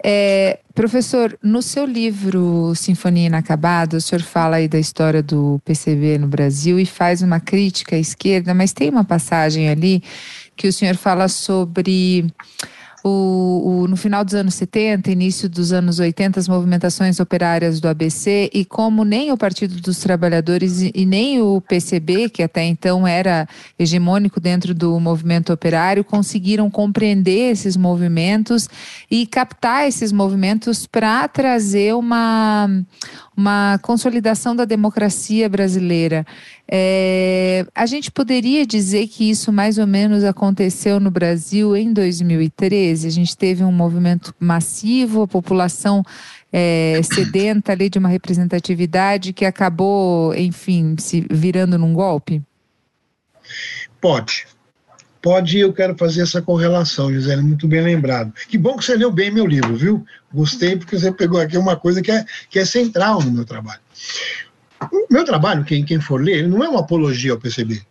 É, 0.02 0.60
professor, 0.72 1.36
no 1.42 1.60
seu 1.60 1.84
livro 1.84 2.72
Sinfonia 2.76 3.26
Inacabada, 3.26 3.96
o 3.96 4.00
senhor 4.00 4.22
fala 4.22 4.56
aí 4.56 4.68
da 4.68 4.78
história 4.78 5.20
do 5.20 5.60
PCB 5.64 6.18
no 6.18 6.28
Brasil 6.28 6.78
e 6.78 6.86
faz 6.86 7.22
uma 7.22 7.40
crítica 7.40 7.96
à 7.96 7.98
esquerda, 7.98 8.54
mas 8.54 8.72
tem 8.72 8.88
uma 8.88 9.04
passagem 9.04 9.68
ali 9.68 10.00
que 10.54 10.68
o 10.68 10.72
senhor 10.72 10.94
fala 10.94 11.26
sobre 11.26 12.32
o, 13.08 13.82
o, 13.82 13.88
no 13.88 13.96
final 13.96 14.24
dos 14.24 14.34
anos 14.34 14.54
70, 14.54 15.12
início 15.12 15.48
dos 15.48 15.72
anos 15.72 16.00
80, 16.00 16.40
as 16.40 16.48
movimentações 16.48 17.20
operárias 17.20 17.78
do 17.78 17.86
ABC, 17.86 18.50
e 18.52 18.64
como 18.64 19.04
nem 19.04 19.30
o 19.30 19.36
Partido 19.36 19.80
dos 19.80 19.98
Trabalhadores 19.98 20.82
e, 20.82 20.90
e 20.92 21.06
nem 21.06 21.40
o 21.40 21.60
PCB, 21.60 22.28
que 22.28 22.42
até 22.42 22.64
então 22.64 23.06
era 23.06 23.48
hegemônico 23.78 24.40
dentro 24.40 24.74
do 24.74 24.98
movimento 24.98 25.52
operário, 25.52 26.02
conseguiram 26.02 26.68
compreender 26.68 27.52
esses 27.52 27.76
movimentos 27.76 28.68
e 29.08 29.24
captar 29.24 29.86
esses 29.86 30.10
movimentos 30.10 30.84
para 30.84 31.28
trazer 31.28 31.94
uma, 31.94 32.68
uma 33.36 33.78
consolidação 33.82 34.56
da 34.56 34.64
democracia 34.64 35.48
brasileira. 35.48 36.26
É, 36.68 37.64
a 37.74 37.86
gente 37.86 38.10
poderia 38.10 38.66
dizer 38.66 39.06
que 39.06 39.30
isso 39.30 39.52
mais 39.52 39.78
ou 39.78 39.86
menos 39.86 40.24
aconteceu 40.24 40.98
no 40.98 41.10
Brasil 41.10 41.76
em 41.76 41.92
2013. 41.92 43.06
A 43.06 43.10
gente 43.10 43.36
teve 43.36 43.62
um 43.62 43.70
movimento 43.70 44.34
massivo, 44.40 45.22
a 45.22 45.28
população 45.28 46.02
é, 46.52 47.00
sedenta 47.02 47.72
ali 47.72 47.88
de 47.88 47.98
uma 47.98 48.08
representatividade 48.08 49.32
que 49.32 49.44
acabou, 49.44 50.34
enfim, 50.34 50.96
se 50.98 51.24
virando 51.30 51.78
num 51.78 51.92
golpe? 51.92 52.42
Pode. 54.00 54.46
Pode, 55.22 55.58
eu 55.58 55.72
quero 55.72 55.96
fazer 55.96 56.22
essa 56.22 56.40
correlação, 56.40 57.12
Gisele, 57.12 57.42
muito 57.42 57.66
bem 57.66 57.82
lembrado. 57.82 58.32
Que 58.48 58.56
bom 58.56 58.76
que 58.76 58.84
você 58.84 58.94
leu 58.94 59.10
bem 59.10 59.28
meu 59.30 59.44
livro, 59.44 59.74
viu? 59.74 60.06
Gostei, 60.32 60.76
porque 60.76 60.96
você 60.96 61.10
pegou 61.10 61.40
aqui 61.40 61.58
uma 61.58 61.74
coisa 61.74 62.00
que 62.00 62.12
é, 62.12 62.24
que 62.48 62.60
é 62.60 62.64
central 62.64 63.20
no 63.20 63.32
meu 63.32 63.44
trabalho. 63.44 63.80
O 64.92 65.06
meu 65.10 65.24
trabalho, 65.24 65.64
quem, 65.64 65.84
quem 65.84 66.00
for 66.00 66.22
ler, 66.22 66.46
não 66.48 66.62
é 66.62 66.68
uma 66.68 66.80
apologia 66.80 67.32
ao 67.32 67.38
PCB. 67.38 67.82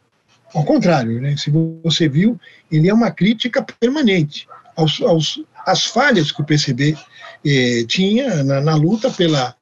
Ao 0.53 0.63
contrário, 0.63 1.19
né? 1.19 1.35
se 1.35 1.51
você 1.83 2.07
viu, 2.07 2.39
ele 2.71 2.89
é 2.89 2.93
uma 2.93 3.11
crítica 3.11 3.61
permanente 3.61 4.47
aos, 4.75 5.01
aos, 5.01 5.43
às 5.65 5.85
falhas 5.85 6.31
que 6.31 6.41
o 6.41 6.45
PCB 6.45 6.97
eh, 7.45 7.85
tinha 7.87 8.43
na, 8.43 8.61
na 8.61 8.75
luta 8.75 9.09
pela, 9.09 9.55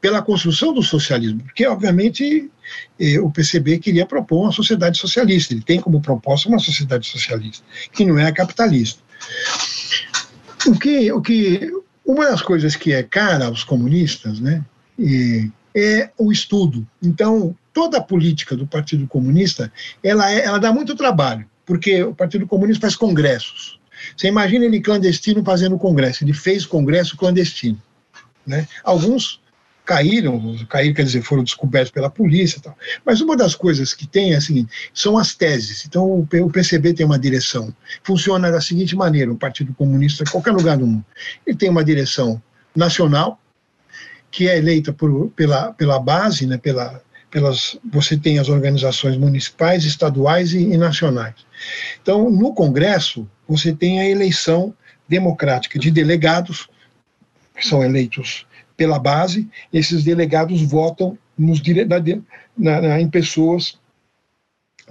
pela 0.00 0.22
construção 0.22 0.72
do 0.72 0.82
socialismo, 0.82 1.42
porque, 1.42 1.66
obviamente, 1.66 2.50
eh, 2.98 3.20
o 3.20 3.30
PCB 3.30 3.78
queria 3.78 4.06
propor 4.06 4.42
uma 4.42 4.52
sociedade 4.52 4.98
socialista, 4.98 5.54
ele 5.54 5.62
tem 5.62 5.80
como 5.80 6.00
proposta 6.00 6.48
uma 6.48 6.58
sociedade 6.58 7.06
socialista, 7.06 7.64
que 7.92 8.04
não 8.04 8.18
é 8.18 8.26
a 8.26 8.32
capitalista. 8.32 9.02
O 10.66 10.78
que, 10.78 11.12
o 11.12 11.20
que, 11.20 11.70
uma 12.04 12.26
das 12.26 12.42
coisas 12.42 12.74
que 12.74 12.92
é 12.92 13.02
cara 13.02 13.46
aos 13.46 13.64
comunistas 13.64 14.40
né, 14.40 14.64
é 15.74 16.10
o 16.16 16.30
estudo. 16.30 16.86
Então, 17.02 17.56
toda 17.72 17.98
a 17.98 18.02
política 18.02 18.56
do 18.56 18.66
Partido 18.66 19.06
Comunista 19.06 19.72
ela, 20.02 20.30
é, 20.30 20.44
ela 20.44 20.58
dá 20.58 20.72
muito 20.72 20.94
trabalho, 20.94 21.46
porque 21.66 22.02
o 22.02 22.14
Partido 22.14 22.46
Comunista 22.46 22.82
faz 22.82 22.96
congressos. 22.96 23.78
Você 24.16 24.28
imagina 24.28 24.64
ele 24.64 24.80
clandestino 24.80 25.42
fazendo 25.44 25.78
congresso, 25.78 26.24
ele 26.24 26.32
fez 26.32 26.64
congresso 26.66 27.16
clandestino. 27.16 27.80
Né? 28.46 28.68
Alguns 28.82 29.40
caíram, 29.84 30.56
caíram, 30.68 30.94
quer 30.94 31.04
dizer, 31.04 31.22
foram 31.22 31.44
descobertos 31.44 31.90
pela 31.90 32.10
polícia 32.10 32.60
tal. 32.60 32.76
Mas 33.04 33.20
uma 33.20 33.36
das 33.36 33.54
coisas 33.54 33.92
que 33.92 34.06
tem, 34.06 34.34
assim, 34.34 34.66
são 34.92 35.18
as 35.18 35.34
teses. 35.34 35.84
Então, 35.84 36.20
o 36.20 36.50
PCB 36.50 36.94
tem 36.94 37.04
uma 37.04 37.18
direção. 37.18 37.74
Funciona 38.02 38.50
da 38.50 38.60
seguinte 38.60 38.96
maneira, 38.96 39.32
o 39.32 39.36
Partido 39.36 39.74
Comunista, 39.74 40.24
qualquer 40.24 40.52
lugar 40.52 40.78
do 40.78 40.86
mundo. 40.86 41.04
Ele 41.46 41.56
tem 41.56 41.68
uma 41.68 41.84
direção 41.84 42.42
nacional, 42.74 43.38
que 44.34 44.48
é 44.48 44.58
eleita 44.58 44.92
por, 44.92 45.30
pela, 45.30 45.72
pela 45.74 45.96
base, 46.00 46.44
né, 46.44 46.58
pela, 46.58 47.00
pelas, 47.30 47.78
você 47.92 48.16
tem 48.16 48.40
as 48.40 48.48
organizações 48.48 49.16
municipais, 49.16 49.84
estaduais 49.84 50.52
e, 50.52 50.58
e 50.58 50.76
nacionais. 50.76 51.36
Então, 52.02 52.28
no 52.28 52.52
Congresso, 52.52 53.30
você 53.46 53.72
tem 53.72 54.00
a 54.00 54.10
eleição 54.10 54.74
democrática 55.08 55.78
de 55.78 55.88
delegados, 55.88 56.68
que 57.56 57.64
são 57.64 57.84
eleitos 57.84 58.44
pela 58.76 58.98
base, 58.98 59.48
esses 59.72 60.02
delegados 60.02 60.60
votam 60.62 61.16
nos, 61.38 61.62
na, 62.58 62.80
na, 62.80 63.00
em 63.00 63.08
pessoas 63.08 63.78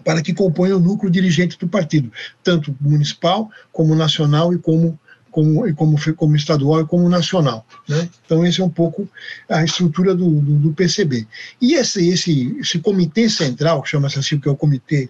para 0.06 0.22
que 0.22 0.34
componham 0.34 0.78
o 0.78 0.82
núcleo 0.82 1.12
dirigente 1.12 1.60
do 1.60 1.68
partido, 1.68 2.10
tanto 2.42 2.74
municipal, 2.80 3.52
como 3.74 3.94
nacional 3.94 4.54
e 4.54 4.58
como, 4.58 4.98
como, 5.34 5.76
como, 5.76 5.98
como 6.16 6.36
estadual 6.36 6.82
e 6.82 6.86
como 6.86 7.10
nacional. 7.10 7.66
Né? 7.90 8.08
Então, 8.24 8.46
esse 8.46 8.62
é 8.62 8.64
um 8.64 8.70
pouco 8.70 9.10
a 9.50 9.64
estrutura 9.64 10.14
do, 10.14 10.30
do, 10.30 10.60
do 10.60 10.74
PCB. 10.74 11.28
E 11.60 11.74
esse, 11.74 12.08
esse, 12.08 12.56
esse 12.60 12.78
comitê 12.80 13.28
central, 13.28 13.82
que 13.82 13.90
chama-se 13.90 14.20
assim, 14.20 14.40
que 14.40 14.48
é 14.48 14.52
o 14.52 14.56
comitê 14.56 15.10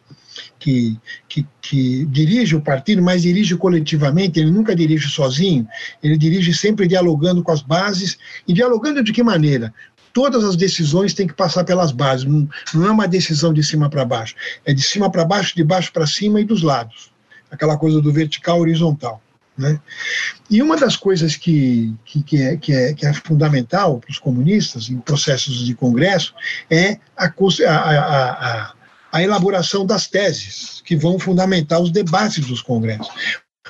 que, 0.58 0.98
que, 1.28 1.46
que, 1.62 2.06
dirige 2.06 2.56
o 2.56 2.62
partido, 2.62 3.02
mas 3.02 3.22
dirige 3.22 3.58
coletivamente, 3.58 4.40
ele 4.40 4.50
nunca 4.50 4.74
dirige 4.74 5.10
sozinho, 5.10 5.68
ele 6.02 6.18
dirige 6.18 6.54
sempre 6.54 6.88
dialogando 6.88 7.44
com 7.44 7.52
as 7.52 7.62
bases, 7.62 8.18
e 8.48 8.54
dialogando 8.54 9.04
de 9.04 9.12
que 9.12 9.22
maneira? 9.22 9.74
Todas 10.14 10.44
as 10.44 10.56
decisões 10.56 11.14
têm 11.14 11.28
que 11.28 11.34
passar 11.34 11.66
pelas 11.66 11.92
bases, 11.92 12.26
não, 12.26 12.48
não 12.74 12.88
é 12.88 12.92
uma 12.92 13.08
decisão 13.08 13.54
de 13.54 13.62
cima 13.62 13.90
para 13.90 14.06
baixo, 14.06 14.36
é 14.64 14.74
de 14.74 14.82
cima 14.82 15.12
para 15.12 15.26
baixo, 15.26 15.54
de 15.54 15.64
baixo 15.66 15.92
para 15.92 16.08
cima 16.08 16.40
e 16.40 16.46
dos 16.46 16.62
lados, 16.64 17.12
aquela 17.52 17.78
coisa 17.78 18.02
do 18.02 18.12
vertical 18.12 18.60
horizontal. 18.62 19.22
Né? 19.58 19.80
E 20.50 20.62
uma 20.62 20.76
das 20.76 20.96
coisas 20.96 21.36
que, 21.36 21.94
que, 22.04 22.24
que, 22.24 22.42
é, 22.42 22.58
que, 22.58 22.74
é, 22.74 22.94
que 22.94 23.06
é 23.06 23.14
fundamental 23.14 24.00
para 24.00 24.10
os 24.10 24.18
comunistas 24.18 24.90
em 24.90 24.98
processos 24.98 25.64
de 25.66 25.76
congresso 25.76 26.34
é 26.70 26.98
a, 27.16 27.32
a, 27.68 28.30
a, 28.32 28.74
a 29.12 29.22
elaboração 29.22 29.86
das 29.86 30.08
teses 30.08 30.82
que 30.84 30.96
vão 30.96 31.20
fundamentar 31.20 31.80
os 31.80 31.92
debates 31.92 32.46
dos 32.46 32.62
congressos. 32.62 33.08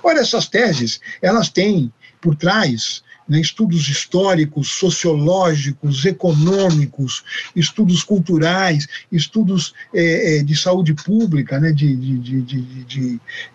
Ora, 0.02 0.20
essas 0.20 0.48
teses, 0.48 1.02
elas 1.22 1.50
têm 1.50 1.92
por 2.22 2.36
trás 2.36 3.03
né, 3.28 3.40
estudos 3.40 3.88
históricos, 3.88 4.70
sociológicos, 4.72 6.06
econômicos, 6.06 7.24
estudos 7.56 8.04
culturais, 8.04 8.88
estudos 9.12 9.74
é, 9.94 10.38
é 10.38 10.44
de 10.44 10.56
saúde 10.56 10.94
pública, 10.94 11.60
né, 11.60 11.72
de, 11.72 11.96
de, 11.96 12.42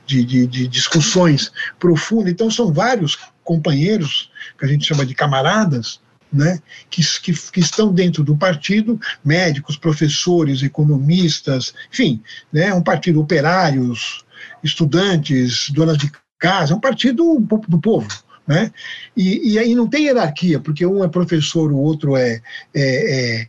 de, 0.07 0.47
de, 0.47 0.69
discussões 0.69 1.53
profundas. 1.79 2.33
Então, 2.33 2.51
são 2.51 2.73
vários 2.73 3.19
companheiros, 3.45 4.31
que 4.59 4.65
a 4.65 4.69
gente 4.69 4.87
chama 4.87 5.07
de 5.07 5.15
camaradas, 5.15 6.01
né, 6.33 6.61
que, 6.91 7.03
que, 7.21 7.33
que, 7.33 7.61
estão 7.61 7.93
dentro 7.93 8.23
do 8.23 8.37
partido, 8.37 9.01
médicos, 9.25 9.77
professores, 9.77 10.63
economistas, 10.63 11.75
enfim, 11.91 12.23
né, 12.53 12.73
um 12.75 12.83
partido 12.83 13.21
operários, 13.21 14.25
estudantes, 14.63 15.71
donas 15.71 15.97
de 15.97 16.11
casa, 16.39 16.73
é 16.73 16.77
um 16.77 16.81
partido 16.81 17.39
do 17.67 17.81
povo. 17.81 18.09
Né? 18.49 18.73
E, 19.15 19.53
e 19.53 19.59
aí 19.59 19.75
não 19.75 19.87
tem 19.87 20.07
hierarquia, 20.07 20.59
porque 20.59 20.87
um 20.87 21.05
é 21.05 21.09
professor, 21.09 21.71
o 21.71 21.77
outro 21.77 22.17
é, 22.17 22.41
é, 22.75 23.41
é 23.43 23.49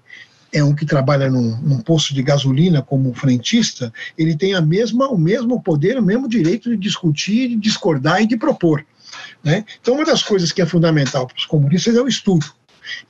é 0.51 0.63
um 0.63 0.73
que 0.73 0.83
trabalha 0.83 1.29
num, 1.29 1.55
num, 1.57 1.79
posto 1.79 2.11
de 2.11 2.23
gasolina 2.23 2.81
como 2.81 3.13
frentista, 3.13 3.93
ele 4.17 4.35
tem 4.35 4.55
a 4.55 4.61
mesma, 4.61 5.07
o 5.07 5.15
mesmo 5.15 5.61
poder, 5.61 5.99
o 5.99 6.01
mesmo 6.01 6.27
direito 6.27 6.71
de 6.71 6.75
discutir, 6.75 7.49
de 7.49 7.55
discordar 7.55 8.19
e 8.23 8.25
de 8.25 8.35
propor. 8.35 8.83
Né? 9.43 9.63
Então, 9.79 9.93
uma 9.93 10.03
das 10.03 10.23
coisas 10.23 10.51
que 10.51 10.59
é 10.59 10.65
fundamental 10.65 11.27
para 11.27 11.37
os 11.37 11.45
comunistas 11.45 11.95
é 11.95 12.01
o 12.01 12.07
estudo. 12.07 12.47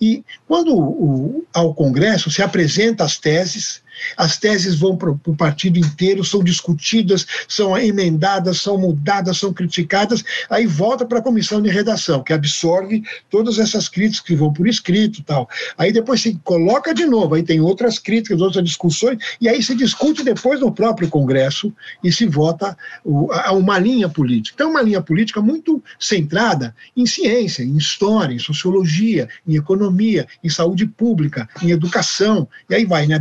E 0.01 0.23
quando 0.45 0.75
o, 0.75 1.45
ao 1.53 1.73
Congresso 1.73 2.29
se 2.29 2.41
apresenta 2.41 3.05
as 3.05 3.17
teses, 3.17 3.81
as 4.17 4.37
teses 4.37 4.75
vão 4.75 4.95
para 4.95 5.11
o 5.11 5.35
partido 5.35 5.77
inteiro, 5.77 6.23
são 6.23 6.43
discutidas, 6.43 7.25
são 7.47 7.77
emendadas, 7.77 8.61
são 8.61 8.77
mudadas, 8.77 9.37
são 9.37 9.53
criticadas, 9.53 10.23
aí 10.49 10.65
volta 10.65 11.05
para 11.05 11.19
a 11.19 11.21
comissão 11.21 11.61
de 11.61 11.69
redação, 11.69 12.23
que 12.23 12.33
absorve 12.33 13.03
todas 13.29 13.59
essas 13.59 13.87
críticas 13.89 14.25
que 14.25 14.35
vão 14.35 14.51
por 14.51 14.67
escrito 14.67 15.23
tal. 15.23 15.49
Aí 15.77 15.91
depois 15.91 16.21
se 16.21 16.39
coloca 16.43 16.93
de 16.93 17.05
novo, 17.05 17.35
aí 17.35 17.43
tem 17.43 17.59
outras 17.59 17.99
críticas, 17.99 18.41
outras 18.41 18.63
discussões, 18.63 19.19
e 19.39 19.47
aí 19.47 19.61
se 19.61 19.75
discute 19.75 20.23
depois 20.23 20.59
no 20.59 20.71
próprio 20.71 21.09
Congresso 21.09 21.73
e 22.03 22.11
se 22.11 22.25
vota 22.25 22.77
uma 23.05 23.77
linha 23.79 24.09
política. 24.09 24.55
Então, 24.55 24.71
uma 24.71 24.81
linha 24.81 25.01
política 25.01 25.41
muito 25.41 25.83
centrada 25.99 26.75
em 26.95 27.05
ciência, 27.05 27.63
em 27.63 27.77
história, 27.77 28.33
em 28.33 28.39
sociologia, 28.39 29.27
em 29.47 29.55
economia, 29.55 30.27
em 30.43 30.49
saúde 30.49 30.85
pública, 30.85 31.47
em 31.61 31.71
educação, 31.71 32.47
e 32.69 32.75
aí 32.75 32.85
vai, 32.85 33.05
né? 33.07 33.19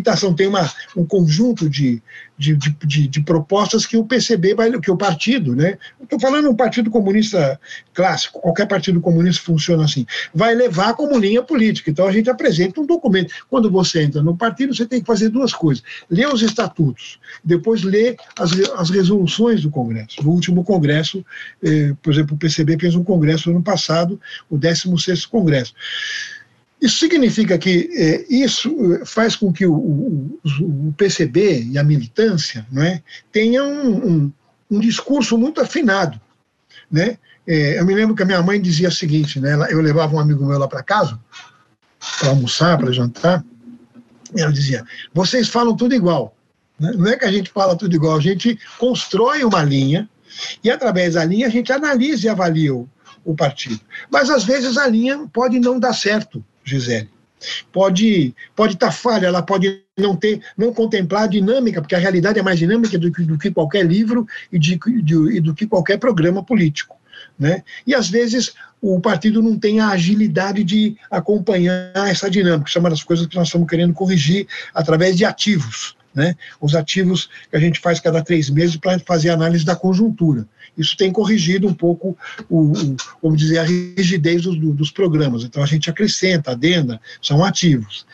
Habitação, 0.00 0.34
tem 0.34 0.46
uma, 0.46 0.68
um 0.96 1.04
conjunto 1.04 1.68
de, 1.68 2.02
de, 2.36 2.56
de, 2.56 3.06
de, 3.06 3.22
propostas 3.22 3.84
que 3.84 3.96
o 3.96 4.04
PCB 4.04 4.54
vai, 4.54 4.80
que 4.80 4.90
o 4.90 4.96
partido, 4.96 5.54
né? 5.54 5.78
Estou 6.02 6.18
falando 6.18 6.50
um 6.50 6.56
partido 6.56 6.90
comunista 6.90 7.60
clássico, 7.92 8.40
qualquer 8.40 8.66
partido 8.66 9.00
comunista 9.00 9.42
funciona 9.44 9.84
assim, 9.84 10.06
vai 10.34 10.54
levar 10.54 10.94
como 10.94 11.18
linha 11.18 11.42
política. 11.42 11.90
Então 11.90 12.06
a 12.06 12.12
gente 12.12 12.30
apresenta 12.30 12.80
um 12.80 12.86
documento. 12.86 13.32
Quando 13.48 13.70
você 13.70 14.02
entra 14.02 14.22
no 14.22 14.36
partido, 14.36 14.74
você 14.74 14.86
tem 14.86 15.00
que 15.00 15.06
fazer 15.06 15.28
duas 15.28 15.52
coisas: 15.52 15.84
ler 16.10 16.26
os 16.28 16.42
estatutos, 16.42 17.20
depois 17.44 17.82
ler 17.82 18.16
as, 18.38 18.52
as 18.76 18.90
resoluções 18.90 19.62
do 19.62 19.70
Congresso. 19.70 20.22
No 20.22 20.30
último 20.30 20.64
Congresso, 20.64 21.24
eh, 21.62 21.94
por 22.02 22.12
exemplo, 22.12 22.34
o 22.34 22.38
PCB 22.38 22.78
fez 22.78 22.94
um 22.94 23.04
congresso 23.04 23.50
ano 23.50 23.62
passado, 23.62 24.18
o 24.48 24.56
16 24.56 25.26
Congresso. 25.26 25.74
Isso 26.80 26.98
significa 26.98 27.58
que 27.58 27.90
é, 27.92 28.24
isso 28.28 28.94
é, 28.94 29.04
faz 29.04 29.36
com 29.36 29.52
que 29.52 29.66
o, 29.66 29.74
o, 29.74 30.40
o, 30.60 30.94
PCB 30.96 31.64
e 31.64 31.78
a 31.78 31.84
militância 31.84 32.66
não 32.72 32.82
é, 32.82 33.02
tenham 33.30 33.68
um, 33.70 34.08
um, 34.08 34.32
um 34.70 34.80
discurso 34.80 35.36
muito 35.36 35.60
afinado. 35.60 36.20
né? 36.90 37.18
É, 37.46 37.78
eu 37.78 37.84
me 37.84 37.94
lembro 37.94 38.14
que 38.14 38.22
a 38.22 38.26
minha 38.26 38.42
mãe 38.42 38.60
dizia 38.60 38.88
o 38.88 38.92
seguinte, 38.92 39.40
né? 39.40 39.54
Eu 39.70 39.80
levava 39.80 40.14
um 40.14 40.20
amigo 40.20 40.44
meu 40.44 40.58
lá 40.58 40.68
para 40.68 40.82
casa 40.82 41.18
para 42.18 42.30
almoçar, 42.30 42.78
para 42.78 42.92
jantar, 42.92 43.44
e 44.34 44.40
ela 44.40 44.52
dizia: 44.52 44.84
vocês 45.12 45.48
falam 45.48 45.76
tudo 45.76 45.94
igual. 45.94 46.34
Né? 46.78 46.92
Não 46.96 47.06
é 47.08 47.16
que 47.16 47.24
a 47.24 47.32
gente 47.32 47.50
fala 47.50 47.76
tudo 47.76 47.94
igual, 47.94 48.16
a 48.16 48.20
gente 48.20 48.58
constrói 48.78 49.44
uma 49.44 49.62
linha 49.62 50.08
e 50.64 50.70
através 50.70 51.14
da 51.14 51.24
linha 51.24 51.46
a 51.46 51.50
gente 51.50 51.72
analisa 51.72 52.26
e 52.26 52.28
avalia 52.28 52.74
o, 52.74 52.88
o 53.24 53.34
partido. 53.34 53.80
Mas 54.10 54.30
às 54.30 54.44
vezes 54.44 54.78
a 54.78 54.86
linha 54.86 55.28
pode 55.32 55.60
não 55.60 55.78
dar 55.78 55.92
certo, 55.92 56.44
Gisele. 56.70 57.08
Pode 57.72 58.34
pode 58.54 58.74
estar 58.74 58.86
tá 58.86 58.92
falha, 58.92 59.26
ela 59.26 59.42
pode 59.42 59.82
não 59.98 60.14
ter, 60.14 60.40
não 60.56 60.72
contemplar 60.72 61.24
a 61.24 61.26
dinâmica, 61.26 61.80
porque 61.80 61.94
a 61.94 61.98
realidade 61.98 62.38
é 62.38 62.42
mais 62.42 62.58
dinâmica 62.58 62.98
do 62.98 63.10
que, 63.10 63.22
do 63.22 63.38
que 63.38 63.50
qualquer 63.50 63.84
livro 63.86 64.26
e, 64.52 64.58
de, 64.58 64.78
de, 65.02 65.14
e 65.36 65.40
do 65.40 65.54
que 65.54 65.66
qualquer 65.66 65.98
programa 65.98 66.44
político. 66.44 66.96
Né? 67.38 67.62
E 67.86 67.94
às 67.94 68.08
vezes 68.08 68.52
o 68.80 69.00
partido 69.00 69.42
não 69.42 69.58
tem 69.58 69.80
a 69.80 69.88
agilidade 69.88 70.62
de 70.64 70.96
acompanhar 71.10 71.92
essa 71.94 72.30
dinâmica. 72.30 72.68
Isso 72.68 72.78
é 72.78 72.80
uma 72.80 72.90
das 72.90 73.02
coisas 73.02 73.26
que 73.26 73.36
nós 73.36 73.48
estamos 73.48 73.68
querendo 73.68 73.94
corrigir 73.94 74.46
através 74.74 75.16
de 75.16 75.24
ativos. 75.24 75.96
Né? 76.14 76.34
Os 76.60 76.74
ativos 76.74 77.30
que 77.48 77.56
a 77.56 77.60
gente 77.60 77.80
faz 77.80 78.00
cada 78.00 78.22
três 78.22 78.50
meses 78.50 78.76
para 78.76 78.98
fazer 78.98 79.30
análise 79.30 79.64
da 79.64 79.76
conjuntura. 79.76 80.46
Isso 80.76 80.96
tem 80.96 81.12
corrigido 81.12 81.66
um 81.66 81.74
pouco, 81.74 82.16
o, 82.48 82.72
o 82.72 82.96
vamos 83.22 83.38
dizer, 83.38 83.58
a 83.58 83.64
rigidez 83.64 84.42
dos, 84.42 84.58
dos, 84.58 84.90
programas. 84.90 85.44
Então 85.44 85.62
a 85.62 85.66
gente 85.66 85.90
acrescenta, 85.90 86.52
adenda, 86.52 87.00
são 87.22 87.44
ativos. 87.44 88.06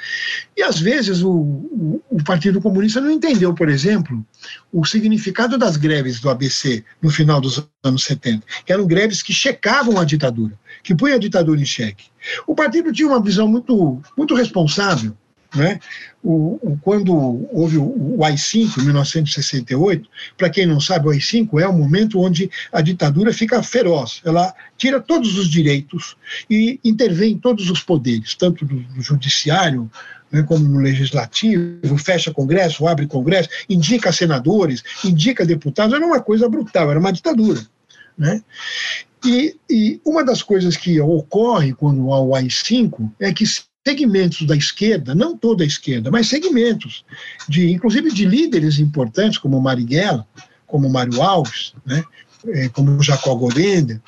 E 0.56 0.62
às 0.62 0.78
vezes 0.78 1.22
o, 1.22 1.30
o, 1.30 2.02
o 2.10 2.24
Partido 2.24 2.60
Comunista 2.60 3.00
não 3.00 3.10
entendeu, 3.10 3.54
por 3.54 3.68
exemplo, 3.68 4.24
o 4.72 4.84
significado 4.84 5.56
das 5.56 5.76
greves 5.76 6.20
do 6.20 6.30
ABC 6.30 6.84
no 7.00 7.10
final 7.10 7.40
dos 7.40 7.66
anos 7.82 8.04
70, 8.04 8.44
que 8.64 8.72
eram 8.72 8.86
greves 8.86 9.22
que 9.22 9.32
checavam 9.32 9.98
a 9.98 10.04
ditadura, 10.04 10.58
que 10.82 10.94
punham 10.94 11.16
a 11.16 11.20
ditadura 11.20 11.60
em 11.60 11.66
xeque. 11.66 12.06
O 12.46 12.54
partido 12.54 12.92
tinha 12.92 13.08
uma 13.08 13.22
visão 13.22 13.46
muito, 13.46 14.02
muito 14.16 14.34
responsável 14.34 15.16
né? 15.56 15.80
O, 16.22 16.58
o, 16.62 16.78
quando 16.82 17.14
houve 17.52 17.78
o, 17.78 18.16
o 18.18 18.24
AI-5, 18.24 18.78
em 18.78 18.84
1968, 18.84 20.08
para 20.36 20.50
quem 20.50 20.66
não 20.66 20.80
sabe, 20.80 21.06
o 21.06 21.10
AI-5 21.10 21.60
é 21.60 21.66
o 21.66 21.72
momento 21.72 22.20
onde 22.20 22.50
a 22.72 22.80
ditadura 22.80 23.32
fica 23.32 23.62
feroz. 23.62 24.20
Ela 24.24 24.54
tira 24.76 25.00
todos 25.00 25.38
os 25.38 25.48
direitos 25.48 26.16
e 26.50 26.78
intervém 26.84 27.38
todos 27.38 27.70
os 27.70 27.80
poderes, 27.80 28.34
tanto 28.34 28.64
do, 28.64 28.80
do 28.80 29.00
judiciário, 29.00 29.90
né, 30.30 30.42
como 30.42 30.68
no 30.68 30.80
legislativo, 30.80 31.96
fecha 31.96 32.32
congresso, 32.32 32.86
abre 32.86 33.06
congresso, 33.06 33.48
indica 33.68 34.12
senadores, 34.12 34.82
indica 35.04 35.46
deputados, 35.46 35.94
era 35.94 36.04
uma 36.04 36.20
coisa 36.20 36.48
brutal, 36.48 36.90
era 36.90 36.98
uma 36.98 37.12
ditadura. 37.12 37.64
Né? 38.18 38.42
E, 39.24 39.56
e 39.68 40.00
uma 40.04 40.24
das 40.24 40.42
coisas 40.42 40.76
que 40.76 41.00
ocorre 41.00 41.72
quando 41.72 42.12
há 42.12 42.20
o 42.20 42.34
AI-5 42.34 43.10
é 43.20 43.32
que 43.32 43.44
segmentos 43.86 44.44
da 44.44 44.56
esquerda, 44.56 45.14
não 45.14 45.38
toda 45.38 45.62
a 45.62 45.66
esquerda, 45.66 46.10
mas 46.10 46.26
segmentos, 46.26 47.04
de, 47.48 47.70
inclusive 47.70 48.10
de 48.10 48.24
líderes 48.24 48.80
importantes, 48.80 49.38
como 49.38 49.60
Marighella, 49.60 50.26
como 50.66 50.90
Mário 50.90 51.22
Alves, 51.22 51.72
né, 51.86 52.02
é, 52.48 52.68
como 52.70 53.00
Jacó 53.00 53.36
Golender, 53.36 54.00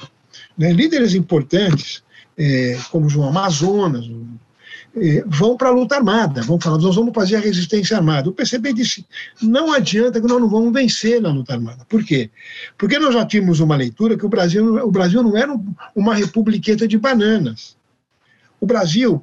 né, 0.56 0.72
líderes 0.72 1.14
importantes, 1.14 2.02
é, 2.36 2.76
como 2.90 3.08
João 3.08 3.28
Amazonas, 3.28 4.10
é, 4.96 5.22
vão 5.24 5.56
para 5.56 5.68
a 5.68 5.72
luta 5.72 5.94
armada, 5.94 6.42
vão 6.42 6.60
falar, 6.60 6.78
nós 6.78 6.96
vamos 6.96 7.14
fazer 7.14 7.36
a 7.36 7.40
resistência 7.40 7.96
armada. 7.96 8.28
O 8.28 8.32
PCB 8.32 8.72
disse, 8.72 9.06
não 9.40 9.72
adianta 9.72 10.20
que 10.20 10.26
nós 10.26 10.40
não 10.40 10.48
vamos 10.48 10.72
vencer 10.72 11.22
na 11.22 11.30
luta 11.30 11.52
armada. 11.52 11.84
Por 11.88 12.04
quê? 12.04 12.30
Porque 12.76 12.98
nós 12.98 13.14
já 13.14 13.24
tínhamos 13.24 13.60
uma 13.60 13.76
leitura 13.76 14.18
que 14.18 14.26
o 14.26 14.28
Brasil, 14.28 14.84
o 14.84 14.90
Brasil 14.90 15.22
não 15.22 15.36
era 15.36 15.56
uma 15.94 16.16
republiqueta 16.16 16.88
de 16.88 16.98
bananas. 16.98 17.77
O 18.60 18.66
Brasil, 18.66 19.22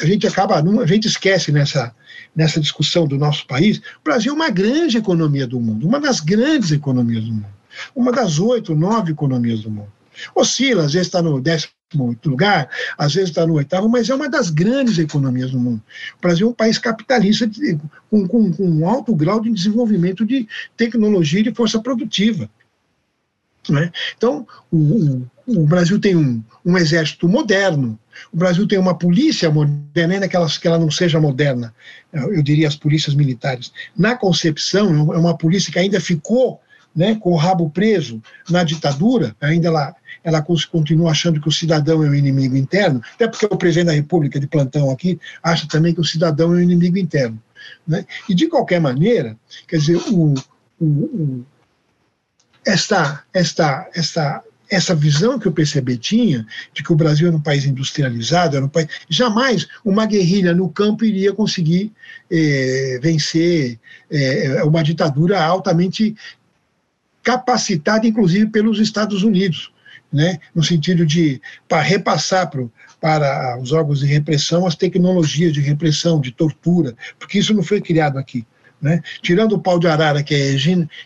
a 0.00 0.04
gente 0.04 0.26
acaba, 0.26 0.58
a 0.58 0.86
gente 0.86 1.06
esquece 1.06 1.52
nessa, 1.52 1.94
nessa 2.34 2.60
discussão 2.60 3.06
do 3.06 3.16
nosso 3.16 3.46
país, 3.46 3.78
o 3.78 4.04
Brasil 4.04 4.32
é 4.32 4.34
uma 4.34 4.50
grande 4.50 4.98
economia 4.98 5.46
do 5.46 5.60
mundo, 5.60 5.86
uma 5.86 6.00
das 6.00 6.20
grandes 6.20 6.72
economias 6.72 7.24
do 7.24 7.32
mundo, 7.32 7.54
uma 7.94 8.10
das 8.10 8.38
oito, 8.38 8.74
nove 8.74 9.12
economias 9.12 9.60
do 9.62 9.70
mundo. 9.70 9.92
Oscila, 10.34 10.84
às 10.84 10.92
vezes 10.92 11.08
está 11.08 11.22
no 11.22 11.40
décimo 11.40 11.72
lugar, 12.24 12.68
às 12.98 13.14
vezes 13.14 13.30
está 13.30 13.46
no 13.46 13.54
oitavo, 13.54 13.88
mas 13.88 14.10
é 14.10 14.14
uma 14.14 14.28
das 14.28 14.50
grandes 14.50 14.98
economias 14.98 15.52
do 15.52 15.58
mundo. 15.58 15.82
O 16.18 16.20
Brasil 16.20 16.46
é 16.46 16.50
um 16.50 16.54
país 16.54 16.78
capitalista 16.78 17.48
com, 18.10 18.26
com, 18.26 18.52
com 18.52 18.64
um 18.64 18.88
alto 18.88 19.14
grau 19.14 19.40
de 19.40 19.52
desenvolvimento 19.52 20.24
de 20.24 20.48
tecnologia 20.76 21.40
e 21.40 21.44
de 21.44 21.54
força 21.54 21.80
produtiva. 21.80 22.48
Né? 23.68 23.90
Então, 24.16 24.46
o, 24.70 25.22
o, 25.46 25.66
Brasil 25.66 25.98
tem 25.98 26.16
um, 26.16 26.42
um, 26.64 26.76
exército 26.76 27.28
moderno, 27.28 27.98
o 28.32 28.36
Brasil 28.36 28.66
tem 28.66 28.78
uma 28.78 28.96
polícia 28.96 29.50
moderna, 29.50 30.14
ainda 30.14 30.28
que 30.28 30.36
ela, 30.36 30.48
que 30.48 30.66
ela 30.66 30.78
não 30.78 30.90
seja 30.90 31.20
moderna, 31.20 31.74
eu 32.12 32.42
diria 32.42 32.68
as 32.68 32.76
polícias 32.76 33.14
militares. 33.14 33.72
Na 33.96 34.16
concepção, 34.16 35.12
é 35.12 35.18
uma 35.18 35.36
polícia 35.36 35.72
que 35.72 35.78
ainda 35.78 36.00
ficou 36.00 36.60
né, 36.94 37.16
com 37.16 37.32
o 37.32 37.36
rabo 37.36 37.68
preso 37.70 38.22
na 38.48 38.62
ditadura, 38.62 39.34
ainda 39.40 39.68
ela, 39.68 39.96
ela 40.22 40.42
continua 40.42 41.10
achando 41.10 41.40
que 41.40 41.48
o 41.48 41.52
cidadão 41.52 42.04
é 42.04 42.08
o 42.08 42.14
inimigo 42.14 42.56
interno, 42.56 43.02
até 43.14 43.26
porque 43.26 43.46
o 43.46 43.56
presidente 43.56 43.86
da 43.86 43.92
República 43.92 44.38
de 44.38 44.46
plantão 44.46 44.90
aqui 44.90 45.18
acha 45.42 45.66
também 45.66 45.92
que 45.92 46.00
o 46.00 46.04
cidadão 46.04 46.52
é 46.52 46.56
o 46.56 46.60
inimigo 46.60 46.96
interno. 46.96 47.42
Né? 47.86 48.06
E 48.28 48.34
de 48.34 48.46
qualquer 48.46 48.80
maneira, 48.80 49.36
quer 49.66 49.78
dizer, 49.78 49.96
o, 49.96 50.34
o, 50.80 50.84
o 50.84 51.44
esta, 52.66 53.24
esta, 53.32 53.88
esta, 53.94 54.42
essa 54.70 54.94
visão 54.94 55.38
que 55.38 55.48
o 55.48 55.52
PCB 55.52 55.96
tinha 55.96 56.46
de 56.72 56.82
que 56.82 56.92
o 56.92 56.96
Brasil 56.96 57.28
era 57.28 57.36
um 57.36 57.40
país 57.40 57.64
industrializado, 57.64 58.56
era 58.56 58.64
um 58.64 58.68
país, 58.68 58.88
jamais 59.08 59.66
uma 59.84 60.06
guerrilha 60.06 60.54
no 60.54 60.68
campo 60.68 61.04
iria 61.04 61.32
conseguir 61.32 61.92
é, 62.30 62.98
vencer 63.02 63.78
é, 64.10 64.62
uma 64.64 64.82
ditadura 64.82 65.42
altamente 65.42 66.16
capacitada, 67.22 68.06
inclusive 68.06 68.46
pelos 68.46 68.78
Estados 68.78 69.22
Unidos, 69.22 69.72
né, 70.12 70.38
no 70.54 70.62
sentido 70.62 71.04
de 71.04 71.40
para 71.68 71.82
repassar 71.82 72.48
pro, 72.48 72.70
para 73.00 73.58
os 73.60 73.72
órgãos 73.72 74.00
de 74.00 74.06
repressão 74.06 74.66
as 74.66 74.76
tecnologias 74.76 75.52
de 75.52 75.60
repressão, 75.60 76.20
de 76.20 76.30
tortura, 76.30 76.94
porque 77.18 77.38
isso 77.38 77.52
não 77.52 77.62
foi 77.62 77.80
criado 77.80 78.18
aqui. 78.18 78.46
Né? 78.80 79.02
Tirando 79.22 79.52
o 79.52 79.58
pau 79.58 79.78
de 79.78 79.88
arara, 79.88 80.22
que 80.22 80.34
é 80.34 80.56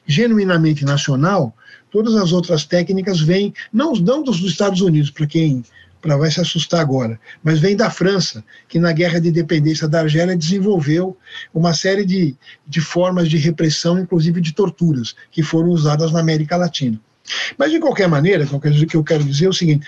genuinamente 0.04 0.84
nacional, 0.84 1.54
todas 1.90 2.14
as 2.16 2.32
outras 2.32 2.64
técnicas 2.64 3.20
vêm, 3.20 3.52
não, 3.72 3.92
não 3.92 4.22
dos 4.22 4.40
Estados 4.40 4.80
Unidos, 4.80 5.10
para 5.10 5.26
quem 5.26 5.62
para 6.00 6.16
vai 6.16 6.30
se 6.30 6.40
assustar 6.40 6.80
agora, 6.80 7.18
mas 7.42 7.58
vem 7.58 7.76
da 7.76 7.90
França, 7.90 8.44
que 8.68 8.78
na 8.78 8.92
guerra 8.92 9.20
de 9.20 9.28
independência 9.28 9.88
da 9.88 10.00
Argélia 10.00 10.36
desenvolveu 10.36 11.16
uma 11.52 11.74
série 11.74 12.04
de, 12.04 12.36
de 12.66 12.80
formas 12.80 13.28
de 13.28 13.36
repressão, 13.36 13.98
inclusive 13.98 14.40
de 14.40 14.52
torturas, 14.52 15.14
que 15.30 15.42
foram 15.42 15.70
usadas 15.70 16.12
na 16.12 16.20
América 16.20 16.56
Latina. 16.56 17.00
Mas, 17.58 17.70
de 17.70 17.80
qualquer 17.80 18.08
maneira, 18.08 18.46
o 18.50 18.60
que 18.60 18.96
eu 18.96 19.04
quero 19.04 19.24
dizer 19.24 19.46
é 19.46 19.48
o 19.48 19.52
seguinte: 19.52 19.86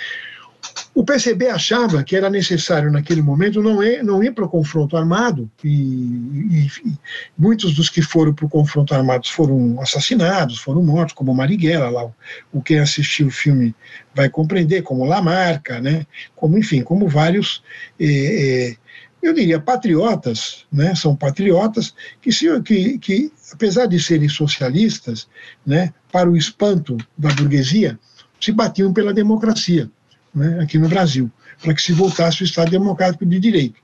o 0.93 1.05
PCB 1.05 1.49
achava 1.49 2.03
que 2.03 2.17
era 2.17 2.29
necessário, 2.29 2.91
naquele 2.91 3.23
momento, 3.23 3.63
não 3.63 3.83
ir, 3.83 4.03
não 4.03 4.23
ir 4.23 4.35
para 4.35 4.45
o 4.45 4.49
confronto 4.49 4.97
armado, 4.97 5.49
e, 5.63 5.69
e, 5.69 6.67
e, 6.85 6.99
muitos 7.39 7.75
dos 7.75 7.89
que 7.89 8.03
foram 8.03 8.35
para 8.35 8.45
o 8.45 8.49
confronto 8.49 8.93
armado 8.93 9.29
foram 9.29 9.81
assassinados, 9.81 10.59
foram 10.59 10.83
mortos, 10.83 11.15
como 11.15 11.35
Marighella, 11.35 11.91
lá, 11.91 12.05
o, 12.05 12.15
o 12.53 12.61
quem 12.61 12.81
assistiu 12.81 13.29
o 13.29 13.31
filme 13.31 13.75
vai 14.15 14.29
compreender, 14.29 14.83
como 14.83 15.05
Lamarca, 15.05 15.81
né, 15.81 16.05
como, 16.35 16.59
enfim, 16.59 16.83
como 16.83 17.09
vários, 17.09 17.63
eh, 17.99 18.73
eh, 18.73 18.77
eu 19.23 19.33
diria, 19.33 19.61
patriotas, 19.61 20.67
né, 20.73 20.95
são 20.97 21.15
patriotas 21.15 21.95
que, 22.21 22.33
se, 22.33 22.61
que, 22.63 22.99
que, 22.99 23.33
apesar 23.53 23.87
de 23.87 24.01
serem 24.01 24.29
socialistas, 24.29 25.29
né, 25.65 25.95
para 26.11 26.29
o 26.29 26.37
espanto 26.37 26.97
da 27.17 27.33
burguesia, 27.33 27.97
se 28.41 28.51
batiam 28.51 28.93
pela 28.93 29.15
democracia 29.15 29.89
né, 30.35 30.61
aqui 30.61 30.79
no 30.79 30.89
Brasil, 30.89 31.31
para 31.63 31.75
que 31.75 31.83
se 31.83 31.93
voltasse 31.93 32.43
o 32.43 32.45
Estado 32.45 32.71
Democrático 32.71 33.27
de 33.27 33.39
Direito. 33.39 33.81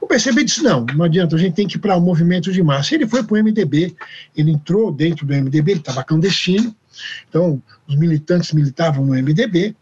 O 0.00 0.06
PCB 0.06 0.44
disse: 0.44 0.62
não, 0.62 0.84
não 0.84 1.04
adianta, 1.04 1.36
a 1.36 1.38
gente 1.38 1.54
tem 1.54 1.66
que 1.66 1.76
ir 1.76 1.80
para 1.80 1.96
o 1.96 2.00
movimento 2.00 2.52
de 2.52 2.62
massa. 2.62 2.94
Ele 2.94 3.06
foi 3.06 3.22
para 3.22 3.34
o 3.34 3.42
MDB, 3.42 3.94
ele 4.36 4.50
entrou 4.52 4.92
dentro 4.92 5.26
do 5.26 5.34
MDB, 5.34 5.72
ele 5.72 5.80
estava 5.80 6.04
clandestino, 6.04 6.74
então 7.28 7.62
os 7.86 7.96
militantes 7.96 8.52
militavam 8.52 9.04
no 9.04 9.14
MDB, 9.14 9.74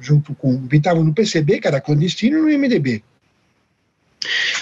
junto 0.00 0.34
com. 0.34 0.52
militavam 0.52 1.04
no 1.04 1.14
PCB, 1.14 1.60
que 1.60 1.68
era 1.68 1.80
clandestino, 1.80 2.38
e 2.38 2.52
no 2.52 2.58
MDB. 2.58 3.02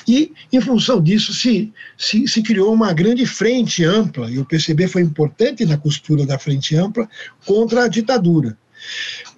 E, 0.06 0.32
em 0.52 0.60
função 0.60 1.02
disso, 1.02 1.32
se, 1.32 1.72
se, 1.96 2.28
se, 2.28 2.42
criou 2.42 2.72
uma 2.72 2.92
grande 2.92 3.26
frente 3.26 3.84
ampla, 3.84 4.30
e 4.30 4.38
o 4.38 4.44
PCB 4.44 4.86
foi 4.86 5.02
importante 5.02 5.64
na 5.64 5.78
costura 5.78 6.26
da 6.26 6.38
frente 6.38 6.76
ampla 6.76 7.08
contra 7.44 7.84
a 7.84 7.88
ditadura. 7.88 8.56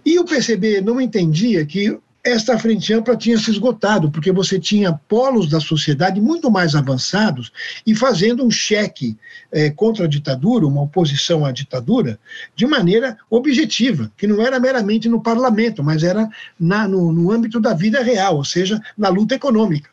E 0.08 0.18
o 0.18 0.24
PCB 0.24 0.80
não 0.80 0.98
entendia 0.98 1.66
que 1.66 1.98
esta 2.24 2.58
frente 2.58 2.94
ampla 2.94 3.14
tinha 3.14 3.36
se 3.36 3.50
esgotado, 3.50 4.10
porque 4.10 4.32
você 4.32 4.58
tinha 4.58 4.98
polos 5.06 5.50
da 5.50 5.60
sociedade 5.60 6.18
muito 6.18 6.50
mais 6.50 6.74
avançados 6.74 7.52
e 7.86 7.94
fazendo 7.94 8.42
um 8.42 8.50
cheque 8.50 9.18
é, 9.52 9.68
contra 9.68 10.06
a 10.06 10.08
ditadura, 10.08 10.66
uma 10.66 10.80
oposição 10.80 11.44
à 11.44 11.52
ditadura, 11.52 12.18
de 12.56 12.66
maneira 12.66 13.18
objetiva, 13.28 14.10
que 14.16 14.26
não 14.26 14.40
era 14.40 14.58
meramente 14.58 15.10
no 15.10 15.22
parlamento, 15.22 15.84
mas 15.84 16.02
era 16.02 16.26
na, 16.58 16.88
no, 16.88 17.12
no 17.12 17.30
âmbito 17.30 17.60
da 17.60 17.74
vida 17.74 18.02
real, 18.02 18.36
ou 18.36 18.44
seja, 18.46 18.80
na 18.96 19.10
luta 19.10 19.34
econômica. 19.34 19.90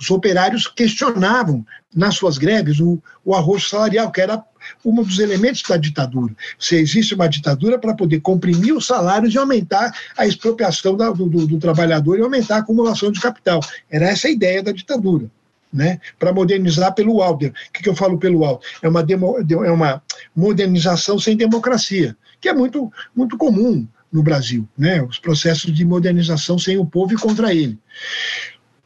Os 0.00 0.10
operários 0.10 0.66
questionavam 0.66 1.66
nas 1.94 2.14
suas 2.14 2.38
greves 2.38 2.80
o, 2.80 2.98
o 3.22 3.34
arroz 3.34 3.68
salarial, 3.68 4.10
que 4.10 4.22
era 4.22 4.42
um 4.84 4.94
dos 5.02 5.18
elementos 5.18 5.62
da 5.62 5.76
ditadura. 5.76 6.34
Se 6.58 6.76
existe 6.76 7.14
uma 7.14 7.28
ditadura 7.28 7.78
para 7.78 7.94
poder 7.94 8.20
comprimir 8.20 8.74
os 8.74 8.86
salários 8.86 9.34
e 9.34 9.38
aumentar 9.38 9.92
a 10.16 10.26
expropriação 10.26 10.96
da, 10.96 11.10
do, 11.10 11.26
do, 11.26 11.46
do 11.46 11.58
trabalhador 11.58 12.18
e 12.18 12.22
aumentar 12.22 12.56
a 12.56 12.58
acumulação 12.58 13.10
de 13.10 13.20
capital. 13.20 13.60
Era 13.90 14.06
essa 14.06 14.28
a 14.28 14.30
ideia 14.30 14.62
da 14.62 14.72
ditadura. 14.72 15.30
Né, 15.74 15.98
para 16.18 16.34
modernizar 16.34 16.94
pelo 16.94 17.22
alto. 17.22 17.46
O 17.46 17.52
que, 17.72 17.82
que, 17.82 17.88
eu 17.88 17.96
falo 17.96 18.18
pelo 18.18 18.44
alto? 18.44 18.66
É 18.82 18.88
uma, 18.90 19.02
demo, 19.02 19.38
é 19.38 19.70
uma 19.70 20.02
modernização 20.36 21.18
sem 21.18 21.34
democracia, 21.34 22.14
que 22.38 22.46
é 22.46 22.52
muito, 22.52 22.92
muito 23.16 23.38
comum 23.38 23.88
no 24.12 24.22
Brasil, 24.22 24.68
né, 24.76 25.02
os 25.02 25.18
processos 25.18 25.72
de 25.72 25.82
modernização 25.82 26.58
sem 26.58 26.76
o 26.76 26.84
povo 26.84 27.14
e 27.14 27.16
contra 27.16 27.54
ele. 27.54 27.78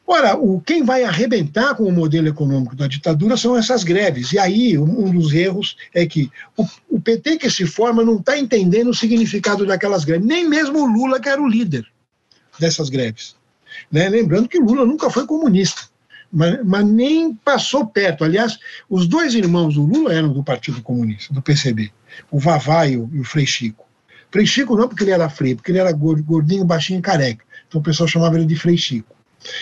Ora, 0.09 0.37
o, 0.37 0.61
quem 0.61 0.83
vai 0.83 1.03
arrebentar 1.03 1.75
com 1.75 1.83
o 1.83 1.91
modelo 1.91 2.29
econômico 2.29 2.77
da 2.77 2.87
ditadura 2.87 3.35
são 3.35 3.57
essas 3.57 3.83
greves. 3.83 4.31
E 4.31 4.39
aí, 4.39 4.77
um, 4.77 5.11
dos 5.11 5.33
erros 5.33 5.75
é 5.93 6.05
que 6.05 6.31
o, 6.55 6.65
o, 6.89 7.01
PT 7.01 7.37
que 7.37 7.49
se 7.49 7.67
forma 7.67 8.05
não 8.05 8.15
está 8.15 8.37
entendendo 8.37 8.89
o 8.89 8.93
significado 8.93 9.65
daquelas 9.65 10.05
greves. 10.05 10.25
Nem 10.25 10.47
mesmo 10.47 10.79
o 10.79 10.85
Lula, 10.85 11.19
que 11.19 11.27
era 11.27 11.41
o 11.41 11.47
líder 11.47 11.85
dessas 12.57 12.89
greves. 12.89 13.35
Né? 13.91 14.07
Lembrando 14.07 14.47
que 14.47 14.57
Lula 14.57 14.85
nunca 14.85 15.09
foi 15.09 15.27
comunista. 15.27 15.81
Mas, 16.31 16.57
mas, 16.63 16.85
nem 16.85 17.33
passou 17.35 17.85
perto. 17.85 18.23
Aliás, 18.23 18.57
os 18.89 19.07
dois 19.09 19.35
irmãos 19.35 19.75
do 19.75 19.83
Lula 19.83 20.13
eram 20.13 20.31
do 20.31 20.41
Partido 20.43 20.81
Comunista, 20.81 21.33
do 21.33 21.41
PCB, 21.41 21.91
o 22.31 22.39
Vavá 22.39 22.87
e 22.87 22.95
o, 22.95 23.09
e 23.11 23.19
o 23.19 23.25
Frei 23.25 23.45
Chico. 23.45 23.85
Frei 24.31 24.45
Chico 24.45 24.75
não 24.75 24.87
porque 24.87 25.03
ele 25.03 25.11
era 25.11 25.29
freio, 25.29 25.57
porque 25.57 25.71
ele 25.71 25.79
era 25.79 25.91
gordinho, 25.91 26.63
baixinho 26.63 26.99
e 26.99 27.01
careca. 27.01 27.43
Então 27.67 27.81
o 27.81 27.83
pessoal 27.83 28.07
chamava 28.07 28.37
ele 28.37 28.45
de 28.45 28.57
Frei 28.57 28.77
Chico 28.77 29.16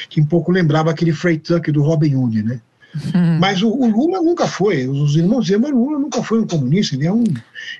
que 0.09 0.21
um 0.21 0.25
pouco 0.25 0.51
lembrava 0.51 0.91
aquele 0.91 1.13
Frei 1.13 1.37
Tuck 1.37 1.71
do 1.71 1.81
Robin 1.81 2.15
Hood, 2.15 2.43
né? 2.43 2.61
Uhum. 3.13 3.39
Mas 3.39 3.61
o, 3.61 3.69
o, 3.69 3.87
Lula 3.87 4.21
nunca 4.21 4.47
foi, 4.47 4.87
os 4.87 5.15
irmãos 5.15 5.49
mas 5.49 5.71
Lula 5.71 5.99
nunca 5.99 6.23
foi 6.23 6.39
um 6.39 6.47
comunista, 6.47 6.95
ele 6.95 7.05
é 7.05 7.11
um... 7.11 7.23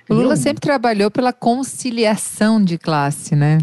O 0.08 0.14
Lula 0.14 0.34
é 0.34 0.34
um, 0.34 0.36
sempre 0.36 0.60
trabalhou 0.60 1.10
pela 1.10 1.32
conciliação 1.32 2.62
de 2.62 2.76
classe, 2.76 3.34
né? 3.34 3.58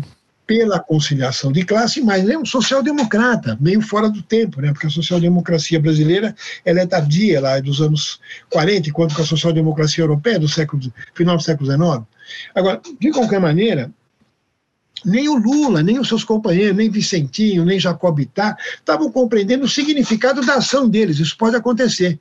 Pela 0.48 0.80
conciliação 0.80 1.52
de 1.52 1.64
classe, 1.64 2.02
mas 2.02 2.28
é 2.28 2.38
um 2.38 2.46
social-democrata, 2.46 3.58
meio 3.62 3.82
fora 3.82 4.10
do 4.10 4.22
tempo, 4.22 4.62
né? 4.62 4.72
Porque 4.74 4.88
a 4.88 4.90
social-democracia 4.90 5.80
brasileira, 5.80 6.36
ela 6.66 6.82
é 6.82 6.88
tardia, 6.88 7.40
lá 7.40 7.58
é 7.58 7.62
dos 7.62 7.82
anos 7.82 8.20
40, 8.50 8.90
enquanto 8.90 9.16
que 9.16 9.22
a 9.22 9.26
social-democracia 9.26 10.04
europeia 10.04 10.36
é 10.36 10.40
do 10.40 10.50
século, 10.50 10.82
final 11.14 11.38
do 11.38 11.44
século 11.44 11.70
XIX. 11.70 12.04
Agora, 12.56 12.82
de 13.00 13.12
qualquer 13.12 13.40
maneira, 13.40 13.92
nem 15.06 15.28
o 15.28 15.36
Lula, 15.36 15.84
nem 15.84 16.00
os 16.00 16.08
seus 16.08 16.24
companheiros, 16.24 16.76
nem 16.76 16.90
Vicentinho, 16.90 17.66
nem 17.66 17.80
Jacobitá 17.80 18.56
estavam 18.76 19.12
compreendendo 19.12 19.66
o 19.66 19.70
significado 19.70 20.42
da 20.42 20.56
ação 20.56 20.88
deles. 20.88 21.20
Isso 21.20 21.38
pode 21.38 21.56
acontecer. 21.56 22.20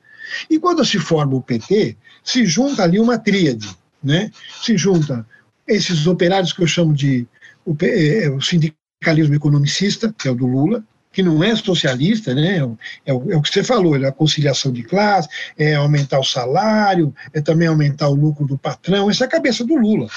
E 0.48 0.58
quando 0.58 0.84
se 0.84 0.98
forma 0.98 1.36
o 1.36 1.42
PT, 1.42 1.96
se 2.24 2.46
junta 2.46 2.82
ali 2.82 2.98
uma 2.98 3.18
tríade, 3.18 3.68
né? 4.02 4.30
Se 4.62 4.76
junta 4.76 5.26
esses 5.66 6.06
operários 6.06 6.52
que 6.52 6.62
eu 6.62 6.66
chamo 6.66 6.94
de 6.94 7.26
o, 7.64 7.76
é, 7.82 8.28
o 8.30 8.40
sindicalismo 8.40 9.34
economicista, 9.34 10.14
que 10.16 10.28
é 10.28 10.30
o 10.30 10.34
do 10.34 10.46
Lula, 10.46 10.84
que 11.12 11.22
não 11.22 11.44
é 11.44 11.54
socialista, 11.54 12.34
né? 12.34 12.58
É 12.58 12.64
o, 13.12 13.30
é 13.30 13.36
o 13.36 13.42
que 13.42 13.52
você 13.52 13.62
falou, 13.62 13.96
é 13.96 14.08
a 14.08 14.12
conciliação 14.12 14.72
de 14.72 14.82
classe, 14.82 15.28
é 15.58 15.74
aumentar 15.74 16.18
o 16.18 16.24
salário, 16.24 17.14
é 17.32 17.40
também 17.40 17.68
aumentar 17.68 18.08
o 18.08 18.14
lucro 18.14 18.46
do 18.46 18.56
patrão, 18.56 19.10
essa 19.10 19.24
é 19.24 19.26
a 19.26 19.30
cabeça 19.30 19.64
do 19.64 19.74
Lula. 19.74 20.08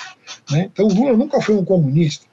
Né? 0.50 0.70
Então 0.72 0.88
o 0.88 0.94
Lula 0.94 1.18
nunca 1.18 1.42
foi 1.42 1.56
um 1.56 1.66
comunista. 1.66 2.26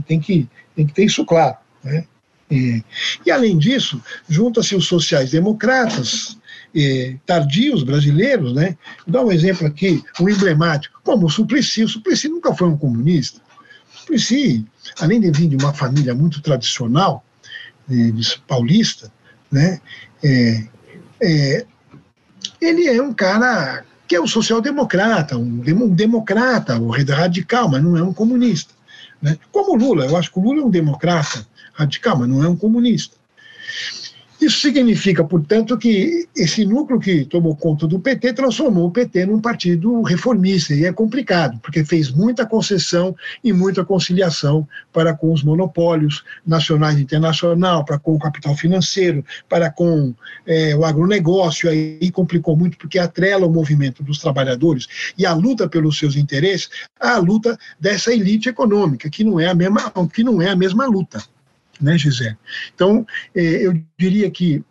Tem 0.00 0.20
que, 0.20 0.48
tem 0.74 0.86
que 0.86 0.92
ter 0.92 1.04
isso 1.04 1.24
claro. 1.24 1.56
Né? 1.84 2.04
E, 2.50 2.82
e, 3.24 3.30
além 3.30 3.58
disso, 3.58 4.00
junta-se 4.28 4.74
os 4.74 4.86
sociais-democratas, 4.86 6.36
tardios 7.26 7.82
brasileiros, 7.82 8.54
né? 8.54 8.76
Dar 9.06 9.24
um 9.24 9.32
exemplo 9.32 9.66
aqui, 9.66 10.02
um 10.20 10.28
emblemático, 10.28 11.00
como 11.04 11.26
o 11.26 11.30
Suplicy. 11.30 11.84
O 11.84 11.88
Suplicy 11.88 12.28
nunca 12.28 12.54
foi 12.54 12.68
um 12.68 12.76
comunista. 12.76 13.40
O 13.94 13.98
Suplicy, 13.98 14.64
além 15.00 15.20
de 15.20 15.30
vir 15.30 15.48
de 15.48 15.56
uma 15.56 15.72
família 15.72 16.14
muito 16.14 16.40
tradicional, 16.40 17.24
paulista, 18.46 19.12
né? 19.50 19.80
É, 20.22 20.64
é, 21.22 21.66
ele 22.60 22.86
é 22.86 23.02
um 23.02 23.12
cara 23.12 23.84
que 24.06 24.16
é 24.16 24.20
um 24.20 24.26
social-democrata, 24.26 25.36
um, 25.36 25.58
democrata, 25.88 26.78
um 26.78 26.90
radical, 26.90 27.68
mas 27.68 27.82
não 27.82 27.96
é 27.96 28.02
um 28.02 28.12
comunista. 28.12 28.74
Né? 29.22 29.38
Como 29.52 29.72
o 29.72 29.76
Lula, 29.76 30.04
eu 30.04 30.16
acho 30.16 30.32
que 30.32 30.38
o 30.38 30.42
Lula 30.42 30.62
é 30.62 30.64
um 30.64 30.70
democrata 30.70 31.46
radical, 31.72 32.18
mas 32.18 32.28
não 32.28 32.42
é 32.42 32.48
um 32.48 32.56
comunista. 32.56 33.16
Isso 34.42 34.58
significa, 34.58 35.22
portanto, 35.22 35.78
que 35.78 36.28
esse 36.34 36.64
núcleo 36.64 36.98
que 36.98 37.24
tomou 37.24 37.54
conta 37.54 37.86
do 37.86 38.00
PT 38.00 38.32
transformou 38.32 38.88
o 38.88 38.90
PT 38.90 39.26
num 39.26 39.40
partido 39.40 40.02
reformista, 40.02 40.74
e 40.74 40.84
é 40.84 40.92
complicado, 40.92 41.60
porque 41.62 41.84
fez 41.84 42.10
muita 42.10 42.44
concessão 42.44 43.14
e 43.44 43.52
muita 43.52 43.84
conciliação 43.84 44.66
para 44.92 45.14
com 45.14 45.32
os 45.32 45.44
monopólios 45.44 46.24
nacionais 46.44 46.98
e 46.98 47.02
internacional, 47.02 47.84
para 47.84 48.00
com 48.00 48.16
o 48.16 48.18
capital 48.18 48.56
financeiro, 48.56 49.24
para 49.48 49.70
com 49.70 50.12
é, 50.44 50.74
o 50.74 50.84
agronegócio, 50.84 51.70
aí 51.70 52.10
complicou 52.10 52.56
muito, 52.56 52.76
porque 52.76 52.98
atrela 52.98 53.46
o 53.46 53.52
movimento 53.52 54.02
dos 54.02 54.18
trabalhadores 54.18 54.88
e 55.16 55.24
a 55.24 55.32
luta 55.32 55.68
pelos 55.68 55.96
seus 55.96 56.16
interesses 56.16 56.68
à 56.98 57.16
luta 57.16 57.56
dessa 57.78 58.12
elite 58.12 58.48
econômica, 58.48 59.08
que 59.08 59.22
não 59.22 59.38
é 59.38 59.46
a 59.46 59.54
mesma, 59.54 59.92
que 60.12 60.24
não 60.24 60.42
é 60.42 60.48
a 60.48 60.56
mesma 60.56 60.84
luta 60.84 61.22
né, 61.80 61.96
Gisele? 61.98 62.36
Então, 62.74 63.06
é, 63.34 63.66
eu 63.66 63.80
diria 63.98 64.30
que 64.30 64.64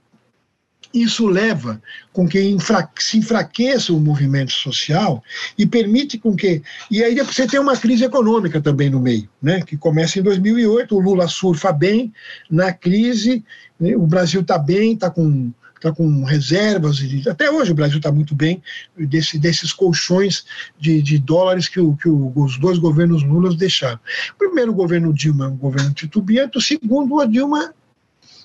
isso 0.93 1.25
leva 1.25 1.81
com 2.11 2.27
que 2.27 2.55
se 2.99 3.17
enfraqueça 3.17 3.93
o 3.93 3.99
movimento 3.99 4.51
social 4.51 5.23
e 5.57 5.65
permite 5.65 6.17
com 6.17 6.35
que 6.35 6.61
e 6.89 7.03
aí 7.03 7.15
você 7.15 7.47
tem 7.47 7.59
uma 7.59 7.77
crise 7.77 8.03
econômica 8.03 8.59
também 8.59 8.89
no 8.89 8.99
meio, 8.99 9.29
né? 9.41 9.61
Que 9.61 9.77
começa 9.77 10.19
em 10.19 10.23
2008, 10.23 10.93
o 10.93 10.99
Lula 10.99 11.27
surfa 11.27 11.71
bem 11.71 12.13
na 12.49 12.73
crise, 12.73 13.43
né, 13.79 13.95
o 13.95 14.05
Brasil 14.05 14.41
está 14.41 14.57
bem, 14.57 14.93
está 14.93 15.09
com 15.09 15.51
está 15.81 15.91
com 15.91 16.23
reservas, 16.23 16.99
até 17.27 17.49
hoje 17.49 17.71
o 17.71 17.75
Brasil 17.75 17.97
está 17.97 18.11
muito 18.11 18.35
bem, 18.35 18.61
desse, 18.95 19.39
desses 19.39 19.73
colchões 19.73 20.45
de, 20.79 21.01
de 21.01 21.17
dólares 21.17 21.67
que, 21.67 21.79
o, 21.79 21.95
que 21.95 22.07
o, 22.07 22.31
os 22.35 22.57
dois 22.59 22.77
governos 22.77 23.23
Lula 23.23 23.53
deixaram. 23.55 23.99
Primeiro, 24.37 24.71
o 24.71 24.75
governo 24.75 25.11
Dilma 25.11 25.45
é 25.45 25.47
um 25.49 25.57
governo 25.57 25.91
titubeante, 25.93 26.61
segundo, 26.61 27.19
a 27.19 27.25
Dilma 27.25 27.73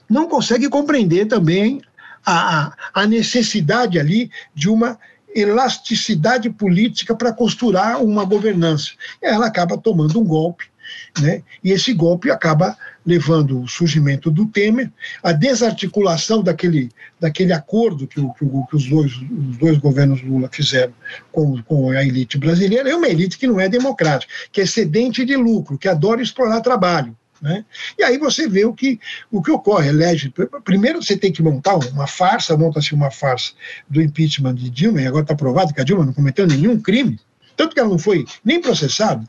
não 0.09 0.29
consegue 0.29 0.69
compreender 0.69 1.27
também 1.27 1.83
a, 2.25 2.73
a 2.95 3.07
necessidade 3.07 3.99
ali 3.99 4.31
de 4.55 4.69
uma 4.69 4.99
elasticidade 5.35 6.49
política 6.49 7.15
para 7.15 7.33
costurar 7.33 8.03
uma 8.03 8.25
governança. 8.25 8.93
Ela 9.21 9.47
acaba 9.47 9.77
tomando 9.77 10.19
um 10.19 10.25
golpe 10.25 10.65
né? 11.21 11.43
E 11.63 11.73
esse 11.73 11.93
golpe 11.93 12.31
acaba 12.31 12.77
levando 13.07 13.61
o 13.63 13.69
surgimento 13.69 14.31
do 14.31 14.47
Temer, 14.47 14.91
a 15.23 15.33
desarticulação 15.33 16.43
daquele, 16.43 16.91
daquele 17.21 17.53
acordo 17.53 18.07
que, 18.07 18.19
o, 18.21 18.33
que, 18.33 18.77
os, 18.77 18.89
dois, 18.89 19.13
os 19.15 19.57
dois 19.57 19.79
governos 19.79 20.21
Lula 20.23 20.49
fizeram 20.53 20.93
com, 21.31 21.63
com 21.63 21.91
a 21.91 22.05
elite 22.05 22.37
brasileira, 22.37 22.91
é 22.91 22.97
uma 22.97 23.09
elite 23.09 23.39
que 23.39 23.47
não 23.47 23.61
é 23.61 23.69
democrática, 23.69 24.33
que 24.51 24.61
é 24.61 24.65
excedente 24.65 25.25
de 25.25 25.37
lucro, 25.37 25.79
que 25.79 25.89
adora 25.89 26.21
explorar 26.21 26.61
trabalho. 26.61 27.17
Né? 27.41 27.65
E 27.99 28.03
aí 28.03 28.19
você 28.19 28.49
vê 28.49 28.65
o 28.65 28.73
que, 28.73 28.99
o 29.31 29.43
que 29.43 29.51
ocorre. 29.51 29.91
Elege, 29.91 30.33
primeiro 30.65 31.03
você 31.03 31.17
tem 31.17 31.31
que 31.31 31.43
montar 31.43 31.77
uma 31.77 32.07
farsa, 32.07 32.57
monta-se 32.57 32.95
uma 32.95 33.11
farsa 33.11 33.53
do 33.89 34.01
impeachment 34.01 34.55
de 34.55 34.71
Dilma, 34.71 35.03
e 35.03 35.07
agora 35.07 35.23
está 35.23 35.35
provado 35.35 35.73
que 35.73 35.81
a 35.81 35.85
Dilma 35.85 36.05
não 36.05 36.13
cometeu 36.13 36.47
nenhum 36.47 36.81
crime, 36.81 37.21
tanto 37.57 37.75
que 37.75 37.81
ela 37.81 37.89
não 37.89 37.99
foi 37.99 38.25
nem 38.45 38.61
processada. 38.61 39.25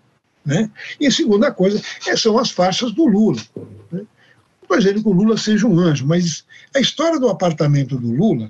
Né? 0.47 0.71
E 0.97 1.05
a 1.05 1.11
segunda 1.11 1.51
coisa 1.51 1.81
é, 2.07 2.15
são 2.15 2.39
as 2.39 2.49
faixas 2.49 2.93
do 2.93 3.05
Lula. 3.05 3.41
Né? 3.91 3.99
Não 3.99 4.63
estou 4.63 4.77
dizendo 4.77 5.03
que 5.03 5.09
o 5.09 5.11
Lula 5.11 5.37
seja 5.37 5.67
um 5.67 5.77
anjo, 5.77 6.07
mas 6.07 6.45
a 6.73 6.79
história 6.79 7.19
do 7.19 7.27
apartamento 7.27 7.97
do 7.97 8.09
Lula, 8.09 8.49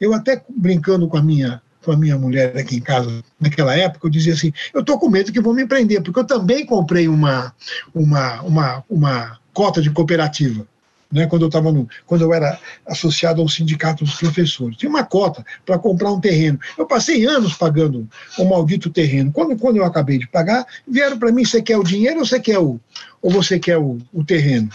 eu 0.00 0.14
até 0.14 0.40
brincando 0.48 1.08
com 1.08 1.16
a 1.16 1.22
minha 1.22 1.60
com 1.84 1.92
a 1.92 1.96
minha 1.96 2.18
mulher 2.18 2.56
aqui 2.56 2.76
em 2.76 2.80
casa 2.80 3.24
naquela 3.40 3.74
época, 3.74 4.06
eu 4.06 4.10
dizia 4.10 4.34
assim, 4.34 4.52
eu 4.74 4.80
estou 4.80 4.98
com 4.98 5.08
medo 5.08 5.32
que 5.32 5.40
vão 5.40 5.54
me 5.54 5.66
prender, 5.66 6.02
porque 6.02 6.20
eu 6.20 6.26
também 6.26 6.66
comprei 6.66 7.08
uma, 7.08 7.54
uma, 7.94 8.42
uma, 8.42 8.84
uma 8.90 9.38
cota 9.54 9.80
de 9.80 9.88
cooperativa. 9.88 10.66
Né, 11.10 11.26
quando 11.26 11.42
eu 11.42 11.48
estava 11.48 11.72
no, 11.72 11.88
quando 12.06 12.22
eu 12.22 12.34
era 12.34 12.58
associado 12.86 13.40
ao 13.40 13.48
sindicato 13.48 14.04
dos 14.04 14.14
professores. 14.14 14.76
Tinha 14.76 14.90
uma 14.90 15.04
cota 15.04 15.44
para 15.64 15.78
comprar 15.78 16.12
um 16.12 16.20
terreno. 16.20 16.58
Eu 16.76 16.86
passei 16.86 17.24
anos 17.26 17.54
pagando 17.54 18.08
o 18.38 18.44
maldito 18.44 18.90
terreno. 18.90 19.32
Quando, 19.32 19.56
quando 19.56 19.76
eu 19.76 19.84
acabei 19.84 20.18
de 20.18 20.28
pagar, 20.28 20.66
vieram 20.86 21.18
para 21.18 21.32
mim: 21.32 21.44
você 21.44 21.62
quer 21.62 21.78
o 21.78 21.84
dinheiro 21.84 22.20
ou 22.20 22.26
você 22.26 22.38
quer 22.38 22.58
o, 22.58 22.78
ou 23.22 23.30
você 23.30 23.58
quer 23.58 23.78
o, 23.78 23.98
o 24.12 24.24
terreno? 24.24 24.68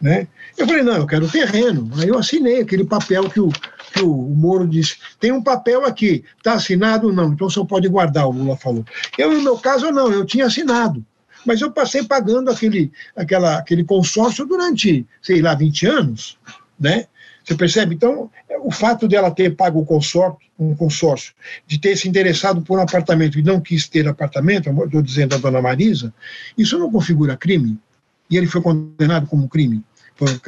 Né? 0.00 0.26
Eu 0.56 0.66
falei: 0.66 0.82
não, 0.82 0.96
eu 0.96 1.06
quero 1.06 1.24
o 1.24 1.30
terreno. 1.30 1.90
Aí 1.96 2.08
eu 2.08 2.18
assinei 2.18 2.60
aquele 2.60 2.84
papel 2.84 3.30
que 3.30 3.40
o, 3.40 3.50
que 3.92 4.02
o 4.02 4.14
Moro 4.14 4.66
disse: 4.66 4.96
tem 5.18 5.32
um 5.32 5.42
papel 5.42 5.86
aqui, 5.86 6.24
está 6.36 6.54
assinado? 6.54 7.12
Não, 7.12 7.32
então 7.32 7.46
o 7.46 7.50
senhor 7.50 7.66
pode 7.66 7.88
guardar, 7.88 8.26
o 8.26 8.32
Lula 8.32 8.56
falou. 8.56 8.84
Eu, 9.16 9.32
no 9.32 9.42
meu 9.42 9.56
caso, 9.56 9.90
não, 9.90 10.12
eu 10.12 10.24
tinha 10.24 10.46
assinado 10.46 11.04
mas 11.44 11.60
eu 11.60 11.70
passei 11.70 12.04
pagando 12.04 12.50
aquele, 12.50 12.92
aquela, 13.16 13.58
aquele 13.58 13.84
consórcio 13.84 14.46
durante, 14.46 15.06
sei 15.20 15.40
lá, 15.40 15.54
20 15.54 15.86
anos, 15.86 16.38
né? 16.78 17.06
Você 17.44 17.56
percebe? 17.56 17.94
Então, 17.94 18.30
o 18.62 18.70
fato 18.70 19.08
dela 19.08 19.30
ter 19.30 19.56
pago 19.56 19.80
o 19.80 19.84
consórcio, 19.84 20.38
um 20.58 20.74
consórcio, 20.76 21.34
de 21.66 21.78
ter 21.78 21.96
se 21.96 22.08
interessado 22.08 22.62
por 22.62 22.78
um 22.78 22.82
apartamento 22.82 23.38
e 23.38 23.42
não 23.42 23.60
quis 23.60 23.88
ter 23.88 24.06
apartamento, 24.06 24.70
estou 24.70 25.02
dizendo 25.02 25.34
a 25.34 25.38
dona 25.38 25.60
Marisa, 25.60 26.14
isso 26.56 26.78
não 26.78 26.90
configura 26.90 27.36
crime. 27.36 27.78
E 28.30 28.36
ele 28.36 28.46
foi 28.46 28.62
condenado 28.62 29.26
como 29.26 29.48
crime 29.48 29.82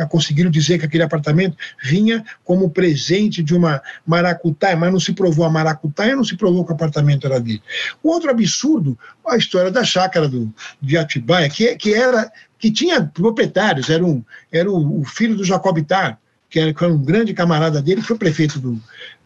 conseguiram 0.09 0.51
dizer 0.51 0.79
que 0.79 0.87
aquele 0.87 1.03
apartamento 1.03 1.57
vinha 1.83 2.25
como 2.45 2.71
presente 2.71 3.43
de 3.43 3.55
uma 3.55 3.81
maracutaia, 4.07 4.77
mas 4.77 4.93
não 4.93 5.01
se 5.01 5.13
provou 5.13 5.45
a 5.45 5.51
maracutaia, 5.51 6.17
não 6.17 6.25
se 6.25 6.37
provou 6.37 6.65
que 6.65 6.73
o 6.73 6.75
apartamento 6.75 7.27
era 7.27 7.41
dele. 7.41 7.63
O 8.03 8.11
outro 8.11 8.31
absurdo, 8.31 8.99
a 9.27 9.37
história 9.37 9.71
da 9.71 9.85
chácara 9.85 10.29
do, 10.29 10.53
de 10.81 10.97
Atibaia, 10.97 11.49
que, 11.49 11.75
que, 11.77 11.95
era, 11.95 12.31
que 12.59 12.71
tinha 12.71 13.03
proprietários, 13.03 13.91
era, 13.91 14.05
um, 14.05 14.23
era 14.53 14.71
o, 14.71 15.01
o 15.01 15.05
filho 15.05 15.37
do 15.37 15.45
Jacob 15.45 15.79
Tar, 15.83 16.19
que 16.49 16.61
era, 16.61 16.73
que 16.73 16.85
era 16.85 16.93
um 16.93 17.03
grande 17.03 17.35
camarada 17.35 17.83
dele, 17.83 18.01
que 18.01 18.07
foi 18.07 18.17
prefeito 18.17 18.61
do, 18.61 18.81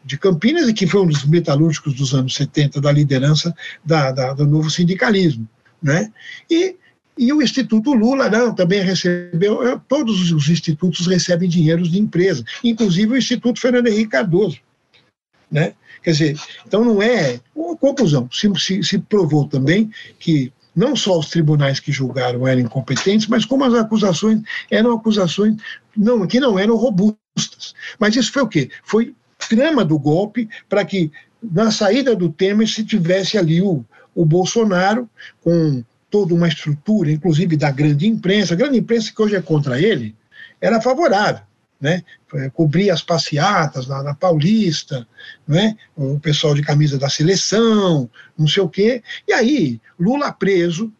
de 0.05 0.17
Campinas 0.17 0.69
e 0.69 0.73
que 0.73 0.87
foi 0.87 1.03
um 1.03 1.07
dos 1.07 1.25
metalúrgicos 1.25 1.95
dos 1.95 2.15
anos 2.15 2.35
70 2.35 2.81
da 2.81 2.91
liderança 2.91 3.55
da, 3.85 4.11
da, 4.11 4.33
do 4.33 4.47
novo 4.47 4.71
sindicalismo. 4.71 5.47
Né? 5.83 6.11
E 6.51 6.77
e 7.19 7.33
o 7.33 7.43
Instituto 7.43 7.93
Lula 7.93 8.31
não, 8.31 8.55
também 8.55 8.81
recebeu, 8.81 9.81
todos 9.89 10.31
os 10.31 10.49
institutos 10.49 11.07
recebem 11.07 11.49
dinheiros 11.49 11.91
de 11.91 11.99
empresa, 11.99 12.45
inclusive 12.63 13.13
o 13.13 13.17
Instituto 13.17 13.61
Fernando 13.61 13.89
Henrique 13.89 14.11
Cardoso. 14.11 14.61
Né? 15.51 15.75
Quer 16.03 16.13
dizer, 16.13 16.41
então 16.67 16.85
não 16.85 17.03
é. 17.03 17.41
Conclusão, 17.81 18.29
se, 18.33 18.51
se, 18.57 18.83
se 18.83 18.99
provou 18.99 19.47
também 19.47 19.91
que 20.19 20.53
não 20.75 20.95
só 20.95 21.19
os 21.19 21.29
tribunais 21.29 21.81
que 21.81 21.91
julgaram 21.91 22.47
eram 22.47 22.61
incompetentes, 22.61 23.27
mas 23.27 23.45
como 23.45 23.65
as 23.65 23.75
acusações 23.75 24.41
eram 24.71 24.93
acusações 24.93 25.57
não, 25.97 26.27
que 26.27 26.39
não 26.39 26.57
eram 26.59 26.77
robustas. 26.77 27.75
Mas 27.99 28.15
isso 28.15 28.33
foi 28.33 28.43
o 28.43 28.49
quê? 28.49 28.71
Foi 28.85 29.15
trama 29.49 29.85
do 29.85 29.99
golpe 29.99 30.49
para 30.69 30.85
que, 30.85 31.11
na 31.43 31.71
saída 31.71 32.15
do 32.15 32.31
Temer, 32.31 32.69
se 32.69 32.85
tivesse 32.85 33.37
ali 33.37 33.61
o, 33.61 33.85
o 34.15 34.25
Bolsonaro 34.25 35.09
com 35.43 35.83
toda 36.11 36.35
uma 36.35 36.49
estrutura, 36.49 37.11
inclusive 37.11 37.57
da 37.57 37.71
grande 37.71 38.07
imprensa, 38.07 38.55
a 38.55 38.57
grande 38.57 38.79
imprensa 38.79 39.13
que 39.15 39.23
hoje 39.23 39.37
é 39.37 39.43
contra 39.43 39.81
ele, 39.81 40.15
era 40.61 40.81
favorável. 40.81 41.43
Né? 41.81 42.03
Cobria 42.55 42.93
as 42.93 43.03
passeatas 43.03 43.87
lá 43.87 44.03
na 44.03 44.15
Paulista, 44.15 45.07
né? 45.47 45.77
o 45.97 46.19
pessoal 46.19 46.55
de 46.55 46.63
camisa 46.63 46.99
da 46.99 47.09
seleção, 47.09 48.11
não 48.37 48.49
sei 48.49 48.63
o 48.63 48.69
quê. 48.69 49.03
E 49.27 49.33
aí, 49.33 49.81
Lula 49.99 50.33
preso, 50.33 50.93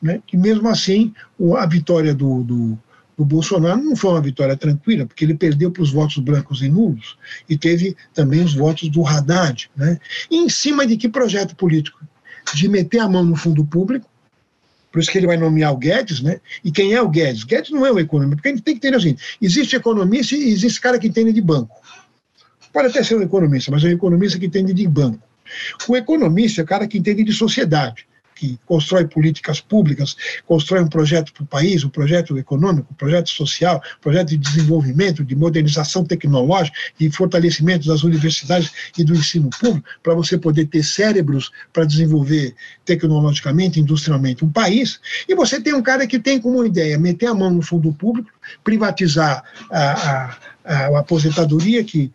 né? 0.00 0.22
que 0.26 0.36
mesmo 0.36 0.68
assim 0.68 1.12
a 1.56 1.66
vitória 1.66 2.14
do, 2.14 2.44
do, 2.44 2.78
do 3.16 3.24
Bolsonaro 3.24 3.82
não 3.82 3.96
foi 3.96 4.12
uma 4.12 4.20
vitória 4.20 4.56
tranquila, 4.56 5.04
porque 5.04 5.24
ele 5.24 5.34
perdeu 5.34 5.72
para 5.72 5.82
os 5.82 5.90
votos 5.90 6.18
brancos 6.18 6.62
e 6.62 6.68
nulos, 6.68 7.18
e 7.48 7.58
teve 7.58 7.96
também 8.14 8.44
os 8.44 8.54
votos 8.54 8.88
do 8.88 9.04
Haddad. 9.04 9.68
Né? 9.76 9.98
E 10.30 10.36
em 10.36 10.48
cima 10.48 10.86
de 10.86 10.96
que 10.96 11.08
projeto 11.08 11.56
político? 11.56 11.98
De 12.54 12.68
meter 12.68 13.00
a 13.00 13.08
mão 13.08 13.24
no 13.24 13.34
fundo 13.34 13.64
público, 13.64 14.08
por 14.90 15.00
isso 15.00 15.10
que 15.10 15.18
ele 15.18 15.26
vai 15.26 15.36
nomear 15.36 15.72
o 15.72 15.76
Guedes, 15.76 16.20
né? 16.20 16.40
E 16.64 16.72
quem 16.72 16.94
é 16.94 17.02
o 17.02 17.08
Guedes? 17.08 17.44
Guedes 17.44 17.70
não 17.70 17.84
é 17.84 17.92
um 17.92 17.98
economista, 17.98 18.36
porque 18.36 18.48
a 18.48 18.52
gente 18.52 18.62
tem 18.62 18.74
que 18.74 18.86
entender 18.86 18.96
assim: 18.96 19.16
existe 19.40 19.76
economista 19.76 20.34
e 20.34 20.48
existe 20.48 20.80
cara 20.80 20.98
que 20.98 21.06
entende 21.06 21.32
de 21.32 21.40
banco. 21.40 21.74
Pode 22.72 22.88
até 22.88 23.02
ser 23.02 23.16
um 23.16 23.22
economista, 23.22 23.70
mas 23.70 23.84
é 23.84 23.88
um 23.88 23.92
economista 23.92 24.38
que 24.38 24.46
entende 24.46 24.72
de 24.72 24.86
banco. 24.86 25.20
O 25.88 25.96
economista 25.96 26.60
é 26.60 26.64
o 26.64 26.66
cara 26.66 26.86
que 26.86 26.98
entende 26.98 27.24
de 27.24 27.32
sociedade 27.32 28.06
que 28.38 28.58
constrói 28.64 29.06
políticas 29.06 29.60
públicas, 29.60 30.16
constrói 30.46 30.80
um 30.82 30.88
projeto 30.88 31.32
para 31.32 31.42
o 31.42 31.46
país, 31.46 31.82
um 31.82 31.88
projeto 31.88 32.38
econômico, 32.38 32.88
um 32.92 32.94
projeto 32.94 33.30
social, 33.30 33.82
um 33.98 34.00
projeto 34.00 34.28
de 34.28 34.36
desenvolvimento, 34.36 35.24
de 35.24 35.34
modernização 35.34 36.04
tecnológica, 36.04 36.76
de 36.96 37.10
fortalecimento 37.10 37.88
das 37.88 38.04
universidades 38.04 38.70
e 38.96 39.02
do 39.02 39.14
ensino 39.14 39.50
público, 39.50 39.88
para 40.02 40.14
você 40.14 40.38
poder 40.38 40.66
ter 40.66 40.84
cérebros 40.84 41.50
para 41.72 41.84
desenvolver 41.84 42.54
tecnologicamente, 42.84 43.80
industrialmente 43.80 44.44
um 44.44 44.50
país. 44.50 45.00
E 45.28 45.34
você 45.34 45.60
tem 45.60 45.74
um 45.74 45.82
cara 45.82 46.06
que 46.06 46.18
tem 46.18 46.40
como 46.40 46.64
ideia 46.64 46.96
meter 46.96 47.26
a 47.26 47.34
mão 47.34 47.50
no 47.50 47.62
fundo 47.62 47.92
público, 47.92 48.30
privatizar 48.62 49.42
a, 49.70 49.92
a, 49.92 50.38
a, 50.64 50.98
aposentadoria, 51.00 51.82
que 51.82 52.12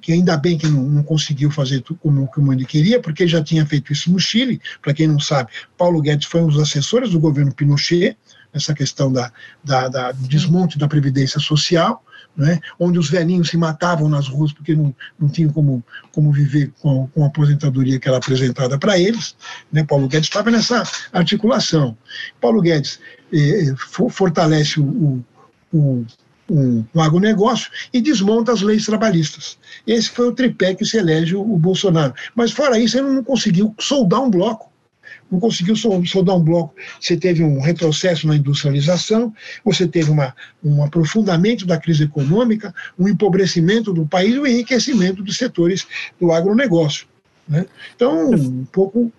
que 0.00 0.12
ainda 0.12 0.36
bem 0.36 0.58
que 0.58 0.68
não, 0.68 0.82
não 0.82 1.02
conseguiu 1.02 1.50
fazer 1.50 1.80
tudo 1.80 1.98
como, 2.00 2.26
como 2.28 2.52
ele 2.52 2.64
queria, 2.64 3.00
porque 3.00 3.26
já 3.26 3.42
tinha 3.42 3.64
feito 3.64 3.92
isso 3.92 4.10
no 4.10 4.18
Chile. 4.18 4.60
Para 4.80 4.94
quem 4.94 5.06
não 5.06 5.20
sabe, 5.20 5.50
Paulo 5.76 6.00
Guedes 6.00 6.26
foi 6.26 6.42
um 6.42 6.48
dos 6.48 6.60
assessores 6.60 7.10
do 7.10 7.20
governo 7.20 7.54
Pinochet, 7.54 8.16
nessa 8.52 8.74
questão 8.74 9.12
da, 9.12 9.32
da, 9.64 9.88
da 9.88 10.12
do 10.12 10.28
desmonte 10.28 10.78
da 10.78 10.86
Previdência 10.86 11.40
Social, 11.40 12.04
né, 12.36 12.60
onde 12.78 12.98
os 12.98 13.10
velhinhos 13.10 13.48
se 13.48 13.56
matavam 13.56 14.08
nas 14.08 14.26
ruas 14.26 14.52
porque 14.52 14.74
não, 14.74 14.94
não 15.18 15.28
tinham 15.28 15.52
como, 15.52 15.84
como 16.12 16.32
viver 16.32 16.72
com, 16.80 17.06
com 17.08 17.24
a 17.24 17.26
aposentadoria 17.26 17.98
que 17.98 18.08
era 18.08 18.16
apresentada 18.16 18.78
para 18.78 18.98
eles. 18.98 19.36
Né, 19.70 19.84
Paulo 19.84 20.08
Guedes 20.08 20.28
estava 20.28 20.50
nessa 20.50 20.82
articulação. 21.12 21.96
Paulo 22.40 22.62
Guedes 22.62 23.00
eh, 23.32 23.74
fortalece 24.10 24.80
o, 24.80 25.24
o, 25.72 25.76
o 25.78 26.06
um, 26.52 26.84
um 26.94 27.00
agronegócio 27.00 27.70
e 27.92 28.00
desmonta 28.00 28.52
as 28.52 28.62
leis 28.62 28.84
trabalhistas. 28.84 29.58
Esse 29.86 30.10
foi 30.10 30.28
o 30.28 30.32
tripé 30.32 30.74
que 30.74 30.84
se 30.84 30.98
elege 30.98 31.34
o, 31.34 31.40
o 31.40 31.58
Bolsonaro. 31.58 32.14
Mas 32.34 32.52
fora 32.52 32.78
isso, 32.78 32.98
ele 32.98 33.08
não 33.08 33.24
conseguiu 33.24 33.74
soldar 33.80 34.22
um 34.22 34.30
bloco 34.30 34.70
não 35.30 35.40
conseguiu 35.40 35.74
soldar 35.74 36.36
um 36.36 36.44
bloco. 36.44 36.74
Você 37.00 37.16
teve 37.16 37.42
um 37.42 37.58
retrocesso 37.58 38.26
na 38.26 38.36
industrialização, 38.36 39.32
você 39.64 39.88
teve 39.88 40.10
uma, 40.10 40.34
um 40.62 40.84
aprofundamento 40.84 41.64
da 41.64 41.78
crise 41.78 42.04
econômica, 42.04 42.74
um 42.98 43.08
empobrecimento 43.08 43.94
do 43.94 44.06
país 44.06 44.34
e 44.34 44.38
um 44.38 44.46
enriquecimento 44.46 45.22
dos 45.22 45.38
setores 45.38 45.86
do 46.20 46.32
agronegócio. 46.32 47.06
Né? 47.48 47.64
Então, 47.96 48.30
um 48.30 48.66
pouco 48.66 49.10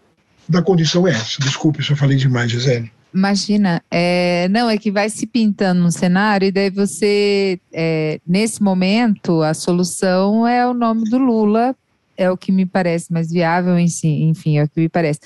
da 0.48 0.62
condição 0.62 1.08
é 1.08 1.12
essa. 1.12 1.42
Desculpe 1.42 1.84
se 1.84 1.92
eu 1.92 1.98
falei 1.98 2.16
demais, 2.16 2.52
Gisele. 2.52 2.92
Imagina, 3.14 3.84
é, 3.92 4.48
não, 4.50 4.70
é 4.70 4.78
que 4.78 4.90
vai 4.90 5.10
se 5.10 5.28
pintando 5.28 5.86
um 5.86 5.92
cenário 5.92 6.48
e 6.48 6.52
daí 6.52 6.70
você, 6.70 7.60
é, 7.72 8.20
nesse 8.26 8.62
momento, 8.64 9.44
a 9.44 9.54
solução 9.54 10.48
é 10.48 10.66
o 10.68 10.74
nome 10.74 11.08
do 11.10 11.20
Lula, 11.20 11.76
é 12.18 12.30
o 12.32 12.38
que 12.38 12.52
me 12.52 12.66
parece 12.66 13.14
mais 13.14 13.30
viável, 13.32 13.78
enfim, 13.78 14.58
é 14.58 14.64
o 14.64 14.70
que 14.70 14.82
me 14.82 14.90
parece. 14.90 15.20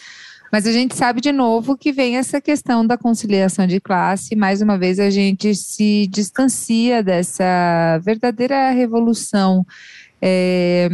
Mas 0.52 0.66
a 0.66 0.72
gente 0.72 0.96
sabe 0.96 1.22
de 1.22 1.32
novo 1.32 1.78
que 1.78 1.92
vem 1.92 2.18
essa 2.18 2.40
questão 2.40 2.86
da 2.86 2.98
conciliação 2.98 3.68
de 3.68 3.80
classe, 3.80 4.36
mais 4.36 4.62
uma 4.62 4.78
vez 4.78 5.00
a 5.00 5.10
gente 5.10 5.54
se 5.56 6.08
distancia 6.08 7.04
dessa 7.04 8.00
verdadeira 8.04 8.72
revolução. 8.72 9.66
É, 10.22 10.90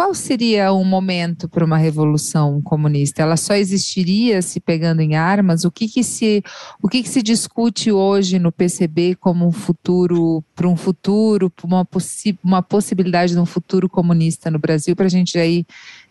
qual 0.00 0.14
seria 0.14 0.72
um 0.72 0.82
momento 0.82 1.46
para 1.46 1.62
uma 1.62 1.76
revolução 1.76 2.62
comunista? 2.62 3.20
Ela 3.20 3.36
só 3.36 3.52
existiria 3.52 4.40
se 4.40 4.58
pegando 4.58 5.02
em 5.02 5.14
armas? 5.14 5.66
O 5.66 5.70
que, 5.70 5.86
que 5.86 6.02
se 6.02 6.42
o 6.82 6.88
que, 6.88 7.02
que 7.02 7.08
se 7.10 7.22
discute 7.22 7.92
hoje 7.92 8.38
no 8.38 8.50
PCB 8.50 9.16
como 9.16 9.46
um 9.46 9.52
futuro 9.52 10.42
para 10.56 10.66
um 10.66 10.74
futuro, 10.74 11.52
uma, 11.62 11.84
possi 11.84 12.38
uma 12.42 12.62
possibilidade 12.62 13.34
de 13.34 13.38
um 13.38 13.44
futuro 13.44 13.90
comunista 13.90 14.50
no 14.50 14.58
Brasil? 14.58 14.96
Para 14.96 15.04
a 15.04 15.10
gente 15.10 15.38
ir 15.38 15.66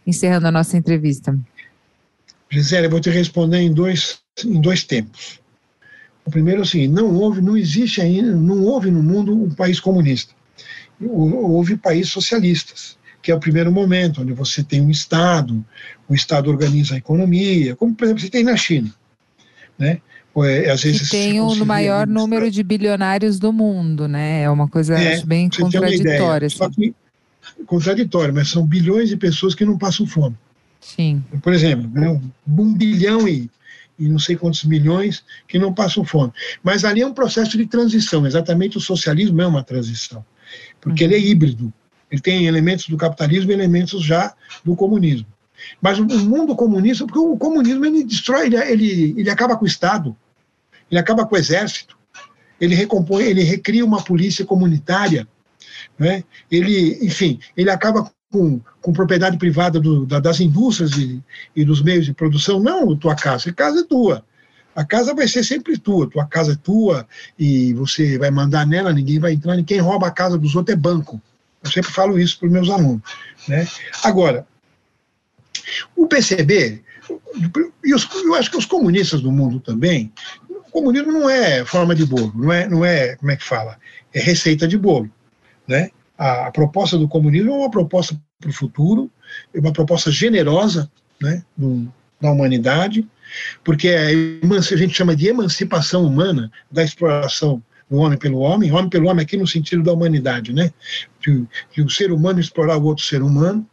encerrando 0.05 0.45
a 0.45 0.51
nossa 0.51 0.77
entrevista. 0.77 1.35
Gisele, 2.47 2.85
eu 2.85 2.91
vou 2.91 2.99
te 2.99 3.09
responder 3.09 3.57
em 3.57 3.73
dois 3.73 4.19
em 4.45 4.61
dois 4.61 4.83
tempos. 4.83 5.41
O 6.23 6.29
primeiro 6.29 6.61
o 6.61 6.65
seguinte: 6.65 6.93
não 6.93 7.11
houve, 7.15 7.41
não 7.41 7.57
existe 7.57 8.01
ainda, 8.01 8.35
não 8.35 8.65
houve 8.65 8.91
no 8.91 9.01
mundo 9.01 9.33
um 9.33 9.49
país 9.49 9.79
comunista. 9.79 10.31
Houve 11.01 11.75
países 11.75 12.11
socialistas 12.11 12.98
que 13.30 13.32
é 13.32 13.36
o 13.36 13.39
primeiro 13.39 13.71
momento, 13.71 14.23
onde 14.23 14.34
você 14.34 14.63
tem 14.63 14.82
um 14.82 14.89
Estado, 14.89 15.63
o 16.07 16.15
Estado 16.15 16.49
organiza 16.49 16.95
a 16.95 16.97
economia, 16.97 17.75
como, 17.75 17.93
por 17.93 18.05
exemplo, 18.05 18.23
você 18.23 18.30
tem 18.30 18.43
na 18.43 18.57
China. 18.57 18.91
Né? 19.77 20.01
É, 20.38 20.71
às 20.71 20.82
vezes 20.82 21.03
que 21.03 21.09
tem 21.11 21.39
o 21.39 21.63
maior 21.63 22.07
número 22.07 22.49
de 22.49 22.63
bilionários 22.63 23.38
do 23.38 23.53
mundo, 23.53 24.07
né? 24.07 24.41
É 24.41 24.49
uma 24.49 24.67
coisa 24.67 24.97
é, 24.97 25.23
bem 25.23 25.47
contraditória. 25.47 26.47
Assim. 26.47 26.93
Contraditório, 27.67 28.34
mas 28.34 28.49
são 28.49 28.65
bilhões 28.65 29.09
de 29.09 29.17
pessoas 29.17 29.53
que 29.53 29.63
não 29.63 29.77
passam 29.77 30.07
fome. 30.07 30.36
Sim. 30.80 31.23
Por 31.43 31.53
exemplo, 31.53 31.88
né, 31.93 32.09
um 32.47 32.73
bilhão 32.73 33.27
e, 33.27 33.47
e 33.99 34.07
não 34.07 34.17
sei 34.17 34.38
quantos 34.38 34.63
milhões 34.63 35.23
que 35.47 35.59
não 35.59 35.71
passam 35.71 36.03
fome. 36.03 36.32
Mas 36.63 36.84
ali 36.84 37.01
é 37.01 37.05
um 37.05 37.13
processo 37.13 37.55
de 37.57 37.67
transição, 37.67 38.25
exatamente 38.25 38.77
o 38.77 38.82
socialismo 38.82 39.39
é 39.39 39.45
uma 39.45 39.63
transição, 39.63 40.25
porque 40.82 41.03
ele 41.03 41.13
é 41.13 41.19
híbrido, 41.19 41.71
ele 42.12 42.22
tem 42.22 42.45
elementos 42.45 42.88
do 42.88 42.97
capitalismo 42.97 43.51
e 43.51 43.53
elementos 43.53 44.03
já 44.03 44.34
do 44.64 44.76
comunismo. 44.76 45.28
Mas 45.82 45.99
o 45.99 46.05
mundo 46.05 46.55
comunista, 46.55 47.05
porque 47.05 47.20
o 47.20 47.38
comunismo 47.38 47.86
ele 47.86 48.03
destrói, 48.03 48.47
ele, 48.47 48.57
ele, 48.57 49.16
ele 49.18 49.30
acaba 49.30 49.57
com 49.57 49.66
o 49.66 49.68
Estado, 49.68 50.16
ele 50.89 50.99
acaba 50.99 51.26
com 51.26 51.36
o 51.36 51.38
exército, 51.38 51.97
ele 52.60 52.76
recompõe, 52.76 53.26
ele 53.26 53.43
recria 53.43 53.86
uma 53.86 54.01
polícia 54.01 54.45
comunitária, 54.45 55.28
né? 55.97 56.24
ele, 56.49 56.97
enfim, 57.05 57.39
ele 57.55 57.70
acaba 57.70 58.10
com, 58.32 58.60
com 58.82 58.93
propriedade 58.93 59.38
privada 59.38 59.80
do, 59.80 60.05
da, 60.05 60.20
das 60.20 60.39
indústrias 60.39 60.91
e, 60.93 61.22
e, 61.55 61.66
dos 61.66 61.82
meios 61.82 62.05
de 62.05 62.14
produção. 62.14 62.60
Não 62.60 62.95
tua 62.95 63.16
casa, 63.16 63.49
a 63.49 63.53
casa 63.53 63.82
é 63.82 63.84
tua. 63.84 64.24
A 64.76 64.86
casa 64.86 65.14
vai 65.14 65.28
ser 65.28 65.43
sempre 65.43 65.78
tua, 65.78 66.10
tua 66.10 66.26
casa 66.26 66.53
é 66.53 66.55
tua 66.55 67.07
e 67.38 67.74
você 67.74 68.18
vai 68.18 68.32
mandar 68.32 68.66
nela, 68.66 68.93
ninguém 68.93 69.20
vai 69.20 69.34
entrar, 69.34 69.62
quem 69.64 69.80
rouba 69.80 70.07
a 70.07 70.12
casa 70.12 70.38
dos 70.38 70.55
outros 70.55 70.76
é 70.76 70.80
banco. 70.80 71.22
Eu 71.64 71.72
sempre 71.72 71.91
falo 71.91 72.20
isso 72.20 72.39
para 72.39 72.47
os 72.47 72.51
meus 72.51 72.70
alunos. 72.70 73.01
Né? 73.47 73.68
Agora, 74.03 74.47
o 75.95 76.07
PCB, 76.07 76.82
e 77.84 77.93
os, 77.93 78.07
eu 78.24 78.36
acho 78.36 78.51
que 78.51 78.57
os 78.57 78.66
comunistas 78.66 79.22
do 79.22 79.32
mundo 79.32 79.60
também, 79.60 80.12
o 80.49 80.72
comunismo 80.72 81.12
não 81.12 81.30
é 81.30 81.66
forma 81.66 81.95
de 81.95 82.05
bolo, 82.05 82.32
não 82.36 82.51
é, 82.51 82.68
não 82.68 82.86
é 82.86 83.16
como 83.16 83.32
é 83.32 83.36
que 83.36 83.43
fala, 83.43 83.78
é 84.14 84.20
receita 84.20 84.68
de 84.68 84.78
bolo. 84.78 85.10
Né? 85.68 85.89
A, 86.18 86.47
a 86.47 86.51
proposta 86.51 86.97
do 86.97 87.07
comunismo 87.07 87.51
é 87.51 87.55
uma 87.55 87.72
proposta 87.72 88.20
para 88.39 88.49
o 88.49 88.53
futuro, 88.53 89.12
é 89.53 89.60
uma 89.60 89.74
proposta 89.74 90.12
generosa 90.12 90.89
né, 91.22 91.43
do, 91.57 91.91
da 92.22 92.32
humanidade, 92.32 93.07
porque 93.64 93.89
é 93.89 94.07
a, 94.07 94.57
a 94.57 94.78
gente 94.78 94.95
chama 94.95 95.16
de 95.16 95.28
emancipação 95.28 96.05
humana 96.05 96.51
da 96.72 96.84
exploração 96.84 97.62
do 97.89 97.97
homem 97.97 98.17
pelo 98.17 98.39
homem, 98.39 98.71
homem 98.71 98.89
pelo 98.89 99.07
homem 99.07 99.23
aqui 99.23 99.35
no 99.35 99.47
sentido 99.47 99.83
da 99.83 99.93
humanidade, 99.93 100.53
né? 100.53 100.71
De, 101.19 101.45
de 101.73 101.81
o 101.81 101.89
ser 101.89 102.11
humano 102.11 102.39
explorar 102.39 102.77
o 102.77 102.83
outro 102.83 103.03
ser 103.03 103.21
humano. 103.21 103.67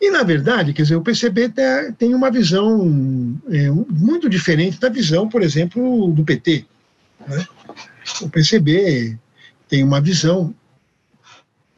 E, 0.00 0.10
na 0.10 0.22
verdade, 0.22 0.72
quer 0.72 0.82
dizer, 0.82 0.96
o 0.96 1.02
PCB 1.02 1.52
tem 1.98 2.14
uma 2.14 2.30
visão 2.30 3.40
é, 3.50 3.68
muito 3.70 4.28
diferente 4.28 4.78
da 4.78 4.88
visão, 4.88 5.28
por 5.28 5.42
exemplo, 5.42 6.08
do 6.12 6.24
PT. 6.24 6.64
Né? 7.26 7.46
O 8.22 8.28
PCB 8.28 9.18
tem 9.68 9.82
uma 9.82 10.00
visão, 10.00 10.54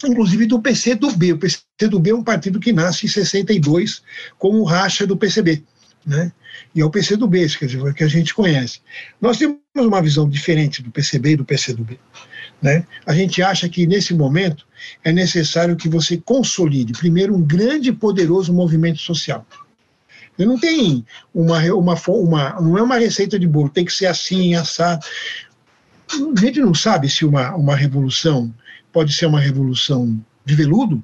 inclusive, 0.04 0.44
do 0.44 0.60
PCdoB. 0.60 1.32
O 1.32 1.38
PCdoB 1.38 2.10
é 2.10 2.14
um 2.14 2.22
partido 2.22 2.60
que 2.60 2.74
nasce 2.74 3.06
em 3.06 3.08
62 3.08 4.02
como 4.38 4.64
racha 4.64 5.06
do 5.06 5.16
PCB. 5.16 5.62
Né? 6.04 6.30
E 6.74 6.80
é 6.80 6.84
o 6.84 6.90
PCdoB, 6.90 7.48
quer 7.58 7.66
dizer, 7.66 7.94
que 7.94 8.04
a 8.04 8.08
gente 8.08 8.32
conhece. 8.32 8.80
Nós 9.20 9.38
temos 9.38 9.58
uma 9.74 10.00
visão 10.00 10.28
diferente 10.28 10.82
do 10.82 10.90
PCB 10.90 11.30
e 11.30 11.36
do 11.36 11.44
PCdoB. 11.44 11.98
Né? 12.62 12.84
A 13.06 13.14
gente 13.14 13.42
acha 13.42 13.68
que, 13.68 13.86
nesse 13.86 14.14
momento, 14.14 14.66
é 15.02 15.12
necessário 15.12 15.76
que 15.76 15.88
você 15.88 16.16
consolide, 16.16 16.92
primeiro, 16.92 17.34
um 17.34 17.42
grande 17.42 17.88
e 17.88 17.92
poderoso 17.92 18.52
movimento 18.52 19.00
social. 19.00 19.44
Não 20.38 20.58
tem 20.58 21.04
uma, 21.34 21.58
uma, 21.74 21.94
uma, 22.08 22.60
não 22.60 22.78
é 22.78 22.82
uma 22.82 22.98
receita 22.98 23.38
de 23.38 23.46
bolo, 23.46 23.68
tem 23.68 23.84
que 23.84 23.92
ser 23.92 24.06
assim, 24.06 24.54
assado. 24.54 25.04
A 26.12 26.40
gente 26.40 26.60
não 26.60 26.74
sabe 26.74 27.08
se 27.08 27.24
uma, 27.24 27.54
uma 27.54 27.76
revolução 27.76 28.52
pode 28.92 29.12
ser 29.12 29.26
uma 29.26 29.40
revolução 29.40 30.18
de 30.44 30.54
veludo, 30.54 31.02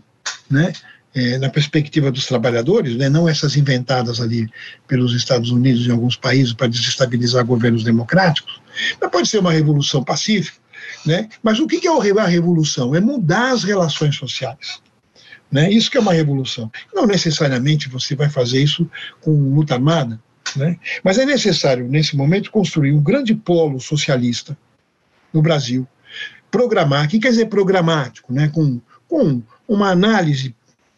né? 0.51 0.73
É, 1.19 1.39
na 1.39 1.49
perspectiva 1.49 2.13
dos 2.13 2.27
trabalhadores, 2.27 2.95
né, 2.95 3.09
não 3.09 3.27
essas 3.27 3.57
inventadas 3.57 4.21
ali 4.21 4.51
pelos 4.87 5.15
Estados 5.15 5.51
Unidos 5.51 5.87
e 5.87 5.91
alguns 5.91 6.15
países 6.15 6.53
para 6.53 6.67
desestabilizar 6.67 7.43
governos 7.43 7.83
democráticos, 7.83 8.61
mas 9.01 9.11
pode 9.11 9.27
ser 9.27 9.39
uma 9.39 9.51
revolução 9.51 10.05
pacífica, 10.05 10.59
né? 11.07 11.31
Mas 11.43 11.59
o 11.59 11.67
que 11.67 11.89
é 11.89 12.21
a 12.21 12.27
revolução? 12.27 12.95
É 12.95 13.01
mudar 13.01 13.53
as 13.53 13.65
relações 13.65 14.15
sociais. 14.15 14.83
Né? 15.51 15.71
Isso 15.71 15.91
que 15.91 15.97
é 15.97 16.01
uma 16.01 16.13
revolução. 16.13 16.71
Não 16.95 17.07
necessariamente 17.07 17.89
você 17.89 18.15
vai 18.15 18.29
fazer 18.29 18.63
isso 18.63 18.87
com 19.23 19.33
luta 19.55 19.73
armada, 19.73 20.21
né? 20.55 20.79
mas 21.03 21.17
é 21.17 21.25
necessário, 21.25 21.89
nesse 21.89 22.15
momento, 22.15 22.51
construir 22.51 22.93
um 22.93 23.03
grande 23.03 23.35
polo 23.35 23.81
socialista 23.81 24.55
no 25.33 25.41
Brasil, 25.41 25.89
programar, 26.51 27.07
o 27.07 27.09
que 27.09 27.19
quer 27.19 27.31
dizer 27.31 27.47
programático? 27.47 28.35
Né? 28.35 28.49
Com, 28.49 28.83
com 29.09 29.43
uma 29.67 29.91
análise 29.91 30.55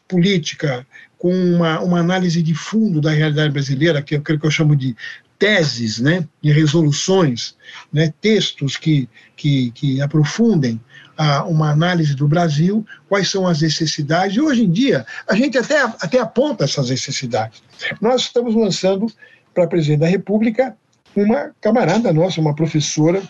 política, 0.08 0.86
com 1.18 1.32
uma, 1.32 1.80
uma 1.80 2.00
análise 2.00 2.42
de 2.42 2.54
fundo 2.54 3.00
da 3.00 3.10
realidade 3.10 3.52
brasileira, 3.52 4.00
que 4.02 4.14
é 4.14 4.18
o 4.18 4.22
que 4.22 4.38
eu 4.40 4.50
chamo 4.50 4.74
de 4.74 4.96
teses, 5.38 6.00
né, 6.00 6.26
e 6.42 6.50
resoluções, 6.50 7.54
né, 7.92 8.12
textos 8.20 8.76
que, 8.76 9.08
que, 9.36 9.70
que 9.70 10.00
aprofundem 10.00 10.80
a, 11.16 11.44
uma 11.44 11.70
análise 11.70 12.14
do 12.14 12.26
Brasil, 12.26 12.84
quais 13.08 13.30
são 13.30 13.46
as 13.46 13.60
necessidades, 13.60 14.36
e 14.36 14.40
hoje 14.40 14.64
em 14.64 14.70
dia 14.70 15.06
a 15.28 15.34
gente 15.34 15.56
até, 15.56 15.80
até 15.80 16.18
aponta 16.18 16.64
essas 16.64 16.90
necessidades. 16.90 17.62
Nós 18.00 18.22
estamos 18.22 18.54
lançando 18.54 19.06
para 19.54 19.66
presidente 19.68 20.00
da 20.00 20.08
República 20.08 20.76
uma 21.14 21.50
camarada 21.60 22.12
nossa, 22.12 22.40
uma 22.40 22.54
professora, 22.54 23.22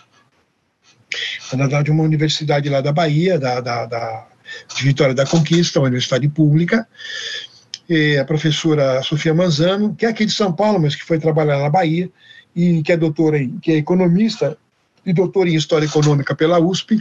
na 1.53 1.57
verdade, 1.59 1.91
uma 1.91 2.03
universidade 2.03 2.69
lá 2.69 2.81
da 2.81 2.91
Bahia, 2.91 3.39
da, 3.39 3.61
da, 3.61 3.85
da 3.85 4.27
de 4.75 4.83
Vitória 4.83 5.13
da 5.13 5.25
Conquista, 5.25 5.79
uma 5.79 5.87
universidade 5.87 6.27
pública, 6.29 6.87
a 8.19 8.23
professora 8.23 9.01
Sofia 9.01 9.33
Manzano, 9.33 9.95
que 9.95 10.05
é 10.05 10.09
aqui 10.09 10.25
de 10.25 10.31
São 10.31 10.53
Paulo, 10.53 10.79
mas 10.79 10.95
que 10.95 11.03
foi 11.03 11.17
trabalhar 11.17 11.57
na 11.57 11.69
Bahia, 11.69 12.09
e 12.55 12.83
que 12.83 12.91
é 12.91 12.97
doutora, 12.97 13.39
em, 13.39 13.57
que 13.59 13.71
é 13.71 13.75
economista 13.75 14.57
e 15.05 15.13
doutora 15.13 15.49
em 15.49 15.55
História 15.55 15.85
Econômica 15.85 16.35
pela 16.35 16.59
USP. 16.59 16.99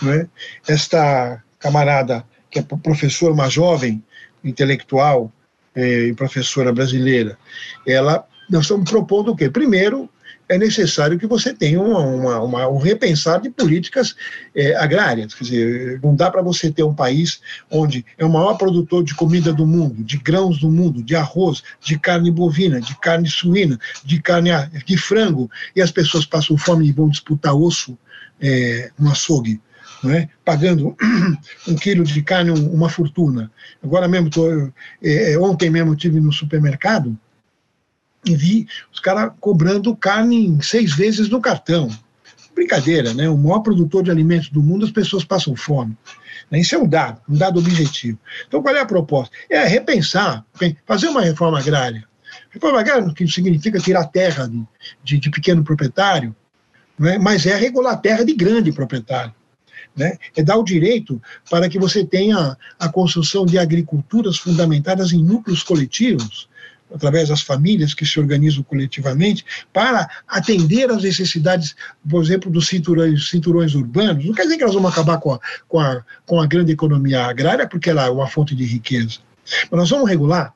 Né? 0.00 0.28
Esta 0.66 1.42
camarada, 1.58 2.24
que 2.50 2.58
é 2.58 2.62
professora, 2.62 3.32
uma 3.32 3.48
jovem 3.48 4.02
intelectual 4.44 5.32
eh, 5.74 6.08
e 6.08 6.14
professora 6.14 6.72
brasileira, 6.72 7.36
ela, 7.86 8.24
nós 8.48 8.62
estamos 8.62 8.88
propondo 8.88 9.32
o 9.32 9.36
quê? 9.36 9.50
Primeiro, 9.50 10.08
é 10.48 10.56
necessário 10.56 11.18
que 11.18 11.26
você 11.26 11.52
tenha 11.52 11.80
uma, 11.80 12.00
uma, 12.00 12.40
uma 12.40 12.68
um 12.68 12.78
repensar 12.78 13.40
de 13.40 13.50
políticas 13.50 14.16
é, 14.54 14.74
agrárias. 14.76 15.34
Quer 15.34 15.44
dizer, 15.44 16.00
não 16.02 16.14
dá 16.14 16.30
para 16.30 16.40
você 16.40 16.70
ter 16.70 16.82
um 16.82 16.94
país 16.94 17.40
onde 17.70 18.04
é 18.16 18.24
o 18.24 18.32
maior 18.32 18.54
produtor 18.54 19.04
de 19.04 19.14
comida 19.14 19.52
do 19.52 19.66
mundo, 19.66 20.02
de 20.02 20.16
grãos 20.16 20.58
do 20.58 20.70
mundo, 20.70 21.02
de 21.02 21.14
arroz, 21.14 21.62
de 21.80 21.98
carne 21.98 22.30
bovina, 22.30 22.80
de 22.80 22.96
carne 22.98 23.28
suína, 23.28 23.78
de 24.04 24.20
carne 24.20 24.50
de 24.86 24.96
frango, 24.96 25.50
e 25.76 25.82
as 25.82 25.90
pessoas 25.90 26.24
passam 26.24 26.56
fome 26.56 26.88
e 26.88 26.92
vão 26.92 27.08
disputar 27.08 27.54
osso 27.54 27.98
é, 28.40 28.90
no 28.98 29.10
açougue. 29.10 29.60
É? 30.04 30.28
pagando 30.44 30.96
um 31.66 31.74
quilo 31.74 32.04
de 32.04 32.22
carne 32.22 32.52
uma 32.52 32.88
fortuna. 32.88 33.50
Agora 33.82 34.06
mesmo, 34.06 34.30
tô, 34.30 34.48
é, 35.02 35.32
é 35.32 35.38
ontem 35.38 35.68
mesmo 35.70 35.96
tive 35.96 36.20
no 36.20 36.32
supermercado, 36.32 37.18
e 38.24 38.34
vi 38.34 38.66
os 38.92 39.00
caras 39.00 39.32
cobrando 39.40 39.94
carne 39.96 40.58
seis 40.62 40.94
vezes 40.94 41.28
no 41.28 41.40
cartão. 41.40 41.88
Brincadeira, 42.54 43.14
né? 43.14 43.28
O 43.28 43.36
maior 43.36 43.60
produtor 43.60 44.02
de 44.02 44.10
alimentos 44.10 44.48
do 44.48 44.62
mundo, 44.62 44.84
as 44.84 44.90
pessoas 44.90 45.24
passam 45.24 45.54
fome. 45.54 45.96
Né? 46.50 46.60
Isso 46.60 46.74
é 46.74 46.78
um 46.78 46.88
dado, 46.88 47.20
um 47.28 47.36
dado 47.36 47.58
objetivo. 47.58 48.18
Então, 48.46 48.62
qual 48.62 48.74
é 48.74 48.80
a 48.80 48.86
proposta? 48.86 49.34
É 49.48 49.64
repensar, 49.64 50.44
fazer 50.86 51.08
uma 51.08 51.22
reforma 51.22 51.58
agrária. 51.58 52.04
Reforma 52.50 52.80
agrária 52.80 53.12
que 53.14 53.26
significa 53.28 53.78
tirar 53.78 54.06
terra 54.06 54.50
de, 55.04 55.18
de, 55.18 55.30
pequeno 55.30 55.62
proprietário, 55.62 56.34
né? 56.98 57.18
mas 57.18 57.46
é 57.46 57.54
regular 57.54 57.94
a 57.94 57.96
terra 57.96 58.24
de 58.24 58.34
grande 58.34 58.72
proprietário. 58.72 59.34
Né? 59.96 60.16
É 60.36 60.42
dar 60.42 60.56
o 60.56 60.64
direito 60.64 61.20
para 61.50 61.68
que 61.68 61.78
você 61.78 62.04
tenha 62.04 62.56
a 62.78 62.88
construção 62.88 63.44
de 63.44 63.58
agriculturas 63.58 64.38
fundamentadas 64.38 65.12
em 65.12 65.22
núcleos 65.22 65.62
coletivos, 65.62 66.48
através 66.92 67.28
das 67.28 67.42
famílias 67.42 67.94
que 67.94 68.06
se 68.06 68.18
organizam 68.18 68.62
coletivamente, 68.62 69.44
para 69.72 70.08
atender 70.26 70.90
às 70.90 71.02
necessidades, 71.02 71.76
por 72.08 72.22
exemplo, 72.22 72.50
dos 72.50 72.66
cinturões, 72.66 73.28
cinturões 73.28 73.74
urbanos. 73.74 74.24
Não 74.24 74.34
quer 74.34 74.42
dizer 74.42 74.56
que 74.56 74.64
nós 74.64 74.74
vamos 74.74 74.90
acabar 74.90 75.18
com 75.18 75.32
a, 75.32 75.40
com, 75.68 75.80
a, 75.80 76.02
com 76.26 76.40
a 76.40 76.46
grande 76.46 76.72
economia 76.72 77.26
agrária, 77.26 77.68
porque 77.68 77.90
ela 77.90 78.06
é 78.06 78.10
uma 78.10 78.26
fonte 78.26 78.54
de 78.54 78.64
riqueza. 78.64 79.18
Mas 79.70 79.80
nós 79.80 79.90
vamos 79.90 80.08
regular. 80.08 80.54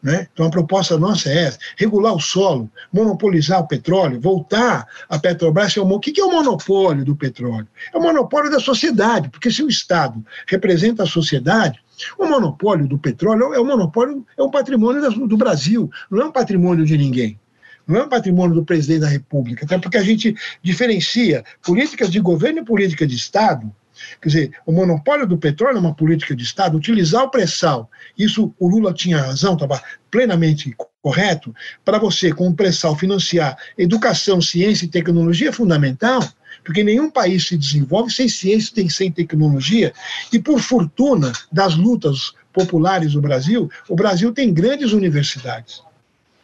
Né? 0.00 0.28
Então 0.32 0.46
a 0.46 0.50
proposta 0.50 0.96
nossa 0.96 1.28
é 1.28 1.44
essa, 1.44 1.58
regular 1.76 2.14
o 2.14 2.20
solo, 2.20 2.70
monopolizar 2.92 3.60
o 3.60 3.66
petróleo, 3.66 4.20
voltar 4.20 4.86
a 5.08 5.18
Petrobras. 5.18 5.76
O 5.76 5.98
que 5.98 6.20
é 6.20 6.24
o 6.24 6.30
monopólio 6.30 7.04
do 7.04 7.16
petróleo? 7.16 7.66
É 7.92 7.98
o 7.98 8.00
monopólio 8.00 8.48
da 8.48 8.60
sociedade, 8.60 9.28
porque 9.28 9.50
se 9.50 9.60
o 9.60 9.68
Estado 9.68 10.24
representa 10.46 11.02
a 11.02 11.06
sociedade, 11.06 11.80
o 12.18 12.26
monopólio 12.26 12.86
do 12.86 12.98
petróleo 12.98 13.54
é 13.54 13.60
um 13.60 13.66
monopólio, 13.66 14.26
é 14.36 14.42
um 14.42 14.50
patrimônio 14.50 15.26
do 15.26 15.36
Brasil, 15.36 15.90
não 16.10 16.22
é 16.22 16.24
um 16.26 16.32
patrimônio 16.32 16.84
de 16.84 16.96
ninguém. 16.96 17.38
Não 17.86 18.00
é 18.00 18.04
um 18.04 18.08
patrimônio 18.08 18.54
do 18.54 18.64
presidente 18.64 19.00
da 19.00 19.08
República, 19.08 19.64
até 19.64 19.78
porque 19.78 19.96
a 19.96 20.02
gente 20.02 20.36
diferencia 20.62 21.42
políticas 21.62 22.10
de 22.10 22.20
governo 22.20 22.60
e 22.60 22.64
política 22.64 23.06
de 23.06 23.16
Estado 23.16 23.72
Quer 24.20 24.28
dizer, 24.28 24.52
o 24.66 24.72
monopólio 24.72 25.26
do 25.26 25.38
petróleo 25.38 25.76
é 25.76 25.80
uma 25.80 25.94
política 25.94 26.34
de 26.34 26.42
Estado, 26.42 26.76
utilizar 26.76 27.24
o 27.24 27.30
pré-sal, 27.30 27.90
isso 28.16 28.54
o 28.58 28.68
Lula 28.68 28.92
tinha 28.92 29.18
razão, 29.18 29.54
estava 29.54 29.82
plenamente 30.10 30.74
correto, 31.02 31.54
para 31.84 31.98
você, 31.98 32.32
com 32.32 32.48
o 32.48 32.54
pré-sal, 32.54 32.96
financiar 32.96 33.56
educação, 33.76 34.40
ciência 34.40 34.84
e 34.84 34.88
tecnologia 34.88 35.50
é 35.50 35.52
fundamental, 35.52 36.22
porque 36.68 36.84
nenhum 36.84 37.10
país 37.10 37.46
se 37.46 37.56
desenvolve 37.56 38.12
sem 38.12 38.28
ciência 38.28 38.90
sem 38.90 39.10
tecnologia, 39.10 39.90
e 40.30 40.38
por 40.38 40.60
fortuna 40.60 41.32
das 41.50 41.74
lutas 41.74 42.34
populares 42.52 43.14
do 43.14 43.22
Brasil, 43.22 43.70
o 43.88 43.96
Brasil 43.96 44.34
tem 44.34 44.52
grandes 44.52 44.92
universidades. 44.92 45.82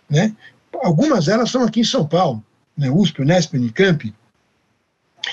Né? 0.09 0.35
Algumas 0.83 1.27
delas 1.27 1.51
são 1.51 1.63
aqui 1.63 1.81
em 1.81 1.85
São 1.85 2.07
Paulo, 2.07 2.43
né? 2.75 2.91
USP, 2.91 3.21
Unesp, 3.21 3.53
Unicamp, 3.53 4.15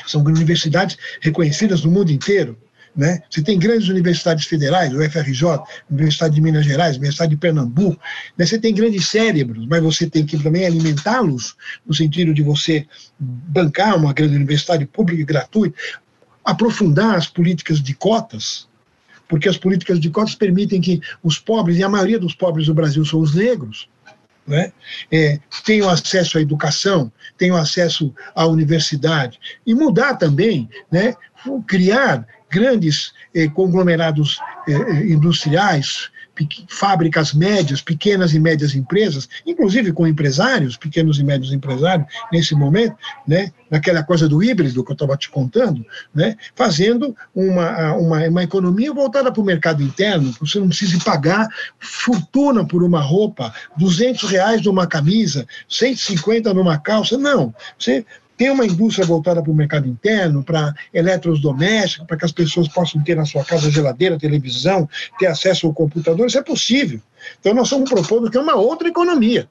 são 0.05 0.21
universidades 0.25 0.97
reconhecidas 1.21 1.85
no 1.85 1.91
mundo 1.91 2.11
inteiro. 2.11 2.59
Né? 2.95 3.21
Você 3.29 3.41
tem 3.41 3.57
grandes 3.57 3.87
universidades 3.87 4.45
federais, 4.45 4.93
o 4.93 5.01
FRJ, 5.09 5.63
Universidade 5.89 6.35
de 6.35 6.41
Minas 6.41 6.65
Gerais, 6.65 6.97
Universidade 6.97 7.31
de 7.31 7.37
Pernambuco, 7.37 7.97
né? 8.37 8.45
você 8.45 8.59
tem 8.59 8.73
grandes 8.73 9.07
cérebros, 9.07 9.65
mas 9.65 9.81
você 9.81 10.09
tem 10.09 10.25
que 10.25 10.37
também 10.37 10.65
alimentá-los, 10.65 11.55
no 11.85 11.93
sentido 11.93 12.33
de 12.33 12.43
você 12.43 12.85
bancar 13.17 13.95
uma 13.95 14.11
grande 14.11 14.35
universidade 14.35 14.85
pública 14.85 15.21
e 15.21 15.25
gratuita, 15.25 15.77
aprofundar 16.43 17.15
as 17.15 17.27
políticas 17.27 17.81
de 17.81 17.93
cotas, 17.93 18.67
porque 19.29 19.47
as 19.47 19.57
políticas 19.57 19.97
de 19.97 20.09
cotas 20.09 20.35
permitem 20.35 20.81
que 20.81 20.99
os 21.23 21.39
pobres, 21.39 21.77
e 21.77 21.83
a 21.83 21.89
maioria 21.89 22.19
dos 22.19 22.35
pobres 22.35 22.65
do 22.65 22.73
Brasil 22.73 23.05
são 23.05 23.21
os 23.21 23.33
negros, 23.33 23.87
né? 24.45 24.73
É, 25.11 25.39
tenham 25.63 25.87
acesso 25.87 26.37
à 26.37 26.41
educação, 26.41 27.11
tenham 27.37 27.55
acesso 27.55 28.13
à 28.35 28.45
universidade, 28.45 29.39
e 29.65 29.73
mudar 29.73 30.15
também, 30.15 30.67
né? 30.91 31.15
criar 31.67 32.27
grandes 32.51 33.13
eh, 33.33 33.47
conglomerados 33.47 34.39
eh, 34.67 34.73
eh 34.73 35.07
industriais, 35.07 36.11
fábricas 36.67 37.33
médias, 37.33 37.81
pequenas 37.81 38.33
e 38.33 38.39
médias 38.39 38.73
empresas, 38.73 39.27
inclusive 39.45 39.91
com 39.91 40.07
empresários, 40.07 40.77
pequenos 40.77 41.19
e 41.19 41.23
médios 41.23 41.53
empresários, 41.53 42.07
nesse 42.31 42.55
momento, 42.55 42.95
né, 43.27 43.51
naquela 43.69 44.03
coisa 44.03 44.27
do 44.27 44.41
híbrido 44.43 44.83
que 44.83 44.91
eu 44.91 44.93
estava 44.93 45.17
te 45.17 45.29
contando, 45.29 45.85
né, 46.13 46.35
fazendo 46.55 47.15
uma, 47.35 47.93
uma, 47.93 48.19
uma 48.27 48.43
economia 48.43 48.93
voltada 48.93 49.31
para 49.31 49.41
o 49.41 49.45
mercado 49.45 49.83
interno, 49.83 50.33
você 50.39 50.59
não 50.59 50.69
precisa 50.69 50.97
pagar 51.03 51.47
fortuna 51.79 52.65
por 52.65 52.83
uma 52.83 53.01
roupa, 53.01 53.53
200 53.77 54.29
reais 54.29 54.61
numa 54.63 54.87
camisa, 54.87 55.45
150 55.69 56.53
numa 56.53 56.77
calça, 56.77 57.17
não, 57.17 57.53
você 57.77 58.05
tem 58.41 58.49
uma 58.49 58.65
indústria 58.65 59.05
voltada 59.05 59.39
para 59.39 59.51
o 59.51 59.53
mercado 59.53 59.87
interno, 59.87 60.43
para 60.43 60.73
eletrodomésticos, 60.91 62.07
para 62.07 62.17
que 62.17 62.25
as 62.25 62.31
pessoas 62.31 62.67
possam 62.67 62.99
ter 63.03 63.15
na 63.15 63.23
sua 63.23 63.45
casa 63.45 63.69
geladeira, 63.69 64.17
televisão, 64.17 64.89
ter 65.19 65.27
acesso 65.27 65.67
ao 65.67 65.73
computador, 65.75 66.25
isso 66.25 66.39
é 66.39 66.41
possível. 66.41 66.99
Então 67.39 67.53
nós 67.53 67.67
estamos 67.67 67.87
propondo 67.87 68.31
que 68.31 68.37
é 68.37 68.41
uma 68.41 68.55
outra 68.55 68.87
economia. 68.87 69.47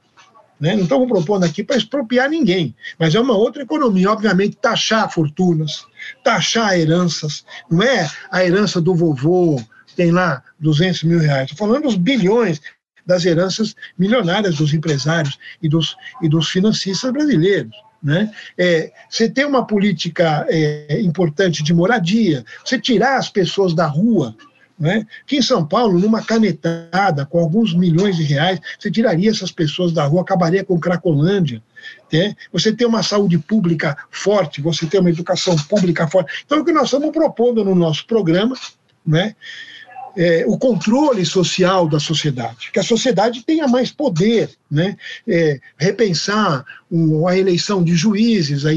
Né? 0.58 0.74
Não 0.74 0.82
estamos 0.82 1.06
propondo 1.06 1.44
aqui 1.44 1.62
para 1.62 1.76
expropriar 1.76 2.28
ninguém, 2.28 2.74
mas 2.98 3.14
é 3.14 3.20
uma 3.20 3.36
outra 3.36 3.62
economia, 3.62 4.10
obviamente, 4.10 4.56
taxar 4.56 5.08
fortunas, 5.08 5.86
taxar 6.24 6.76
heranças, 6.76 7.44
não 7.70 7.84
é 7.84 8.10
a 8.28 8.44
herança 8.44 8.80
do 8.80 8.92
vovô, 8.92 9.62
tem 9.94 10.10
lá 10.10 10.42
200 10.58 11.04
mil 11.04 11.20
reais, 11.20 11.48
estou 11.48 11.64
falando 11.64 11.84
dos 11.84 11.94
bilhões 11.94 12.60
das 13.06 13.24
heranças 13.24 13.76
milionárias 13.96 14.56
dos 14.56 14.74
empresários 14.74 15.38
e 15.62 15.68
dos, 15.68 15.96
e 16.20 16.28
dos 16.28 16.48
financistas 16.48 17.12
brasileiros. 17.12 17.70
Né? 18.02 18.30
É, 18.56 18.90
você 19.08 19.28
ter 19.28 19.46
uma 19.46 19.66
política 19.66 20.46
é, 20.48 21.00
importante 21.02 21.62
de 21.62 21.74
moradia, 21.74 22.44
você 22.64 22.78
tirar 22.78 23.18
as 23.18 23.28
pessoas 23.28 23.74
da 23.74 23.86
rua. 23.86 24.34
Né? 24.78 25.06
Aqui 25.22 25.36
em 25.36 25.42
São 25.42 25.66
Paulo, 25.66 25.98
numa 25.98 26.22
canetada, 26.22 27.26
com 27.26 27.38
alguns 27.38 27.74
milhões 27.74 28.16
de 28.16 28.22
reais, 28.22 28.58
você 28.78 28.90
tiraria 28.90 29.30
essas 29.30 29.52
pessoas 29.52 29.92
da 29.92 30.06
rua, 30.06 30.22
acabaria 30.22 30.64
com 30.64 30.80
Cracolândia. 30.80 31.62
Né? 32.10 32.34
Você 32.50 32.72
ter 32.72 32.86
uma 32.86 33.02
saúde 33.02 33.36
pública 33.36 33.96
forte, 34.10 34.62
você 34.62 34.86
ter 34.86 34.98
uma 34.98 35.10
educação 35.10 35.54
pública 35.68 36.08
forte. 36.08 36.44
Então, 36.46 36.58
é 36.58 36.60
o 36.62 36.64
que 36.64 36.72
nós 36.72 36.84
estamos 36.84 37.10
propondo 37.10 37.62
no 37.62 37.74
nosso 37.74 38.06
programa, 38.06 38.56
né? 39.06 39.34
É, 40.16 40.44
o 40.46 40.58
controle 40.58 41.24
social 41.24 41.88
da 41.88 42.00
sociedade, 42.00 42.70
que 42.72 42.78
a 42.78 42.82
sociedade 42.82 43.42
tenha 43.44 43.66
mais 43.68 43.90
poder, 43.90 44.50
né? 44.70 44.96
É, 45.26 45.60
repensar 45.76 46.64
o, 46.90 47.26
a 47.28 47.36
eleição 47.36 47.82
de 47.82 47.94
juízes, 47.94 48.64
a 48.64 48.70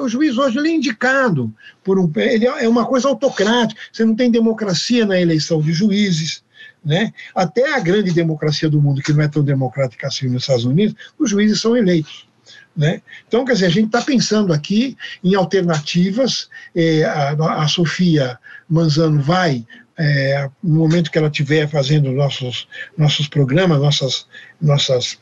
o 0.00 0.08
juiz 0.08 0.36
hoje 0.36 0.58
ele 0.58 0.68
é 0.68 0.74
indicado 0.74 1.52
por 1.84 1.98
um, 1.98 2.10
ele 2.16 2.46
é 2.46 2.68
uma 2.68 2.86
coisa 2.86 3.08
autocrática, 3.08 3.80
você 3.92 4.04
não 4.04 4.14
tem 4.14 4.30
democracia 4.30 5.06
na 5.06 5.20
eleição 5.20 5.60
de 5.60 5.72
juízes, 5.72 6.42
né? 6.84 7.12
Até 7.34 7.74
a 7.74 7.80
grande 7.80 8.12
democracia 8.12 8.68
do 8.68 8.80
mundo, 8.80 9.02
que 9.02 9.12
não 9.12 9.22
é 9.22 9.28
tão 9.28 9.42
democrática 9.42 10.08
assim 10.08 10.28
nos 10.28 10.42
Estados 10.42 10.64
Unidos, 10.64 10.96
os 11.18 11.30
juízes 11.30 11.60
são 11.60 11.76
eleitos. 11.76 12.26
Né? 12.74 13.02
Então, 13.28 13.44
quer 13.44 13.52
dizer, 13.52 13.66
a 13.66 13.70
gente 13.70 13.86
está 13.86 14.00
pensando 14.00 14.50
aqui 14.50 14.96
em 15.22 15.34
alternativas. 15.34 16.48
É, 16.74 17.04
a, 17.04 17.62
a 17.62 17.68
Sofia 17.68 18.38
Manzano 18.68 19.20
vai 19.20 19.66
é, 20.04 20.50
no 20.60 20.80
momento 20.80 21.12
que 21.12 21.16
ela 21.16 21.28
estiver 21.28 21.68
fazendo 21.68 22.10
nossos, 22.10 22.66
nossos 22.98 23.28
programas, 23.28 23.80
nossas, 23.80 24.26
nossas 24.60 25.16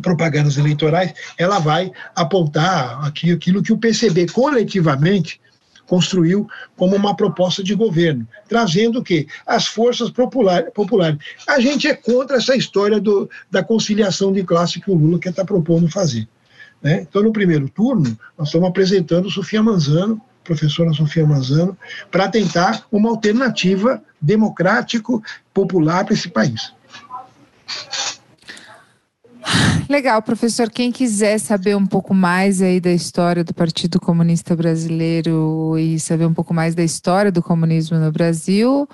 propagandas 0.00 0.56
eleitorais, 0.56 1.12
ela 1.36 1.58
vai 1.58 1.92
apontar 2.16 3.04
aqui 3.06 3.30
aquilo 3.30 3.62
que 3.62 3.72
o 3.72 3.76
PCB 3.76 4.28
coletivamente 4.28 5.38
construiu 5.86 6.48
como 6.76 6.96
uma 6.96 7.14
proposta 7.14 7.62
de 7.62 7.74
governo, 7.74 8.26
trazendo 8.48 9.00
o 9.00 9.04
quê? 9.04 9.26
As 9.46 9.66
forças 9.66 10.08
popular, 10.08 10.70
populares. 10.70 11.18
A 11.46 11.60
gente 11.60 11.86
é 11.86 11.94
contra 11.94 12.38
essa 12.38 12.56
história 12.56 12.98
do, 12.98 13.28
da 13.50 13.62
conciliação 13.62 14.32
de 14.32 14.44
classe 14.44 14.80
que 14.80 14.90
o 14.90 14.94
Lula 14.94 15.18
quer 15.18 15.30
estar 15.30 15.42
tá 15.42 15.46
propondo 15.46 15.90
fazer. 15.90 16.26
Né? 16.82 17.06
Então, 17.08 17.22
no 17.22 17.32
primeiro 17.32 17.68
turno, 17.68 18.18
nós 18.36 18.48
estamos 18.48 18.68
apresentando 18.68 19.30
Sofia 19.30 19.62
Manzano, 19.62 20.20
professora 20.48 20.92
Sofia 20.94 21.26
Manzano, 21.26 21.76
para 22.10 22.26
tentar 22.28 22.86
uma 22.90 23.10
alternativa 23.10 24.02
democrático, 24.20 25.22
popular 25.52 26.04
para 26.06 26.14
esse 26.14 26.30
país. 26.30 26.72
Legal, 29.88 30.20
professor. 30.22 30.70
Quem 30.70 30.90
quiser 30.90 31.38
saber 31.38 31.76
um 31.76 31.86
pouco 31.86 32.14
mais 32.14 32.62
aí 32.62 32.80
da 32.80 32.92
história 32.92 33.44
do 33.44 33.54
Partido 33.54 34.00
Comunista 34.00 34.56
Brasileiro 34.56 35.76
e 35.78 36.00
saber 36.00 36.26
um 36.26 36.34
pouco 36.34 36.52
mais 36.52 36.74
da 36.74 36.82
história 36.82 37.30
do 37.30 37.42
comunismo 37.42 37.98
no 37.98 38.10
Brasil, 38.10 38.88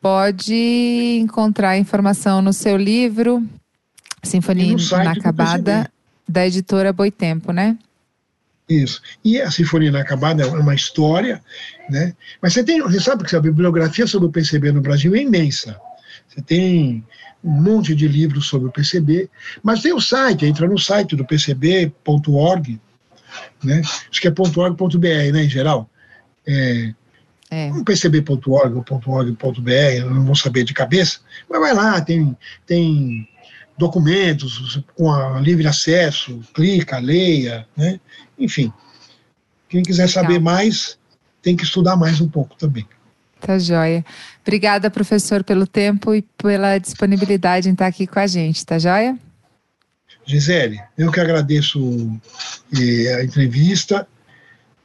pode 0.00 1.18
encontrar 1.20 1.78
informação 1.78 2.40
no 2.40 2.52
seu 2.52 2.76
livro 2.76 3.46
Sinfonia 4.22 4.74
Inacabada, 4.74 5.90
da 6.28 6.46
editora 6.46 6.92
Boitempo, 6.92 7.52
né? 7.52 7.76
Isso. 8.70 9.02
E 9.24 9.40
a 9.40 9.50
Sinfonia 9.50 9.88
Inacabada 9.88 10.44
é 10.44 10.46
uma 10.46 10.76
história, 10.76 11.42
né? 11.88 12.14
Mas 12.40 12.52
você 12.52 12.62
tem, 12.62 12.80
você 12.80 13.00
sabe 13.00 13.24
que 13.24 13.34
a 13.34 13.40
bibliografia 13.40 14.06
sobre 14.06 14.28
o 14.28 14.30
PCB 14.30 14.70
no 14.70 14.80
Brasil 14.80 15.12
é 15.16 15.22
imensa. 15.22 15.76
Você 16.28 16.40
tem 16.40 17.04
um 17.42 17.50
monte 17.50 17.96
de 17.96 18.06
livros 18.06 18.46
sobre 18.46 18.68
o 18.68 18.72
PCB, 18.72 19.28
mas 19.60 19.82
tem 19.82 19.92
o 19.92 20.00
site, 20.00 20.46
entra 20.46 20.68
no 20.68 20.78
site 20.78 21.16
do 21.16 21.24
pcb.org, 21.24 22.80
né? 23.64 23.82
Acho 24.08 24.20
que 24.20 24.28
é 24.28 24.32
.org.br, 24.32 25.32
né, 25.32 25.44
em 25.44 25.48
geral. 25.48 25.90
É, 26.46 26.94
é. 27.50 27.72
Um 27.72 27.82
pcb.org 27.82 28.74
ou 28.76 28.84
.org.br, 29.06 30.04
não 30.08 30.24
vou 30.24 30.36
saber 30.36 30.62
de 30.62 30.72
cabeça, 30.72 31.18
mas 31.48 31.60
vai 31.60 31.74
lá, 31.74 32.00
tem, 32.00 32.36
tem 32.64 33.28
documentos 33.80 34.80
com 34.94 35.38
livre 35.40 35.66
acesso, 35.66 36.38
clica, 36.54 36.98
leia, 36.98 37.66
né? 37.76 37.98
Enfim. 38.40 38.72
Quem 39.68 39.82
quiser 39.82 40.08
saber 40.08 40.34
Legal. 40.34 40.42
mais, 40.42 40.98
tem 41.42 41.54
que 41.54 41.64
estudar 41.64 41.96
mais 41.96 42.20
um 42.20 42.28
pouco 42.28 42.56
também. 42.56 42.86
Tá 43.40 43.58
joia. 43.58 44.04
Obrigada, 44.42 44.90
professor, 44.90 45.44
pelo 45.44 45.66
tempo 45.66 46.14
e 46.14 46.22
pela 46.22 46.76
disponibilidade 46.78 47.68
em 47.68 47.72
estar 47.72 47.86
aqui 47.86 48.06
com 48.06 48.18
a 48.18 48.26
gente, 48.26 48.66
tá 48.66 48.78
joia? 48.78 49.16
Gisele, 50.26 50.80
eu 50.98 51.10
que 51.10 51.20
agradeço 51.20 51.80
eh, 52.76 53.14
a 53.14 53.24
entrevista. 53.24 54.06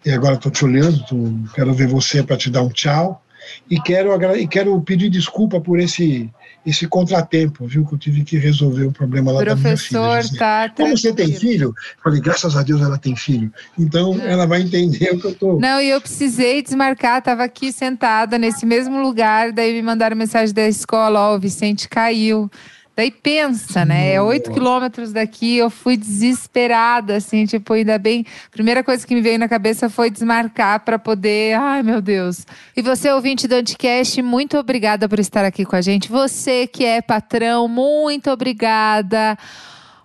E 0.06 0.12
agora 0.12 0.36
estou 0.36 0.51
te 0.51 0.64
olhando, 0.64 1.03
tô, 1.06 1.49
quero 1.53 1.74
ver 1.74 1.88
você 1.88 2.22
para 2.22 2.38
te 2.38 2.49
dar 2.49 2.62
um 2.62 2.70
tchau. 2.70 3.24
E 3.70 3.80
quero, 3.82 4.36
e 4.36 4.47
quero 4.47 4.80
pedir 4.82 5.10
desculpa 5.10 5.60
por 5.60 5.80
esse 5.80 6.32
esse 6.66 6.88
contratempo, 6.88 7.68
viu? 7.68 7.86
Que 7.86 7.93
eu 7.93 7.97
tive 7.97 8.24
que 8.24 8.38
resolver 8.38 8.86
o 8.86 8.91
problema 8.91 9.32
lá 9.32 9.43
Professor, 9.43 9.59
da 9.61 9.70
minha 9.70 9.78
filha. 9.78 9.99
Professor, 9.99 10.38
tá 10.38 10.70
Como 10.70 10.97
você 10.97 11.13
tem 11.13 11.34
filho? 11.34 11.76
Falei, 12.03 12.20
graças 12.20 12.55
a 12.55 12.63
Deus 12.63 12.82
ela 12.82 12.97
tem 12.97 13.16
filho. 13.16 13.53
Então 13.78 14.16
Não. 14.16 14.26
ela 14.26 14.45
vai 14.45 14.61
entender 14.61 15.11
o 15.13 15.20
que 15.20 15.28
eu 15.28 15.36
tô. 15.36 15.59
Não, 15.59 15.80
e 15.80 15.89
eu 15.89 16.01
precisei 16.01 16.61
desmarcar, 16.61 17.20
estava 17.20 17.43
aqui 17.43 17.72
sentada 17.72 18.38
nesse 18.38 18.66
mesmo 18.66 19.01
lugar, 19.01 19.51
daí 19.51 19.74
me 19.74 19.82
mandaram 19.82 20.16
mensagem 20.16 20.53
da 20.53 20.68
escola, 20.68 21.20
ó, 21.20 21.34
oh, 21.34 21.36
o 21.36 21.39
Vicente 21.39 21.88
caiu. 21.88 22.49
Daí 22.96 23.12
pensa, 23.12 23.84
né? 23.84 24.14
É 24.14 24.22
oito 24.22 24.52
quilômetros 24.52 25.12
daqui, 25.12 25.58
eu 25.58 25.70
fui 25.70 25.98
desesperada, 25.98 27.18
assim, 27.18 27.46
tipo, 27.46 27.74
ainda 27.74 27.98
bem. 27.98 28.26
Primeira 28.50 28.84
coisa 28.84 29.06
que 29.06 29.14
me 29.14 29.22
veio 29.22 29.38
na 29.38 29.50
cabeça 29.50 29.89
foi 29.89 30.10
desmarcar 30.10 30.80
para 30.80 30.98
poder. 30.98 31.58
Ai, 31.60 31.84
meu 31.84 32.02
Deus. 32.02 32.46
E 32.76 32.82
você, 32.82 33.12
ouvinte 33.12 33.50
do 33.50 33.56
Anticast, 33.56 34.22
muito 34.22 34.58
obrigada 34.58 35.10
por 35.10 35.20
estar 35.20 35.43
aqui 35.43 35.66
com 35.66 35.76
a 35.76 35.82
gente. 35.82 36.10
Você 36.10 36.68
que 36.68 36.86
é 36.86 37.02
patrão, 37.02 37.68
muito 37.68 38.32
obrigada. 38.32 39.38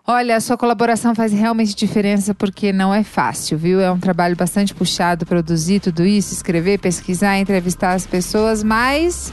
Olha, 0.04 0.34
a 0.34 0.40
sua 0.40 0.56
colaboração 0.56 1.14
faz 1.14 1.32
realmente 1.32 1.76
diferença 1.76 2.34
porque 2.34 2.72
não 2.72 2.92
é 2.92 3.04
fácil, 3.04 3.56
viu? 3.56 3.80
É 3.80 3.92
um 3.92 4.00
trabalho 4.00 4.34
bastante 4.34 4.74
puxado 4.74 5.24
produzir 5.24 5.78
tudo 5.78 6.04
isso, 6.04 6.34
escrever, 6.34 6.80
pesquisar, 6.80 7.38
entrevistar 7.38 7.92
as 7.92 8.08
pessoas, 8.08 8.64
mas 8.64 9.32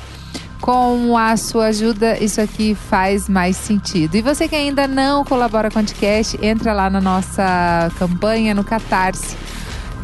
com 0.61 1.17
a 1.17 1.37
sua 1.37 1.67
ajuda 1.67 2.21
isso 2.23 2.41
aqui 2.41 2.75
faz 2.75 3.29
mais 3.29 3.55
sentido. 3.55 4.15
E 4.15 4.21
você 4.21 4.47
que 4.47 4.55
ainda 4.55 4.87
não 4.87 5.23
colabora 5.23 5.69
com 5.69 5.79
o 5.79 5.83
podcast, 5.83 6.37
entra 6.41 6.73
lá 6.73 6.89
na 6.89 7.01
nossa 7.01 7.91
campanha 7.97 8.53
no 8.53 8.63
Catarse. 8.63 9.35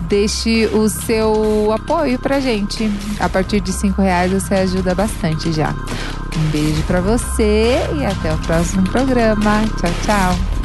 Deixe 0.07 0.67
o 0.67 0.89
seu 0.89 1.71
apoio 1.71 2.19
pra 2.19 2.39
gente. 2.39 2.89
A 3.19 3.27
partir 3.27 3.61
de 3.61 3.71
cinco 3.71 4.01
reais 4.01 4.31
você 4.31 4.53
ajuda 4.55 4.93
bastante 4.93 5.51
já. 5.51 5.73
Um 6.38 6.49
beijo 6.51 6.81
para 6.84 7.01
você 7.01 7.77
e 7.97 8.05
até 8.05 8.34
o 8.34 8.38
próximo 8.39 8.84
programa. 8.84 9.61
Tchau, 9.80 9.91
tchau. 10.05 10.62